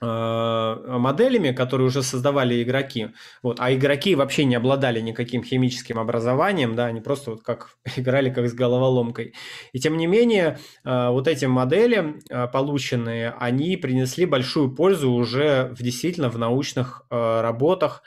моделями, 0.00 1.52
которые 1.52 1.86
уже 1.86 2.02
создавали 2.02 2.62
игроки. 2.62 3.08
Вот, 3.42 3.60
а 3.60 3.72
игроки 3.72 4.14
вообще 4.14 4.44
не 4.44 4.54
обладали 4.54 5.00
никаким 5.00 5.42
химическим 5.42 5.98
образованием, 5.98 6.74
да, 6.74 6.86
они 6.86 7.00
просто 7.00 7.30
вот 7.30 7.42
как 7.42 7.76
играли 7.96 8.30
как 8.30 8.48
с 8.48 8.54
головоломкой. 8.54 9.34
И 9.72 9.78
тем 9.78 9.96
не 9.96 10.06
менее, 10.06 10.58
э, 10.84 11.08
вот 11.08 11.28
эти 11.28 11.46
модели 11.46 12.20
э, 12.28 12.46
полученные, 12.48 13.30
они 13.38 13.76
принесли 13.76 14.26
большую 14.26 14.74
пользу 14.74 15.10
уже 15.12 15.74
в, 15.78 15.82
действительно 15.82 16.28
в 16.28 16.38
научных 16.38 17.02
работах. 17.10 18.02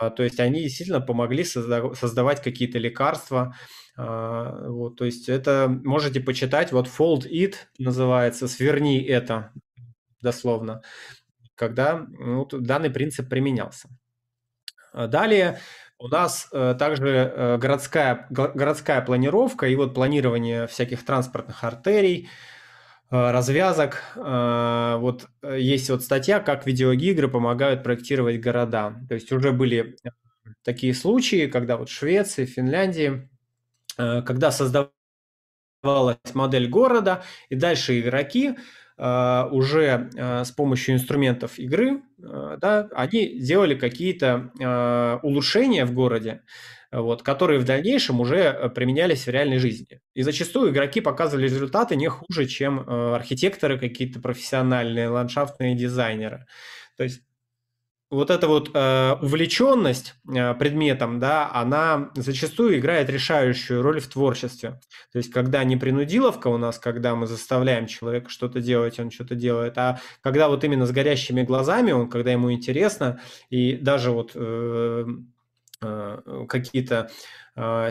То 0.00 0.22
есть 0.22 0.40
они 0.40 0.62
действительно 0.62 1.00
помогли 1.00 1.44
создавать 1.44 2.42
какие-то 2.42 2.78
лекарства, 2.78 3.54
вот, 3.96 4.96
то 4.96 5.04
есть 5.04 5.28
это 5.28 5.68
можете 5.84 6.20
почитать, 6.20 6.72
вот 6.72 6.88
Fold 6.88 7.28
It 7.30 7.54
называется, 7.78 8.48
сверни 8.48 9.00
это, 9.02 9.52
дословно 10.20 10.82
когда 11.58 12.06
ну, 12.08 12.46
данный 12.50 12.90
принцип 12.90 13.28
применялся. 13.28 13.88
А 14.92 15.06
далее 15.06 15.58
у 15.98 16.06
нас 16.08 16.48
э, 16.52 16.76
также 16.78 17.08
э, 17.08 17.58
городская, 17.58 18.26
городская 18.30 19.00
планировка 19.02 19.66
и 19.66 19.74
вот 19.74 19.94
планирование 19.94 20.68
всяких 20.68 21.04
транспортных 21.04 21.64
артерий, 21.64 22.28
э, 23.10 23.30
развязок. 23.30 24.02
Вот 24.14 25.26
есть 25.42 25.90
вот 25.90 26.02
статья, 26.04 26.40
как 26.40 26.66
видеоигры 26.66 27.28
помогают 27.28 27.82
проектировать 27.82 28.40
города. 28.40 28.94
То 29.08 29.14
есть 29.14 29.32
уже 29.32 29.52
были 29.52 29.96
такие 30.62 30.94
случаи, 30.94 31.46
когда 31.46 31.76
вот 31.76 31.88
в 31.88 31.92
Швеции, 31.92 32.46
Финляндии, 32.46 33.28
когда 33.96 34.52
создавалась 34.52 34.92
модель 36.34 36.68
города, 36.68 37.22
и 37.48 37.56
дальше 37.56 37.98
игроки 37.98 38.56
уже 38.98 40.10
а, 40.18 40.44
с 40.44 40.50
помощью 40.50 40.96
инструментов 40.96 41.58
игры, 41.58 42.02
а, 42.20 42.56
да, 42.56 42.88
они 42.92 43.38
делали 43.38 43.74
какие-то 43.76 44.50
улучшения 45.22 45.84
в 45.84 45.92
городе, 45.92 46.42
вот, 46.90 47.22
которые 47.22 47.60
в 47.60 47.64
дальнейшем 47.64 48.20
уже 48.20 48.72
применялись 48.74 49.26
в 49.26 49.28
реальной 49.28 49.58
жизни. 49.58 50.00
И 50.14 50.22
зачастую 50.22 50.72
игроки 50.72 51.00
показывали 51.00 51.44
результаты 51.44 51.96
не 51.96 52.08
хуже, 52.08 52.46
чем 52.46 52.88
архитекторы 52.88 53.78
какие-то 53.78 54.20
профессиональные, 54.20 55.08
ландшафтные 55.08 55.76
дизайнеры. 55.76 56.46
То 56.96 57.04
есть 57.04 57.22
вот 58.10 58.30
эта 58.30 58.48
вот 58.48 58.70
э, 58.72 59.16
увлеченность 59.20 60.14
э, 60.26 60.54
предметом, 60.54 61.20
да, 61.20 61.50
она 61.52 62.10
зачастую 62.14 62.78
играет 62.78 63.10
решающую 63.10 63.82
роль 63.82 64.00
в 64.00 64.08
творчестве. 64.08 64.80
То 65.12 65.18
есть, 65.18 65.30
когда 65.30 65.62
не 65.64 65.76
принудиловка 65.76 66.48
у 66.48 66.56
нас, 66.56 66.78
когда 66.78 67.14
мы 67.14 67.26
заставляем 67.26 67.86
человека 67.86 68.30
что-то 68.30 68.60
делать, 68.60 68.98
он 68.98 69.10
что-то 69.10 69.34
делает, 69.34 69.76
а 69.76 70.00
когда 70.22 70.48
вот 70.48 70.64
именно 70.64 70.86
с 70.86 70.90
горящими 70.90 71.42
глазами, 71.42 71.92
он, 71.92 72.08
когда 72.08 72.32
ему 72.32 72.50
интересно, 72.50 73.20
и 73.50 73.74
даже 73.76 74.10
вот 74.10 74.32
э, 74.34 75.06
э, 75.82 76.46
какие-то 76.48 77.10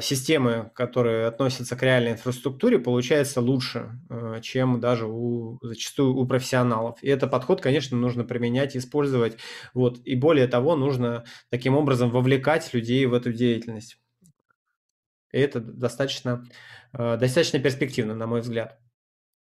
системы, 0.01 0.71
которые 0.75 1.27
относятся 1.27 1.75
к 1.75 1.83
реальной 1.83 2.13
инфраструктуре, 2.13 2.79
получается 2.79 3.41
лучше, 3.41 3.99
а, 4.09 4.39
чем 4.39 4.79
даже 4.79 5.07
у, 5.07 5.59
зачастую 5.61 6.15
у 6.15 6.25
профессионалов. 6.25 7.01
И 7.01 7.09
этот 7.09 7.31
подход, 7.31 7.59
конечно, 7.59 7.97
нужно 7.97 8.23
применять, 8.23 8.77
использовать. 8.77 9.37
Вот. 9.73 9.99
И 10.05 10.15
более 10.15 10.47
того, 10.47 10.75
нужно 10.75 11.25
таким 11.49 11.75
образом 11.75 12.11
вовлекать 12.11 12.73
людей 12.73 13.05
в 13.05 13.13
эту 13.13 13.33
деятельность. 13.33 13.97
И 15.33 15.39
это 15.39 15.59
достаточно, 15.59 16.45
а, 16.93 17.17
достаточно 17.17 17.59
перспективно, 17.59 18.15
на 18.15 18.27
мой 18.27 18.41
взгляд. 18.41 18.79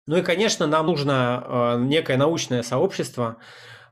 Ну 0.08 0.18
и, 0.18 0.22
конечно, 0.22 0.68
нам 0.68 0.86
нужно 0.86 1.78
некое 1.80 2.18
научное 2.18 2.62
сообщество, 2.62 3.38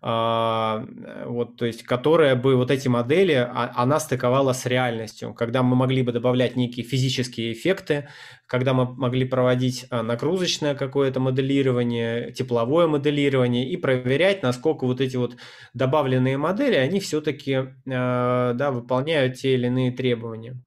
вот, 0.05 1.55
то 1.55 1.65
есть, 1.65 1.83
которая 1.83 2.35
бы 2.35 2.57
вот 2.57 2.71
эти 2.71 2.89
модели, 2.89 3.33
а, 3.33 3.71
она 3.75 4.01
стыковала 4.01 4.51
с 4.51 4.65
реальностью, 4.65 5.33
когда 5.33 5.63
мы 5.63 5.77
могли 5.77 6.01
бы 6.01 6.11
добавлять 6.11 6.57
некие 6.57 6.85
физические 6.85 7.53
эффекты, 7.53 8.09
когда 8.45 8.73
мы 8.73 8.85
могли 8.93 9.23
проводить 9.23 9.85
а, 9.89 10.03
нагрузочное 10.03 10.75
какое-то 10.75 11.21
моделирование, 11.21 12.33
тепловое 12.33 12.87
моделирование 12.87 13.69
и 13.69 13.77
проверять, 13.77 14.43
насколько 14.43 14.85
вот 14.85 14.99
эти 14.99 15.15
вот 15.15 15.37
добавленные 15.73 16.37
модели, 16.37 16.75
они 16.75 16.99
все-таки 16.99 17.73
да, 17.85 18.71
выполняют 18.71 19.35
те 19.37 19.53
или 19.53 19.67
иные 19.67 19.91
требования. 19.91 20.61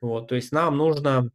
Вот, 0.00 0.28
то 0.28 0.36
есть 0.36 0.52
нам 0.52 0.76
нужно 0.76 1.18
а, 1.18 1.28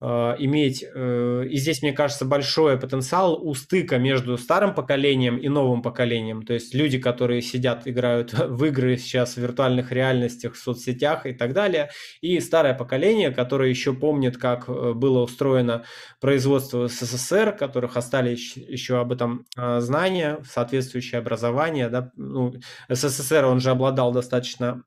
иметь, 0.00 0.84
э, 0.84 1.44
и 1.50 1.56
здесь, 1.56 1.82
мне 1.82 1.92
кажется, 1.92 2.24
большой 2.24 2.78
потенциал 2.78 3.34
у 3.42 3.52
стыка 3.54 3.98
между 3.98 4.38
старым 4.38 4.72
поколением 4.72 5.38
и 5.38 5.48
новым 5.48 5.82
поколением. 5.82 6.42
То 6.42 6.52
есть 6.54 6.72
люди, 6.72 6.98
которые 6.98 7.42
сидят, 7.42 7.88
играют 7.88 8.32
в 8.38 8.64
игры 8.64 8.96
сейчас 8.96 9.34
в 9.34 9.38
виртуальных 9.38 9.90
реальностях, 9.90 10.54
в 10.54 10.58
соцсетях 10.58 11.26
и 11.26 11.32
так 11.32 11.52
далее, 11.52 11.90
и 12.20 12.38
старое 12.38 12.74
поколение, 12.74 13.32
которое 13.32 13.70
еще 13.70 13.92
помнит, 13.92 14.38
как 14.38 14.68
э, 14.68 14.92
было 14.92 15.24
устроено 15.24 15.84
производство 16.20 16.86
СССР, 16.86 17.56
которых 17.58 17.96
остались 17.96 18.56
еще 18.56 19.00
об 19.00 19.12
этом 19.12 19.46
знания, 19.56 20.38
соответствующее 20.48 21.18
образование. 21.18 21.88
Да? 21.88 22.12
Ну, 22.16 22.54
СССР, 22.88 23.44
он 23.44 23.60
же 23.60 23.70
обладал 23.70 24.12
достаточно 24.12 24.82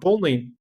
полной 0.00 0.54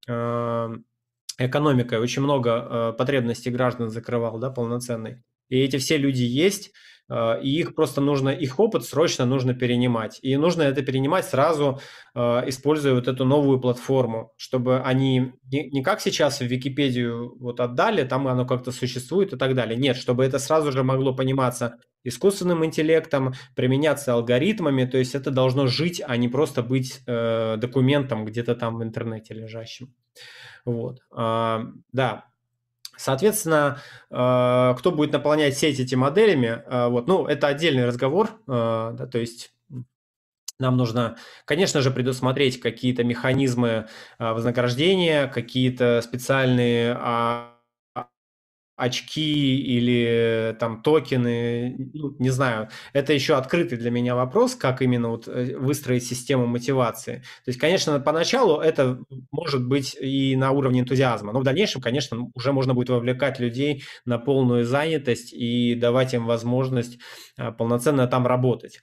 экономикой, 1.37 1.99
очень 1.99 2.21
много 2.21 2.49
э, 2.49 2.93
потребностей 2.97 3.51
граждан 3.51 3.89
закрывал, 3.89 4.39
да, 4.39 4.49
полноценной. 4.49 5.23
И 5.49 5.59
эти 5.59 5.77
все 5.77 5.97
люди 5.97 6.23
есть, 6.23 6.71
э, 7.09 7.41
и 7.41 7.59
их 7.59 7.75
просто 7.75 8.01
нужно, 8.01 8.29
их 8.29 8.59
опыт 8.59 8.85
срочно 8.85 9.25
нужно 9.25 9.53
перенимать. 9.53 10.19
И 10.21 10.37
нужно 10.37 10.63
это 10.63 10.81
перенимать 10.81 11.25
сразу, 11.25 11.79
э, 12.15 12.19
используя 12.47 12.93
вот 12.93 13.07
эту 13.07 13.25
новую 13.25 13.59
платформу, 13.59 14.31
чтобы 14.37 14.79
они 14.81 15.33
не, 15.51 15.83
как 15.83 15.99
сейчас 15.99 16.39
в 16.39 16.45
Википедию 16.45 17.37
вот 17.37 17.59
отдали, 17.59 18.07
там 18.07 18.27
оно 18.27 18.45
как-то 18.45 18.71
существует 18.71 19.33
и 19.33 19.37
так 19.37 19.55
далее. 19.55 19.77
Нет, 19.77 19.97
чтобы 19.97 20.23
это 20.23 20.39
сразу 20.39 20.71
же 20.71 20.83
могло 20.83 21.13
пониматься 21.13 21.77
искусственным 22.05 22.63
интеллектом, 22.63 23.33
применяться 23.55 24.13
алгоритмами, 24.13 24.85
то 24.85 24.97
есть 24.97 25.15
это 25.15 25.31
должно 25.31 25.65
жить, 25.67 26.03
а 26.05 26.15
не 26.17 26.29
просто 26.29 26.61
быть 26.61 27.03
документом 27.05 28.25
где-то 28.25 28.55
там 28.55 28.77
в 28.77 28.83
интернете 28.83 29.33
лежащим. 29.33 29.95
Вот. 30.65 30.99
А, 31.11 31.67
да, 31.91 32.25
Соответственно, 32.97 33.81
а, 34.09 34.73
кто 34.75 34.91
будет 34.91 35.11
наполнять 35.11 35.57
сеть 35.57 35.81
эти 35.81 35.95
моделями, 35.95 36.63
а, 36.65 36.87
вот, 36.87 37.07
ну, 37.07 37.25
это 37.25 37.47
отдельный 37.47 37.85
разговор, 37.85 38.29
да, 38.47 39.07
то 39.11 39.17
есть 39.17 39.51
нам 40.59 40.77
нужно, 40.77 41.17
конечно 41.43 41.81
же, 41.81 41.91
предусмотреть 41.91 42.61
какие-то 42.61 43.03
механизмы 43.03 43.89
вознаграждения, 44.17 45.27
какие-то 45.27 46.01
специальные 46.01 46.93
очки 48.75 49.57
или 49.57 50.55
там 50.59 50.81
токены, 50.81 51.89
ну, 51.93 52.15
не 52.19 52.29
знаю. 52.29 52.69
Это 52.93 53.13
еще 53.13 53.35
открытый 53.35 53.77
для 53.77 53.91
меня 53.91 54.15
вопрос, 54.15 54.55
как 54.55 54.81
именно 54.81 55.09
вот 55.09 55.27
э, 55.27 55.57
выстроить 55.57 56.05
систему 56.05 56.45
мотивации. 56.45 57.17
То 57.45 57.49
есть, 57.49 57.59
конечно, 57.59 57.99
поначалу 57.99 58.59
это 58.59 58.99
может 59.31 59.65
быть 59.65 59.95
и 59.99 60.35
на 60.35 60.51
уровне 60.51 60.81
энтузиазма, 60.81 61.31
но 61.31 61.39
в 61.39 61.43
дальнейшем, 61.43 61.81
конечно, 61.81 62.29
уже 62.33 62.51
можно 62.51 62.73
будет 62.73 62.89
вовлекать 62.89 63.39
людей 63.39 63.83
на 64.05 64.17
полную 64.17 64.65
занятость 64.65 65.31
и 65.33 65.75
давать 65.75 66.13
им 66.13 66.25
возможность 66.25 66.99
а, 67.37 67.51
полноценно 67.51 68.07
там 68.07 68.27
работать. 68.27 68.81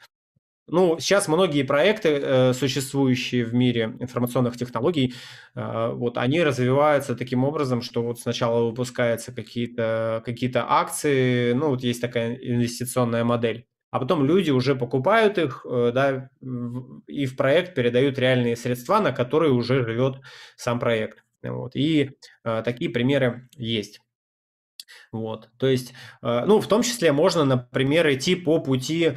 Ну, 0.68 0.96
сейчас 1.00 1.26
многие 1.26 1.64
проекты, 1.64 2.08
э, 2.08 2.52
существующие 2.52 3.44
в 3.44 3.52
мире 3.52 3.96
информационных 3.98 4.56
технологий, 4.56 5.14
э, 5.56 5.90
вот 5.92 6.16
они 6.16 6.42
развиваются 6.42 7.16
таким 7.16 7.42
образом, 7.44 7.82
что 7.82 8.02
вот 8.02 8.20
сначала 8.20 8.64
выпускаются 8.64 9.32
какие-то 9.32 10.22
какие 10.24 10.52
акции, 10.54 11.52
ну, 11.52 11.70
вот 11.70 11.82
есть 11.82 12.00
такая 12.00 12.36
инвестиционная 12.36 13.24
модель, 13.24 13.66
а 13.90 13.98
потом 13.98 14.24
люди 14.24 14.52
уже 14.52 14.76
покупают 14.76 15.36
их, 15.36 15.66
э, 15.68 15.90
да, 15.92 16.30
и 17.08 17.26
в 17.26 17.36
проект 17.36 17.74
передают 17.74 18.18
реальные 18.18 18.54
средства, 18.56 19.00
на 19.00 19.10
которые 19.10 19.52
уже 19.52 19.82
живет 19.82 20.20
сам 20.56 20.78
проект. 20.78 21.24
Вот. 21.42 21.74
И 21.74 22.12
такие 22.44 22.88
примеры 22.88 23.48
есть. 23.56 23.98
Вот. 25.10 25.50
То 25.58 25.66
есть, 25.66 25.92
ну, 26.22 26.60
в 26.60 26.68
том 26.68 26.82
числе 26.82 27.10
можно, 27.10 27.44
например, 27.44 28.08
идти 28.12 28.36
по 28.36 28.60
пути 28.60 29.14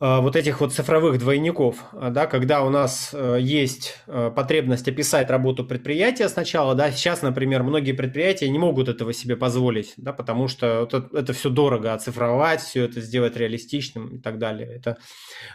вот 0.00 0.36
этих 0.36 0.60
вот 0.60 0.72
цифровых 0.72 1.18
двойников, 1.18 1.76
э, 1.92 2.10
да, 2.10 2.26
когда 2.26 2.62
у 2.62 2.70
нас 2.70 3.10
э, 3.12 3.38
есть 3.40 3.98
потребность 4.06 4.86
описать 4.86 5.28
работу 5.30 5.64
предприятия 5.64 6.28
сначала, 6.28 6.74
да, 6.74 6.90
сейчас, 6.92 7.22
например, 7.22 7.62
многие 7.62 7.92
предприятия 7.92 8.48
не 8.48 8.58
могут 8.58 8.88
этого 8.88 9.12
себе 9.12 9.36
позволить, 9.36 9.94
да, 9.96 10.12
потому 10.12 10.48
что 10.48 10.84
это, 10.84 11.08
это 11.12 11.32
все 11.32 11.50
дорого 11.50 11.94
оцифровать, 11.94 12.60
все 12.60 12.84
это 12.84 13.00
сделать 13.00 13.36
реалистичным 13.36 14.16
и 14.16 14.18
так 14.18 14.38
далее. 14.38 14.68
Это, 14.68 14.98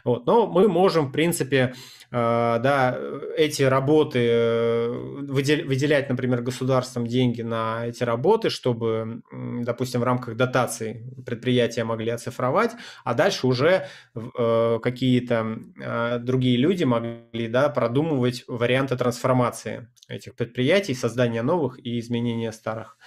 вот. 0.03 0.25
Но 0.25 0.47
мы 0.47 0.67
можем, 0.67 1.07
в 1.07 1.11
принципе, 1.11 1.73
да, 2.13 2.95
эти 3.35 3.63
работы 3.63 4.87
выделять, 4.87 6.09
например, 6.09 6.43
государством 6.43 7.07
деньги 7.07 7.41
на 7.41 7.87
эти 7.87 8.03
работы, 8.03 8.51
чтобы, 8.51 9.23
допустим, 9.31 10.01
в 10.01 10.03
рамках 10.03 10.35
дотаций 10.35 11.03
предприятия 11.25 11.83
могли 11.83 12.11
оцифровать, 12.11 12.71
а 13.03 13.15
дальше 13.15 13.47
уже 13.47 13.87
э, 14.13 14.79
какие-то 14.83 15.57
э, 15.81 16.19
другие 16.19 16.57
люди 16.57 16.83
могли 16.83 17.47
да, 17.47 17.69
продумывать 17.69 18.43
варианты 18.47 18.95
трансформации 18.95 19.89
этих 20.07 20.35
предприятий, 20.35 20.93
создания 20.93 21.41
новых 21.41 21.83
и 21.83 21.99
изменения 21.99 22.51
старых. 22.51 22.97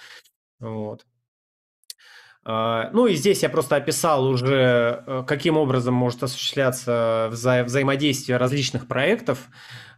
Вот. 0.59 1.05
А, 2.49 2.89
ну 2.93 3.07
и 3.07 3.15
здесь 3.15 3.43
я 3.43 3.49
просто 3.49 3.75
описал 3.75 4.25
уже, 4.25 5.03
э, 5.05 5.23
каким 5.27 5.57
образом 5.57 5.93
может 5.93 6.23
осуществляться 6.23 7.27
вза 7.29 7.65
взаимодействие 7.65 8.37
различных 8.37 8.87
проектов. 8.87 9.49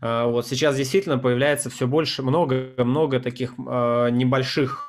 А, 0.02 0.26
вот 0.26 0.48
сейчас 0.48 0.76
действительно 0.76 1.20
появляется 1.20 1.70
все 1.70 1.86
больше, 1.86 2.24
много-много 2.24 3.20
таких 3.20 3.54
а, 3.68 4.08
небольших 4.10 4.88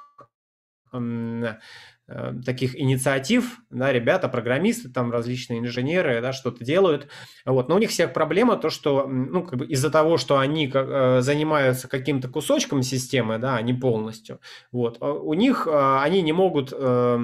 таких 2.45 2.79
инициатив, 2.79 3.61
да, 3.71 3.93
ребята, 3.93 4.29
программисты, 4.29 4.89
там 4.89 5.13
различные 5.13 5.61
инженеры, 5.61 6.21
да, 6.21 6.33
что-то 6.33 6.65
делают, 6.65 7.09
вот, 7.45 7.69
но 7.69 7.77
у 7.77 7.79
них 7.79 7.91
всех 7.91 8.13
проблема 8.13 8.57
то, 8.57 8.71
что, 8.71 9.07
ну, 9.07 9.45
как 9.45 9.59
бы 9.59 9.67
из-за 9.67 9.91
того, 9.91 10.17
что 10.17 10.39
они 10.39 10.71
э, 10.73 11.21
занимаются 11.21 11.89
каким-то 11.89 12.29
кусочком 12.29 12.83
системы, 12.83 13.39
да, 13.39 13.57
а 13.57 13.63
не 13.63 13.75
полностью, 13.75 14.41
вот, 14.73 14.99
а 15.01 15.13
у 15.13 15.35
них, 15.35 15.69
э, 15.71 15.99
они 16.01 16.23
не 16.23 16.33
могут, 16.33 16.73
э, 16.73 17.19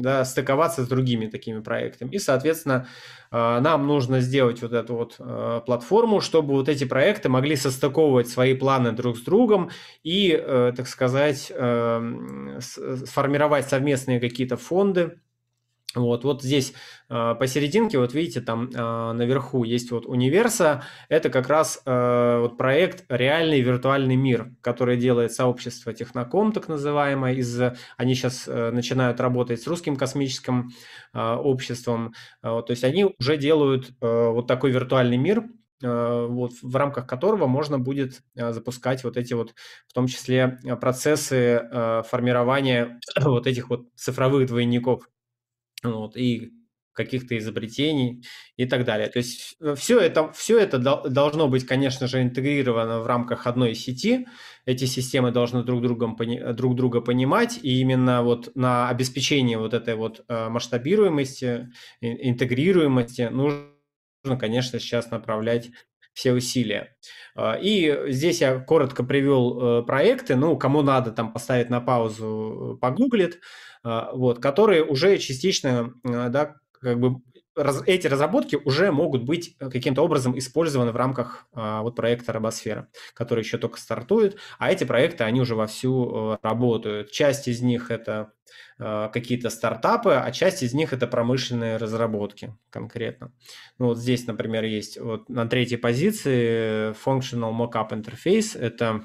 да, 0.00 0.24
стыковаться 0.24 0.84
с 0.84 0.88
другими 0.88 1.26
такими 1.26 1.60
проектами, 1.60 2.10
и, 2.10 2.18
соответственно, 2.18 2.86
э, 2.86 3.21
нам 3.32 3.86
нужно 3.86 4.20
сделать 4.20 4.60
вот 4.62 4.72
эту 4.72 4.94
вот 4.94 5.16
э, 5.18 5.60
платформу, 5.64 6.20
чтобы 6.20 6.52
вот 6.54 6.68
эти 6.68 6.84
проекты 6.84 7.28
могли 7.30 7.56
состыковывать 7.56 8.28
свои 8.28 8.54
планы 8.54 8.92
друг 8.92 9.16
с 9.16 9.22
другом 9.22 9.70
и, 10.02 10.30
э, 10.38 10.72
так 10.76 10.86
сказать, 10.86 11.50
э, 11.54 12.58
сформировать 12.60 13.68
совместные 13.68 14.20
какие-то 14.20 14.56
фонды. 14.58 15.21
Вот, 15.94 16.24
вот 16.24 16.42
здесь 16.42 16.72
э, 17.10 17.34
посерединке, 17.38 17.98
вот 17.98 18.14
видите, 18.14 18.40
там 18.40 18.70
э, 18.70 19.12
наверху 19.12 19.62
есть 19.64 19.90
вот 19.90 20.06
Универса. 20.06 20.84
Это 21.10 21.28
как 21.28 21.48
раз 21.48 21.82
э, 21.84 22.38
вот 22.40 22.56
проект 22.56 23.04
«Реальный 23.10 23.60
виртуальный 23.60 24.16
мир», 24.16 24.52
который 24.62 24.96
делает 24.96 25.32
сообщество 25.32 25.92
Техноком, 25.92 26.52
так 26.52 26.68
называемое. 26.68 27.34
Из, 27.34 27.60
они 27.98 28.14
сейчас 28.14 28.48
э, 28.48 28.70
начинают 28.70 29.20
работать 29.20 29.60
с 29.60 29.66
русским 29.66 29.96
космическим 29.96 30.70
обществом. 31.12 32.14
То 32.40 32.64
есть 32.68 32.84
они 32.84 33.14
уже 33.18 33.36
делают 33.36 33.92
вот 34.00 34.46
такой 34.46 34.70
виртуальный 34.70 35.18
мир, 35.18 35.44
вот, 35.82 36.52
в 36.62 36.76
рамках 36.76 37.06
которого 37.06 37.46
можно 37.46 37.78
будет 37.78 38.22
запускать 38.34 39.04
вот 39.04 39.18
эти 39.18 39.34
вот, 39.34 39.54
в 39.86 39.92
том 39.92 40.06
числе, 40.06 40.58
процессы 40.80 42.02
формирования 42.08 42.98
вот 43.20 43.46
этих 43.46 43.68
вот 43.68 43.82
цифровых 43.94 44.46
двойников 44.46 45.08
вот, 45.82 46.16
и 46.16 46.52
каких-то 46.94 47.38
изобретений 47.38 48.22
и 48.56 48.66
так 48.66 48.84
далее. 48.84 49.08
То 49.08 49.18
есть 49.18 49.56
все 49.76 49.98
это, 49.98 50.30
все 50.32 50.58
это 50.58 50.78
должно 50.78 51.48
быть, 51.48 51.64
конечно 51.66 52.06
же, 52.06 52.22
интегрировано 52.22 53.00
в 53.00 53.06
рамках 53.06 53.46
одной 53.46 53.74
сети. 53.74 54.26
Эти 54.66 54.84
системы 54.84 55.30
должны 55.30 55.62
друг, 55.62 55.82
другом, 55.82 56.18
друг 56.54 56.76
друга 56.76 57.00
понимать, 57.00 57.58
и 57.62 57.80
именно 57.80 58.22
вот 58.22 58.54
на 58.54 58.90
обеспечение 58.90 59.56
вот 59.56 59.72
этой 59.72 59.94
вот 59.94 60.24
масштабируемости, 60.28 61.70
интегрируемости 62.00 63.22
нужно 63.22 63.72
конечно, 64.38 64.78
сейчас 64.78 65.10
направлять 65.10 65.70
все 66.14 66.32
усилия. 66.32 66.94
А, 67.34 67.54
и 67.54 68.12
здесь 68.12 68.40
я 68.40 68.58
коротко 68.60 69.02
привел 69.02 69.80
э, 69.80 69.82
проекты, 69.82 70.36
ну, 70.36 70.56
кому 70.56 70.82
надо 70.82 71.10
там 71.10 71.32
поставить 71.32 71.70
на 71.70 71.80
паузу, 71.80 72.74
э, 72.76 72.80
погуглит, 72.80 73.40
вот, 73.84 74.40
которые 74.40 74.84
уже 74.84 75.18
частично, 75.18 75.92
э, 76.04 76.28
да, 76.28 76.56
как 76.72 77.00
бы 77.00 77.22
раз, 77.54 77.82
эти 77.86 78.06
разработки 78.06 78.56
уже 78.56 78.92
могут 78.92 79.24
быть 79.24 79.56
каким-то 79.58 80.02
образом 80.02 80.38
использованы 80.38 80.92
в 80.92 80.96
рамках 80.96 81.46
а, 81.52 81.82
вот 81.82 81.94
проекта 81.94 82.32
Робосфера, 82.32 82.88
который 83.14 83.40
еще 83.44 83.58
только 83.58 83.78
стартует, 83.78 84.38
а 84.58 84.72
эти 84.72 84.84
проекты, 84.84 85.24
они 85.24 85.40
уже 85.40 85.54
вовсю 85.54 86.38
работают. 86.42 87.12
Часть 87.12 87.48
из 87.48 87.60
них 87.60 87.90
это 87.90 88.32
Э, 88.78 89.10
какие-то 89.12 89.50
стартапы, 89.50 90.12
а 90.12 90.30
часть 90.32 90.62
из 90.62 90.74
них 90.74 90.92
это 90.92 91.06
промышленные 91.06 91.76
разработки 91.76 92.56
конкретно. 92.70 93.32
Ну, 93.78 93.86
вот 93.86 93.98
здесь, 93.98 94.26
например, 94.26 94.64
есть 94.64 94.98
вот 94.98 95.28
на 95.28 95.46
третьей 95.46 95.76
позиции 95.76 96.90
Functional 96.92 97.52
Mockup 97.56 97.90
Interface. 97.90 98.58
Это 98.58 99.04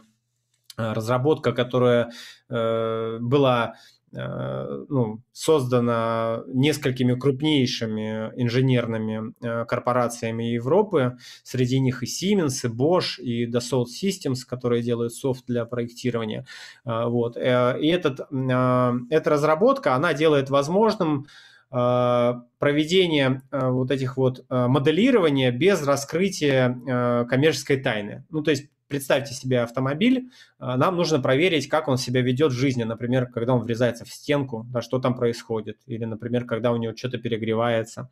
э, 0.77 0.93
разработка, 0.93 1.51
которая 1.51 2.11
э, 2.49 3.17
была 3.19 3.75
Э, 3.75 3.96
ну, 4.17 5.21
создана 5.31 6.43
несколькими 6.47 7.13
крупнейшими 7.13 8.31
инженерными 8.35 9.33
э, 9.41 9.65
корпорациями 9.65 10.43
Европы. 10.43 11.17
Среди 11.43 11.79
них 11.79 12.01
и 12.01 12.05
Siemens, 12.07 12.61
и 12.63 12.67
Bosch, 12.67 13.21
и 13.21 13.45
Dassault 13.45 13.85
Systems, 13.85 14.39
которые 14.47 14.81
делают 14.81 15.13
софт 15.13 15.45
для 15.45 15.65
проектирования. 15.65 16.45
Э, 16.85 17.05
вот. 17.05 17.37
И 17.37 17.39
этот, 17.39 18.21
эта 18.21 19.29
разработка, 19.29 19.95
она 19.95 20.13
делает 20.13 20.49
возможным 20.49 21.27
проведение 21.69 23.41
вот 23.51 23.91
этих 23.91 24.15
вот 24.15 24.45
моделирования 24.49 25.51
без 25.51 25.85
раскрытия 25.85 27.25
коммерческой 27.29 27.81
тайны. 27.81 28.23
Ну, 28.29 28.41
то 28.41 28.51
есть 28.51 28.69
представьте 28.87 29.33
себе 29.33 29.61
автомобиль, 29.61 30.29
а, 30.59 30.77
нам 30.77 30.95
нужно 30.95 31.19
проверить, 31.19 31.67
как 31.67 31.87
он 31.87 31.97
себя 31.97 32.21
ведет 32.21 32.51
в 32.51 32.55
жизни, 32.55 32.83
например, 32.83 33.27
когда 33.27 33.53
он 33.53 33.61
врезается 33.61 34.05
в 34.05 34.09
стенку, 34.09 34.65
да, 34.71 34.81
что 34.81 34.99
там 34.99 35.15
происходит, 35.15 35.77
или, 35.85 36.05
например, 36.05 36.45
когда 36.45 36.71
у 36.71 36.77
него 36.77 36.95
что-то 36.95 37.17
перегревается. 37.17 38.09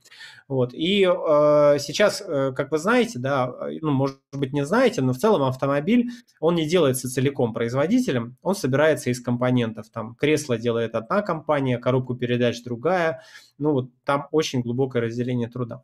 Вот. 0.48 0.74
И 0.74 1.04
э, 1.04 1.78
сейчас, 1.80 2.22
э, 2.26 2.52
как 2.56 2.72
вы 2.72 2.78
знаете, 2.78 3.20
да, 3.20 3.54
ну, 3.82 3.92
может 3.92 4.20
быть, 4.32 4.54
не 4.54 4.66
знаете, 4.66 5.02
но 5.02 5.14
в 5.14 5.18
целом 5.18 5.44
автомобиль, 5.44 6.10
он 6.40 6.56
не 6.56 6.68
делается 6.68 7.10
целиком 7.10 7.54
производителем, 7.54 8.38
он 8.42 8.56
собирается 8.56 9.10
из 9.10 9.22
компонентов. 9.22 9.90
Там 9.90 10.16
кресло 10.16 10.58
делает 10.58 10.96
одна 10.96 11.22
компания, 11.22 11.78
коробку 11.78 12.16
передач 12.16 12.64
другая, 12.64 13.22
ну 13.58 13.72
вот 13.72 13.90
там 14.04 14.28
очень 14.32 14.62
глубокое 14.62 15.02
разделение 15.02 15.50
труда. 15.50 15.84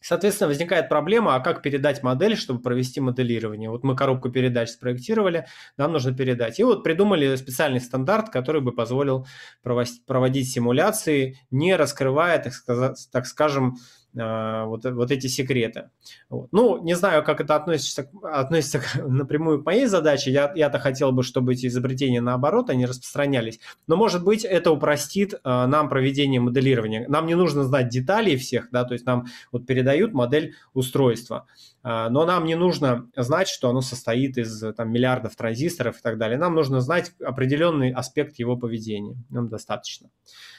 Соответственно, 0.00 0.48
возникает 0.48 0.88
проблема, 0.88 1.34
а 1.34 1.40
как 1.40 1.62
передать 1.62 2.02
модель, 2.02 2.36
чтобы 2.36 2.60
провести 2.60 3.00
моделирование. 3.00 3.70
Вот 3.70 3.82
мы 3.82 3.96
коробку 3.96 4.30
передач 4.30 4.70
спроектировали, 4.70 5.46
нам 5.76 5.92
нужно 5.92 6.14
передать. 6.14 6.58
И 6.60 6.64
вот 6.64 6.84
придумали 6.84 7.34
специальный 7.36 7.80
стандарт, 7.80 8.30
который 8.30 8.60
бы 8.60 8.72
позволил 8.72 9.26
проводить 9.62 10.50
симуляции, 10.50 11.38
не 11.50 11.74
раскрывая, 11.74 12.38
так, 12.42 12.52
сказать, 12.52 13.08
так 13.10 13.26
скажем, 13.26 13.76
вот, 14.16 14.84
вот 14.84 15.10
эти 15.10 15.26
секреты. 15.26 15.90
Вот. 16.30 16.48
Ну, 16.52 16.82
не 16.82 16.94
знаю, 16.94 17.22
как 17.22 17.40
это 17.40 17.54
относится, 17.54 18.10
относится 18.22 18.80
напрямую 19.06 19.62
к 19.62 19.66
моей 19.66 19.86
задаче. 19.86 20.30
Я, 20.30 20.52
я-то 20.54 20.78
хотел 20.78 21.12
бы, 21.12 21.22
чтобы 21.22 21.52
эти 21.52 21.66
изобретения 21.66 22.20
наоборот, 22.20 22.70
они 22.70 22.86
распространялись. 22.86 23.60
Но, 23.86 23.96
может 23.96 24.24
быть, 24.24 24.44
это 24.44 24.70
упростит 24.70 25.34
а, 25.44 25.66
нам 25.66 25.88
проведение 25.88 26.40
моделирования. 26.40 27.06
Нам 27.08 27.26
не 27.26 27.34
нужно 27.34 27.64
знать 27.64 27.88
деталей 27.88 28.36
всех, 28.36 28.70
да, 28.70 28.84
то 28.84 28.94
есть 28.94 29.06
нам 29.06 29.26
вот 29.52 29.66
передают 29.66 30.12
модель 30.14 30.54
устройства. 30.72 31.46
А, 31.82 32.08
но 32.08 32.24
нам 32.24 32.44
не 32.44 32.54
нужно 32.54 33.08
знать, 33.16 33.48
что 33.48 33.68
оно 33.68 33.80
состоит 33.80 34.38
из 34.38 34.62
там, 34.74 34.90
миллиардов 34.90 35.36
транзисторов 35.36 35.98
и 35.98 36.02
так 36.02 36.18
далее. 36.18 36.38
Нам 36.38 36.54
нужно 36.54 36.80
знать 36.80 37.12
определенный 37.22 37.92
аспект 37.92 38.38
его 38.38 38.56
поведения. 38.56 39.16
Нам 39.30 39.48
достаточно. 39.48 40.08
А, 40.08 40.55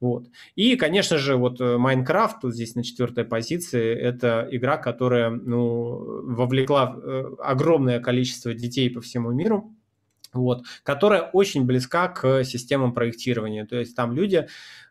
вот. 0.00 0.28
И, 0.54 0.76
конечно 0.76 1.18
же, 1.18 1.36
вот 1.36 1.60
э, 1.60 1.76
Майнкрафт, 1.76 2.40
тут 2.40 2.54
здесь 2.54 2.74
на 2.76 2.84
четвертой 2.84 3.24
позиции, 3.24 3.94
это 3.94 4.46
игра, 4.50 4.76
которая 4.76 5.30
ну, 5.30 6.22
вовлекла 6.34 6.96
э, 6.96 7.24
огромное 7.42 7.98
количество 7.98 8.54
детей 8.54 8.88
по 8.90 9.00
всему 9.00 9.32
миру, 9.32 9.74
вот, 10.32 10.64
которая 10.84 11.22
очень 11.22 11.64
близка 11.64 12.08
к 12.08 12.44
системам 12.44 12.94
проектирования. 12.94 13.64
То 13.66 13.76
есть 13.76 13.96
там 13.96 14.12
люди 14.12 14.46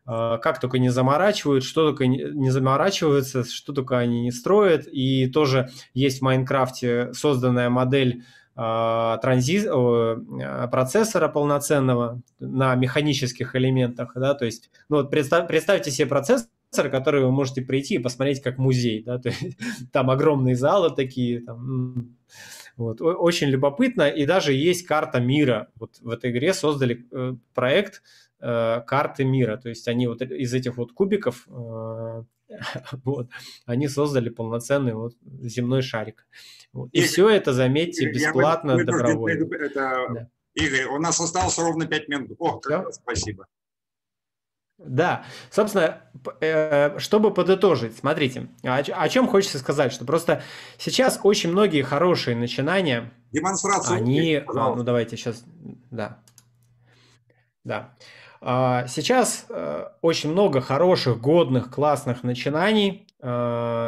как 0.06 0.60
только 0.60 0.78
не 0.78 0.90
заморачивают, 0.90 1.64
что 1.64 1.88
только 1.88 2.06
не 2.06 2.52
заморачиваются, 2.52 3.44
что 3.44 3.74
только 3.74 3.98
они 3.98 4.22
не 4.22 4.32
строят. 4.32 4.88
И 4.88 5.26
тоже 5.26 5.72
есть 5.96 6.20
в 6.20 6.22
Майнкрафте 6.22 7.12
созданная 7.14 7.72
модель 7.72 8.24
а, 8.56 9.18
транзит, 9.18 9.68
а, 9.70 10.68
процессора 10.72 11.28
полноценного 11.28 12.22
на 12.40 12.76
механических 12.76 13.56
элементах, 13.56 14.14
да, 14.16 14.34
то 14.34 14.46
есть, 14.46 14.72
ну 14.88 14.98
вот 14.98 15.12
представь, 15.12 15.48
представьте 15.48 15.92
себе 15.92 16.08
процессор, 16.08 16.48
который 16.72 17.22
вы 17.22 17.32
можете 17.32 17.62
прийти 17.62 17.96
и 17.96 18.00
посмотреть 18.00 18.42
как 18.42 18.58
музей, 18.58 19.04
да, 19.04 19.18
то 19.20 19.30
есть, 19.30 19.58
там 19.92 20.10
огромные 20.10 20.56
залы 20.56 20.96
такие, 20.96 21.42
там, 21.42 22.16
вот, 22.78 23.02
очень 23.02 23.48
любопытно, 23.48 24.08
и 24.08 24.26
даже 24.26 24.54
есть 24.54 24.86
карта 24.86 25.20
мира, 25.20 25.70
вот 25.76 25.98
в 26.00 26.10
этой 26.10 26.32
игре 26.32 26.54
создали 26.54 27.06
э, 27.12 27.36
проект 27.54 28.04
э, 28.40 28.82
карты 28.88 29.26
мира, 29.26 29.58
то 29.58 29.68
есть 29.68 29.88
они 29.90 30.08
вот 30.08 30.22
из 30.22 30.54
этих 30.54 30.78
вот 30.78 30.94
кубиков 30.94 31.46
э, 31.50 32.24
вот, 33.04 33.30
они 33.66 33.88
создали 33.88 34.30
полноценный 34.30 34.94
вот 34.94 35.16
земной 35.42 35.82
шарик. 35.82 36.28
И, 36.92 37.00
и 37.00 37.04
все 37.04 37.30
это, 37.30 37.54
заметьте, 37.54 38.10
бесплатно, 38.12 38.72
я 38.72 38.84
добровольно. 38.84 39.56
Это, 39.56 40.06
да. 40.10 40.30
Игорь, 40.54 40.86
у 40.86 41.00
нас 41.00 41.20
осталось 41.20 41.58
ровно 41.58 41.86
5 41.86 42.08
минут. 42.08 42.32
О, 42.40 42.60
как 42.60 42.86
раз, 42.86 42.96
спасибо. 42.96 43.48
Да, 44.78 45.24
собственно, 45.52 46.02
э, 46.42 47.00
чтобы 47.00 47.34
подытожить, 47.34 47.98
смотрите, 47.98 48.50
о 48.62 49.10
чем 49.10 49.28
хочется 49.28 49.58
сказать, 49.58 49.94
что 49.94 50.04
просто 50.04 50.44
сейчас 50.78 51.22
очень 51.24 51.52
многие 51.52 51.82
хорошие 51.82 52.36
начинания, 52.36 53.14
демонстрацию, 53.32 53.96
они, 53.96 54.44
а, 54.46 54.76
ну 54.76 54.84
давайте 54.84 55.16
сейчас, 55.16 55.46
да, 55.92 56.20
да, 57.64 57.96
а, 58.42 58.86
сейчас 58.88 59.46
э, 59.50 59.88
очень 60.02 60.32
много 60.32 60.60
хороших, 60.60 61.22
годных, 61.22 61.72
классных 61.72 62.24
начинаний, 62.24 63.08
э, 63.22 63.26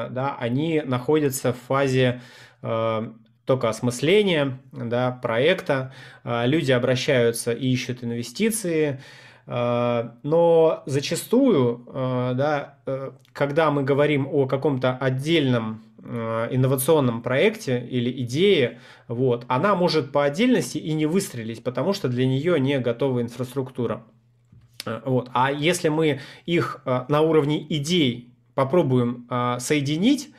да, 0.10 0.38
они 0.40 0.82
находятся 0.86 1.52
в 1.52 1.58
фазе 1.68 2.22
только 2.62 3.70
осмысления, 3.70 4.60
да, 4.72 5.12
проекта, 5.12 5.94
люди 6.24 6.72
обращаются 6.72 7.54
и 7.54 7.68
ищут 7.70 8.04
инвестиции, 8.04 9.00
Э, 9.48 10.10
но 10.24 10.84
зачастую, 10.86 11.86
э, 11.88 12.34
да, 12.36 12.78
э, 12.86 13.12
когда 13.32 13.72
мы 13.72 13.84
говорим 13.84 14.28
о 14.28 14.46
каком-то 14.46 14.96
отдельном 14.96 15.84
инновационном 16.00 17.22
проекте 17.22 17.86
или 17.86 18.10
идее, 18.24 18.80
вот, 19.10 19.44
она 19.50 19.76
может 19.76 20.14
по 20.14 20.24
отдельности 20.24 20.78
и 20.78 20.94
не 20.94 21.06
выстрелить, 21.06 21.62
потому 21.66 21.92
что 21.92 22.08
для 22.08 22.26
нее 22.26 22.62
не 22.62 22.80
готова 22.80 23.22
инфраструктура. 23.22 24.06
Вот. 24.86 25.30
А 25.34 25.52
если 25.52 25.90
мы 25.90 26.22
их 26.46 26.82
на 26.86 27.20
уровне 27.20 27.62
идей 27.62 28.32
попробуем 28.56 29.28
соединить, 29.60 30.30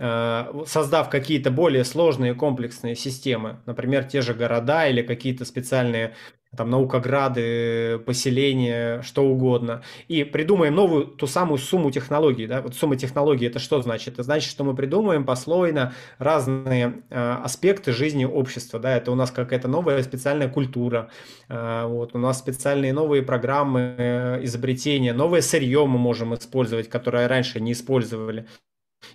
создав 0.00 1.10
какие-то 1.10 1.50
более 1.50 1.84
сложные 1.84 2.34
комплексные 2.34 2.96
системы, 2.96 3.58
например, 3.66 4.04
те 4.04 4.22
же 4.22 4.32
города 4.32 4.86
или 4.86 5.02
какие-то 5.02 5.44
специальные 5.44 6.14
там 6.56 6.68
наукограды, 6.68 8.00
поселения, 8.00 9.02
что 9.02 9.24
угодно, 9.24 9.82
и 10.08 10.24
придумаем 10.24 10.74
новую, 10.74 11.06
ту 11.06 11.26
самую 11.26 11.58
сумму 11.58 11.90
технологий. 11.92 12.46
Да? 12.46 12.60
Вот 12.60 12.74
сумма 12.74 12.96
технологий 12.96 13.46
это 13.46 13.60
что 13.60 13.80
значит? 13.82 14.14
Это 14.14 14.24
значит, 14.24 14.50
что 14.50 14.64
мы 14.64 14.74
придумаем 14.74 15.24
послойно 15.24 15.94
разные 16.18 17.02
э, 17.08 17.32
аспекты 17.44 17.92
жизни 17.92 18.24
общества. 18.24 18.80
Да? 18.80 18.96
Это 18.96 19.12
у 19.12 19.14
нас 19.14 19.30
какая-то 19.30 19.68
новая 19.68 20.02
специальная 20.02 20.48
культура, 20.48 21.10
э, 21.48 21.86
вот, 21.86 22.14
у 22.14 22.18
нас 22.18 22.38
специальные 22.40 22.92
новые 22.92 23.22
программы 23.22 23.94
э, 23.96 24.44
изобретения, 24.44 25.12
новое 25.12 25.42
сырье 25.42 25.86
мы 25.86 25.98
можем 25.98 26.34
использовать, 26.34 26.88
которое 26.88 27.28
раньше 27.28 27.60
не 27.60 27.72
использовали 27.72 28.46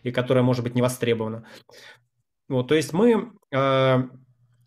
и 0.04 0.12
которое 0.12 0.42
может 0.42 0.64
быть 0.64 0.76
не 0.76 0.82
востребовано. 0.82 1.46
Вот, 2.48 2.68
то 2.68 2.76
есть 2.76 2.94
мы 2.94 3.32
э, 3.52 4.04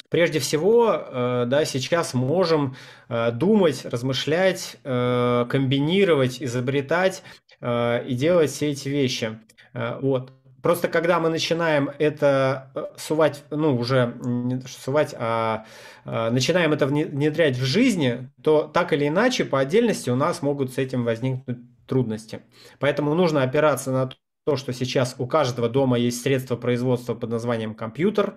прежде 0.09 0.39
всего, 0.39 0.93
э, 0.93 1.45
да, 1.47 1.65
сейчас 1.65 2.15
можем 2.15 2.77
э, 3.09 3.31
думать, 3.33 3.85
размышлять, 3.85 4.77
э, 4.85 5.47
комбинировать, 5.49 6.43
изобретать 6.43 7.23
и 7.61 8.15
делать 8.15 8.53
все 8.53 8.71
эти 8.71 8.89
вещи. 8.89 9.41
Вот. 9.75 10.31
Просто 10.63 10.87
когда 10.87 11.19
мы 11.19 11.29
начинаем 11.29 11.91
это 11.99 12.93
сувать, 12.97 13.43
ну 13.51 13.77
уже 13.77 14.15
не 14.23 14.61
сувать, 14.61 15.13
а 15.19 15.65
начинаем 16.05 16.73
это 16.73 16.87
внедрять 16.87 17.57
в 17.57 17.65
жизни, 17.65 18.31
то 18.45 18.71
так 18.73 18.93
или 18.93 19.09
иначе 19.09 19.45
по 19.45 19.59
отдельности 19.59 20.09
у 20.09 20.15
нас 20.15 20.41
могут 20.41 20.73
с 20.73 20.79
этим 20.79 21.03
возникнуть 21.03 21.59
трудности. 21.89 22.43
Поэтому 22.79 23.13
нужно 23.15 23.43
опираться 23.43 23.91
на 23.91 24.09
то, 24.49 24.57
что 24.57 24.73
сейчас 24.73 25.15
у 25.19 25.27
каждого 25.27 25.69
дома 25.69 25.99
есть 25.99 26.23
средство 26.23 26.57
производства 26.57 27.13
под 27.15 27.29
названием 27.29 27.75
компьютер, 27.75 28.37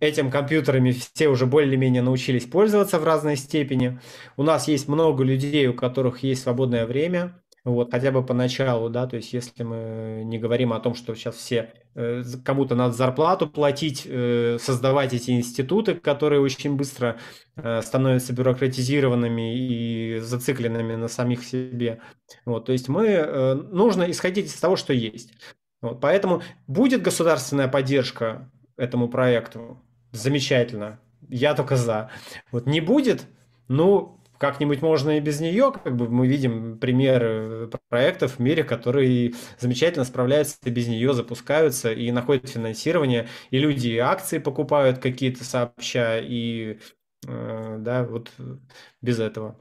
Этим 0.00 0.30
компьютерами 0.30 0.92
все 0.92 1.28
уже 1.28 1.46
более-менее 1.46 2.02
научились 2.02 2.44
пользоваться 2.44 3.00
в 3.00 3.04
разной 3.04 3.36
степени. 3.36 3.98
У 4.36 4.44
нас 4.44 4.68
есть 4.68 4.86
много 4.86 5.24
людей, 5.24 5.66
у 5.66 5.74
которых 5.74 6.22
есть 6.22 6.42
свободное 6.42 6.86
время, 6.86 7.40
вот, 7.72 7.90
хотя 7.90 8.10
бы 8.10 8.24
поначалу, 8.24 8.88
да, 8.88 9.06
то 9.06 9.16
есть 9.16 9.32
если 9.32 9.62
мы 9.62 10.22
не 10.24 10.38
говорим 10.38 10.72
о 10.72 10.80
том, 10.80 10.94
что 10.94 11.14
сейчас 11.14 11.34
все, 11.34 11.72
э, 11.94 12.22
кому-то 12.44 12.74
надо 12.74 12.94
зарплату 12.94 13.46
платить, 13.46 14.06
э, 14.06 14.56
создавать 14.58 15.12
эти 15.12 15.32
институты, 15.32 15.94
которые 15.94 16.40
очень 16.40 16.76
быстро 16.76 17.18
э, 17.56 17.82
становятся 17.82 18.32
бюрократизированными 18.32 19.56
и 19.56 20.18
зацикленными 20.20 20.94
на 20.94 21.08
самих 21.08 21.44
себе. 21.44 22.00
Вот, 22.46 22.64
то 22.64 22.72
есть 22.72 22.88
мы, 22.88 23.04
э, 23.06 23.54
нужно 23.54 24.10
исходить 24.10 24.46
из 24.46 24.54
того, 24.54 24.76
что 24.76 24.94
есть. 24.94 25.32
Вот, 25.82 26.00
поэтому 26.00 26.42
будет 26.66 27.02
государственная 27.02 27.68
поддержка 27.68 28.50
этому 28.78 29.08
проекту, 29.08 29.78
замечательно. 30.12 31.00
Я 31.28 31.54
только 31.54 31.76
за. 31.76 32.10
Вот 32.50 32.66
не 32.66 32.80
будет, 32.80 33.26
ну, 33.68 34.17
как-нибудь 34.38 34.82
можно 34.82 35.16
и 35.16 35.20
без 35.20 35.40
нее, 35.40 35.72
как 35.72 35.96
бы 35.96 36.08
мы 36.08 36.26
видим 36.26 36.78
примеры 36.78 37.70
проектов 37.88 38.36
в 38.36 38.38
мире, 38.38 38.64
которые 38.64 39.34
замечательно 39.58 40.04
справляются 40.04 40.56
и 40.64 40.70
без 40.70 40.88
нее, 40.88 41.12
запускаются 41.12 41.92
и 41.92 42.10
находят 42.10 42.48
финансирование, 42.48 43.28
и 43.50 43.58
люди 43.58 43.96
акции 43.96 44.38
покупают 44.38 44.98
какие-то 44.98 45.44
сообща, 45.44 46.18
и 46.18 46.78
э, 47.26 47.76
да, 47.80 48.04
вот 48.04 48.30
без 49.02 49.18
этого 49.18 49.60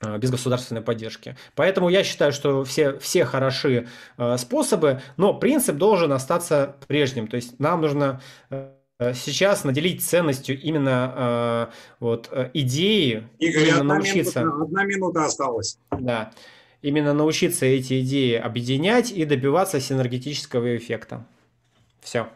э, 0.00 0.18
без 0.18 0.30
государственной 0.30 0.82
поддержки. 0.82 1.36
Поэтому 1.54 1.88
я 1.88 2.02
считаю, 2.04 2.32
что 2.32 2.64
все, 2.64 2.98
все 2.98 3.24
хороши 3.24 3.86
э, 4.18 4.36
способы, 4.38 5.00
но 5.16 5.34
принцип 5.34 5.76
должен 5.76 6.12
остаться 6.12 6.76
прежним. 6.88 7.28
То 7.28 7.36
есть 7.36 7.58
нам 7.60 7.80
нужно 7.80 8.20
Э, 8.50 8.75
сейчас 8.98 9.64
наделить 9.64 10.02
ценностью 10.02 10.60
именно 10.60 11.68
э, 11.70 11.74
вот 12.00 12.28
э, 12.32 12.50
идеи, 12.54 13.28
Игорь, 13.38 13.62
именно 13.64 13.80
одна 13.80 13.94
научиться. 13.96 14.40
Минута, 14.40 14.62
одна 14.62 14.84
минута 14.84 15.24
осталась. 15.26 15.78
Да, 15.90 16.32
именно 16.80 17.12
научиться 17.12 17.66
эти 17.66 18.00
идеи 18.00 18.34
объединять 18.34 19.12
и 19.12 19.24
добиваться 19.26 19.80
синергетического 19.80 20.76
эффекта. 20.76 21.26
Все. 22.00 22.28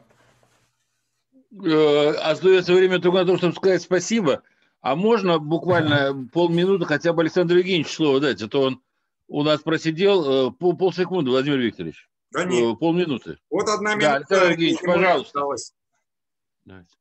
Э, 1.65 2.11
остается 2.11 2.75
время 2.75 2.99
только 2.99 3.19
на 3.19 3.25
то, 3.25 3.39
чтобы 3.39 3.55
сказать 3.55 3.81
спасибо. 3.83 4.43
А 4.83 4.97
можно 4.97 5.39
буквально 5.39 6.29
полминуты 6.33 6.85
хотя 6.85 7.13
бы 7.13 7.23
Александру 7.23 7.59
Евгеньевичу 7.59 7.93
слово 7.93 8.21
дать, 8.21 8.43
а 8.43 8.49
то 8.49 8.63
он 8.63 8.83
у 9.29 9.43
нас 9.43 9.61
просидел 9.61 10.53
пол, 10.53 10.77
полсекунды, 10.77 11.31
Владимир 11.31 11.59
Викторович. 11.59 12.09
Да 12.33 12.45
нет. 12.45 12.79
Полминуты. 12.79 13.39
Вот 13.51 13.69
одна 13.69 13.95
минута. 13.95 14.09
Да, 14.09 14.17
Александр 14.17 14.51
Евгеньевич, 14.53 14.81
пожалуйста. 14.83 15.39
Осталось. 15.39 15.75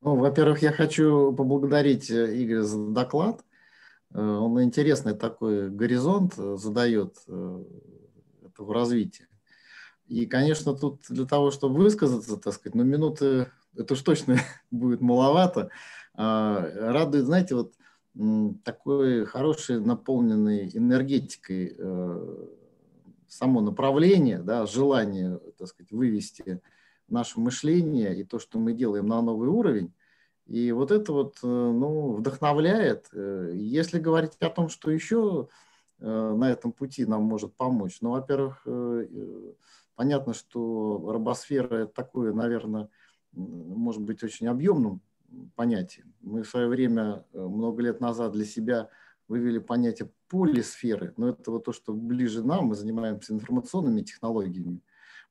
Ну, 0.02 0.16
во-первых, 0.16 0.62
я 0.62 0.72
хочу 0.72 1.34
поблагодарить 1.34 2.10
э, 2.10 2.44
Игоря 2.44 2.64
за 2.64 2.88
доклад. 2.88 3.44
Э, 4.14 4.20
он 4.20 4.62
интересный 4.62 5.14
такой 5.14 5.70
горизонт 5.70 6.34
э, 6.38 6.56
задает 6.58 7.18
этого 8.44 8.74
развития. 8.74 9.28
И, 10.08 10.26
конечно, 10.26 10.74
тут 10.74 11.02
для 11.10 11.26
того, 11.26 11.52
чтобы 11.52 11.76
высказаться, 11.76 12.38
так 12.38 12.54
сказать, 12.54 12.76
ну, 12.76 12.84
минуты, 12.84 13.52
это 13.76 13.94
уж 13.94 14.02
точно 14.02 14.38
будет 14.72 15.02
маловато. 15.02 15.70
А, 16.16 16.68
радует, 16.92 17.26
знаете, 17.26 17.56
вот 17.56 17.74
такой 18.64 19.26
хороший, 19.26 19.80
наполненный 19.80 20.70
энергетикой 20.74 21.78
само 23.28 23.62
направление, 23.62 24.40
да, 24.40 24.66
желание, 24.66 25.40
так 25.58 25.68
сказать, 25.68 25.92
вывести 25.92 26.60
наше 27.12 27.40
мышление 27.40 28.20
и 28.20 28.24
то, 28.24 28.40
что 28.40 28.60
мы 28.60 28.74
делаем 28.74 29.08
на 29.08 29.22
новый 29.22 29.50
уровень. 29.50 29.94
И 30.50 30.72
вот 30.72 30.92
это 30.92 31.14
вот 31.14 31.38
э, 31.44 31.48
ну, 31.48 32.14
вдохновляет. 32.14 33.08
Э, 33.14 33.52
если 33.54 34.00
говорить 34.00 34.36
о 34.40 34.50
том, 34.50 34.68
что 34.68 34.90
еще 34.90 35.48
э, 36.00 36.06
на 36.06 36.52
этом 36.52 36.72
пути 36.72 37.06
нам 37.06 37.22
может 37.22 37.56
помочь, 37.56 38.00
ну, 38.02 38.12
во-первых, 38.12 38.66
понятно, 39.96 40.34
что 40.34 41.12
робосфера– 41.12 41.76
это 41.84 41.94
такое, 41.94 42.34
наверное, 42.34 42.90
может 43.32 44.02
быть 44.02 44.24
очень 44.24 44.48
объемным 44.48 45.02
понятием. 45.56 46.14
Мы 46.22 46.42
в 46.42 46.50
свое 46.50 46.68
время, 46.68 47.26
много 47.34 47.84
лет 47.84 48.02
назад 48.02 48.32
для 48.32 48.46
себя 48.46 48.90
вывели 49.28 49.60
понятие 49.60 50.10
полисферы, 50.30 51.14
но 51.18 51.30
это 51.30 51.52
вот 51.52 51.66
то, 51.66 51.72
что 51.72 51.94
ближе 51.94 52.44
нам, 52.44 52.66
мы 52.66 52.76
занимаемся 52.76 53.34
информационными 53.34 54.02
технологиями. 54.02 54.82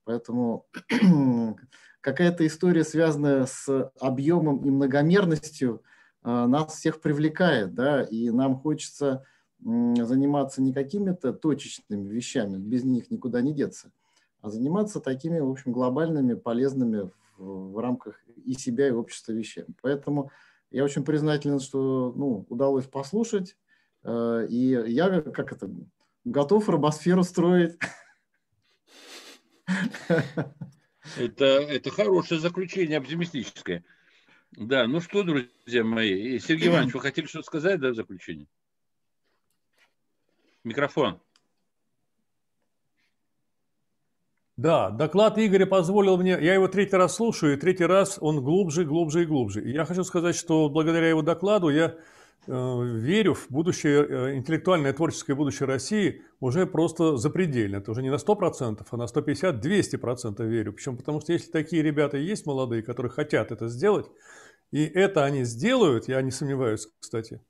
Поэтому 0.09 0.65
какая-то 2.01 2.47
история, 2.47 2.83
связанная 2.83 3.45
с 3.45 3.93
объемом 4.01 4.65
и 4.65 4.71
многомерностью, 4.71 5.83
а, 6.23 6.47
нас 6.47 6.77
всех 6.77 7.03
привлекает, 7.03 7.75
да, 7.75 8.05
и 8.05 8.31
нам 8.31 8.57
хочется 8.59 9.23
заниматься 9.61 10.63
не 10.63 10.73
какими-то 10.73 11.35
точечными 11.35 12.09
вещами, 12.09 12.57
без 12.57 12.85
них 12.85 13.11
никуда 13.11 13.43
не 13.43 13.53
деться, 13.53 13.93
а 14.41 14.49
заниматься 14.49 15.01
такими, 15.01 15.41
в 15.41 15.51
общем, 15.51 15.73
глобальными, 15.73 16.33
полезными 16.33 17.11
в, 17.37 17.73
в 17.73 17.79
рамках 17.79 18.19
и 18.47 18.55
себя, 18.55 18.89
и 18.89 18.93
общества 18.93 19.33
вещами. 19.33 19.75
Поэтому 19.83 20.31
я 20.71 20.85
очень 20.85 21.05
признателен, 21.05 21.61
что 21.61 22.15
ну, 22.17 22.47
удалось 22.49 22.87
послушать, 22.87 23.59
э, 24.05 24.47
и 24.49 24.69
я 24.87 25.21
как 25.21 25.53
это 25.53 25.71
готов 26.25 26.67
робосферу 26.71 27.25
строить. 27.25 27.77
Это, 31.17 31.45
это 31.45 31.91
хорошее 31.91 32.41
заключение, 32.41 32.99
оптимистическое. 32.99 33.85
Да, 34.53 34.87
ну 34.87 35.01
что, 35.01 35.23
друзья 35.23 35.85
мои, 35.85 36.39
Сергей 36.39 36.69
Иванович, 36.69 36.95
вы 36.95 37.01
хотели 37.01 37.27
что-то 37.27 37.47
сказать, 37.47 37.81
да, 37.81 37.91
в 37.91 37.95
заключение? 37.95 38.47
Микрофон. 40.65 41.21
Да, 44.57 44.91
доклад 44.91 45.39
Игоря 45.39 45.67
позволил 45.67 46.17
мне, 46.17 46.31
я 46.33 46.55
его 46.55 46.67
третий 46.67 46.97
раз 46.97 47.15
слушаю, 47.15 47.55
и 47.55 47.61
третий 47.61 47.85
раз 47.85 48.19
он 48.21 48.43
глубже, 48.43 48.85
глубже 48.85 49.23
и 49.23 49.27
глубже. 49.27 49.63
И 49.63 49.71
я 49.71 49.85
хочу 49.85 50.03
сказать, 50.03 50.35
что 50.35 50.69
благодаря 50.69 51.09
его 51.09 51.23
докладу 51.23 51.69
я 51.69 51.97
верю 52.49 53.35
в 53.35 53.47
будущее, 53.51 54.07
э, 54.09 54.37
интеллектуальное 54.37 54.93
творческое 54.93 55.35
будущее 55.35 55.67
России 55.67 56.23
уже 56.41 56.67
просто 56.67 57.17
запредельно. 57.17 57.77
Это 57.77 57.91
уже 57.91 58.03
не 58.03 58.11
на 58.11 58.19
100%, 58.19 58.87
а 58.91 58.97
на 58.97 59.07
150-200% 59.07 60.45
верю. 60.47 60.73
Причем 60.73 60.97
потому 60.97 61.21
что 61.21 61.33
если 61.33 61.51
такие 61.51 61.83
ребята 61.83 62.17
есть 62.17 62.47
молодые, 62.47 62.83
которые 62.83 63.13
хотят 63.13 63.53
это 63.53 63.69
сделать, 63.69 64.07
и 64.71 64.85
это 64.85 65.25
они 65.25 65.45
сделают, 65.45 66.09
я 66.09 66.23
не 66.23 66.31
сомневаюсь, 66.31 66.89
кстати, 67.01 67.41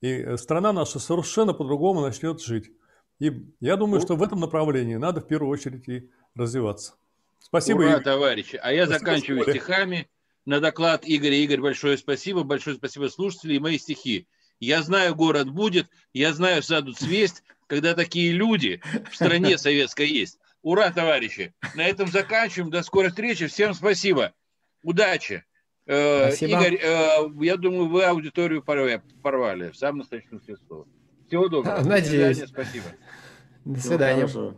и 0.00 0.08
э, 0.08 0.36
страна 0.36 0.72
наша 0.72 0.98
совершенно 0.98 1.52
по-другому 1.52 2.00
начнет 2.00 2.40
жить. 2.40 2.70
И 3.18 3.32
я 3.60 3.76
думаю, 3.76 4.00
что 4.00 4.16
в 4.16 4.22
этом 4.22 4.40
направлении 4.40 4.96
надо 4.96 5.20
в 5.20 5.26
первую 5.26 5.50
очередь 5.50 5.88
и 5.88 6.10
развиваться. 6.34 6.94
Спасибо, 7.38 7.78
Ура, 7.78 7.90
Игорь. 7.92 8.02
товарищи. 8.02 8.58
А 8.62 8.72
я 8.72 8.86
спасибо, 8.86 8.98
заканчиваю 8.98 9.42
стихами 9.42 10.08
на 10.44 10.60
доклад 10.60 11.02
Игоря. 11.04 11.36
Игорь, 11.36 11.60
большое 11.60 11.96
спасибо. 11.96 12.42
Большое 12.42 12.76
спасибо 12.76 13.08
слушателей 13.08 13.56
и 13.56 13.60
мои 13.60 13.78
стихи. 13.78 14.26
Я 14.60 14.82
знаю, 14.82 15.14
город 15.14 15.50
будет, 15.50 15.88
я 16.12 16.32
знаю, 16.32 16.62
садут 16.62 16.98
свесть, 16.98 17.42
когда 17.66 17.94
такие 17.94 18.32
люди 18.32 18.80
в 19.10 19.14
стране 19.14 19.58
советской 19.58 20.08
есть. 20.08 20.38
Ура, 20.62 20.90
товарищи. 20.90 21.54
На 21.74 21.84
этом 21.84 22.08
заканчиваем. 22.08 22.70
До 22.70 22.82
скорой 22.82 23.10
встречи. 23.10 23.46
Всем 23.46 23.74
спасибо. 23.74 24.32
Удачи. 24.82 25.44
Э, 25.86 26.28
спасибо. 26.28 26.60
Игорь, 26.60 26.78
э, 26.82 27.28
я 27.40 27.56
думаю, 27.56 27.88
вы 27.88 28.04
аудиторию 28.04 28.62
порвали 28.62 29.70
в 29.70 29.76
самом 29.76 29.98
настоящем 29.98 30.40
смысле 30.40 30.56
слова. 30.66 30.88
Всего 31.28 31.48
доброго. 31.48 31.82
Надеюсь. 31.82 32.38
До 32.38 32.46
свидания, 32.46 32.46
спасибо. 32.46 32.84
До 33.64 33.80
свидания. 33.80 34.56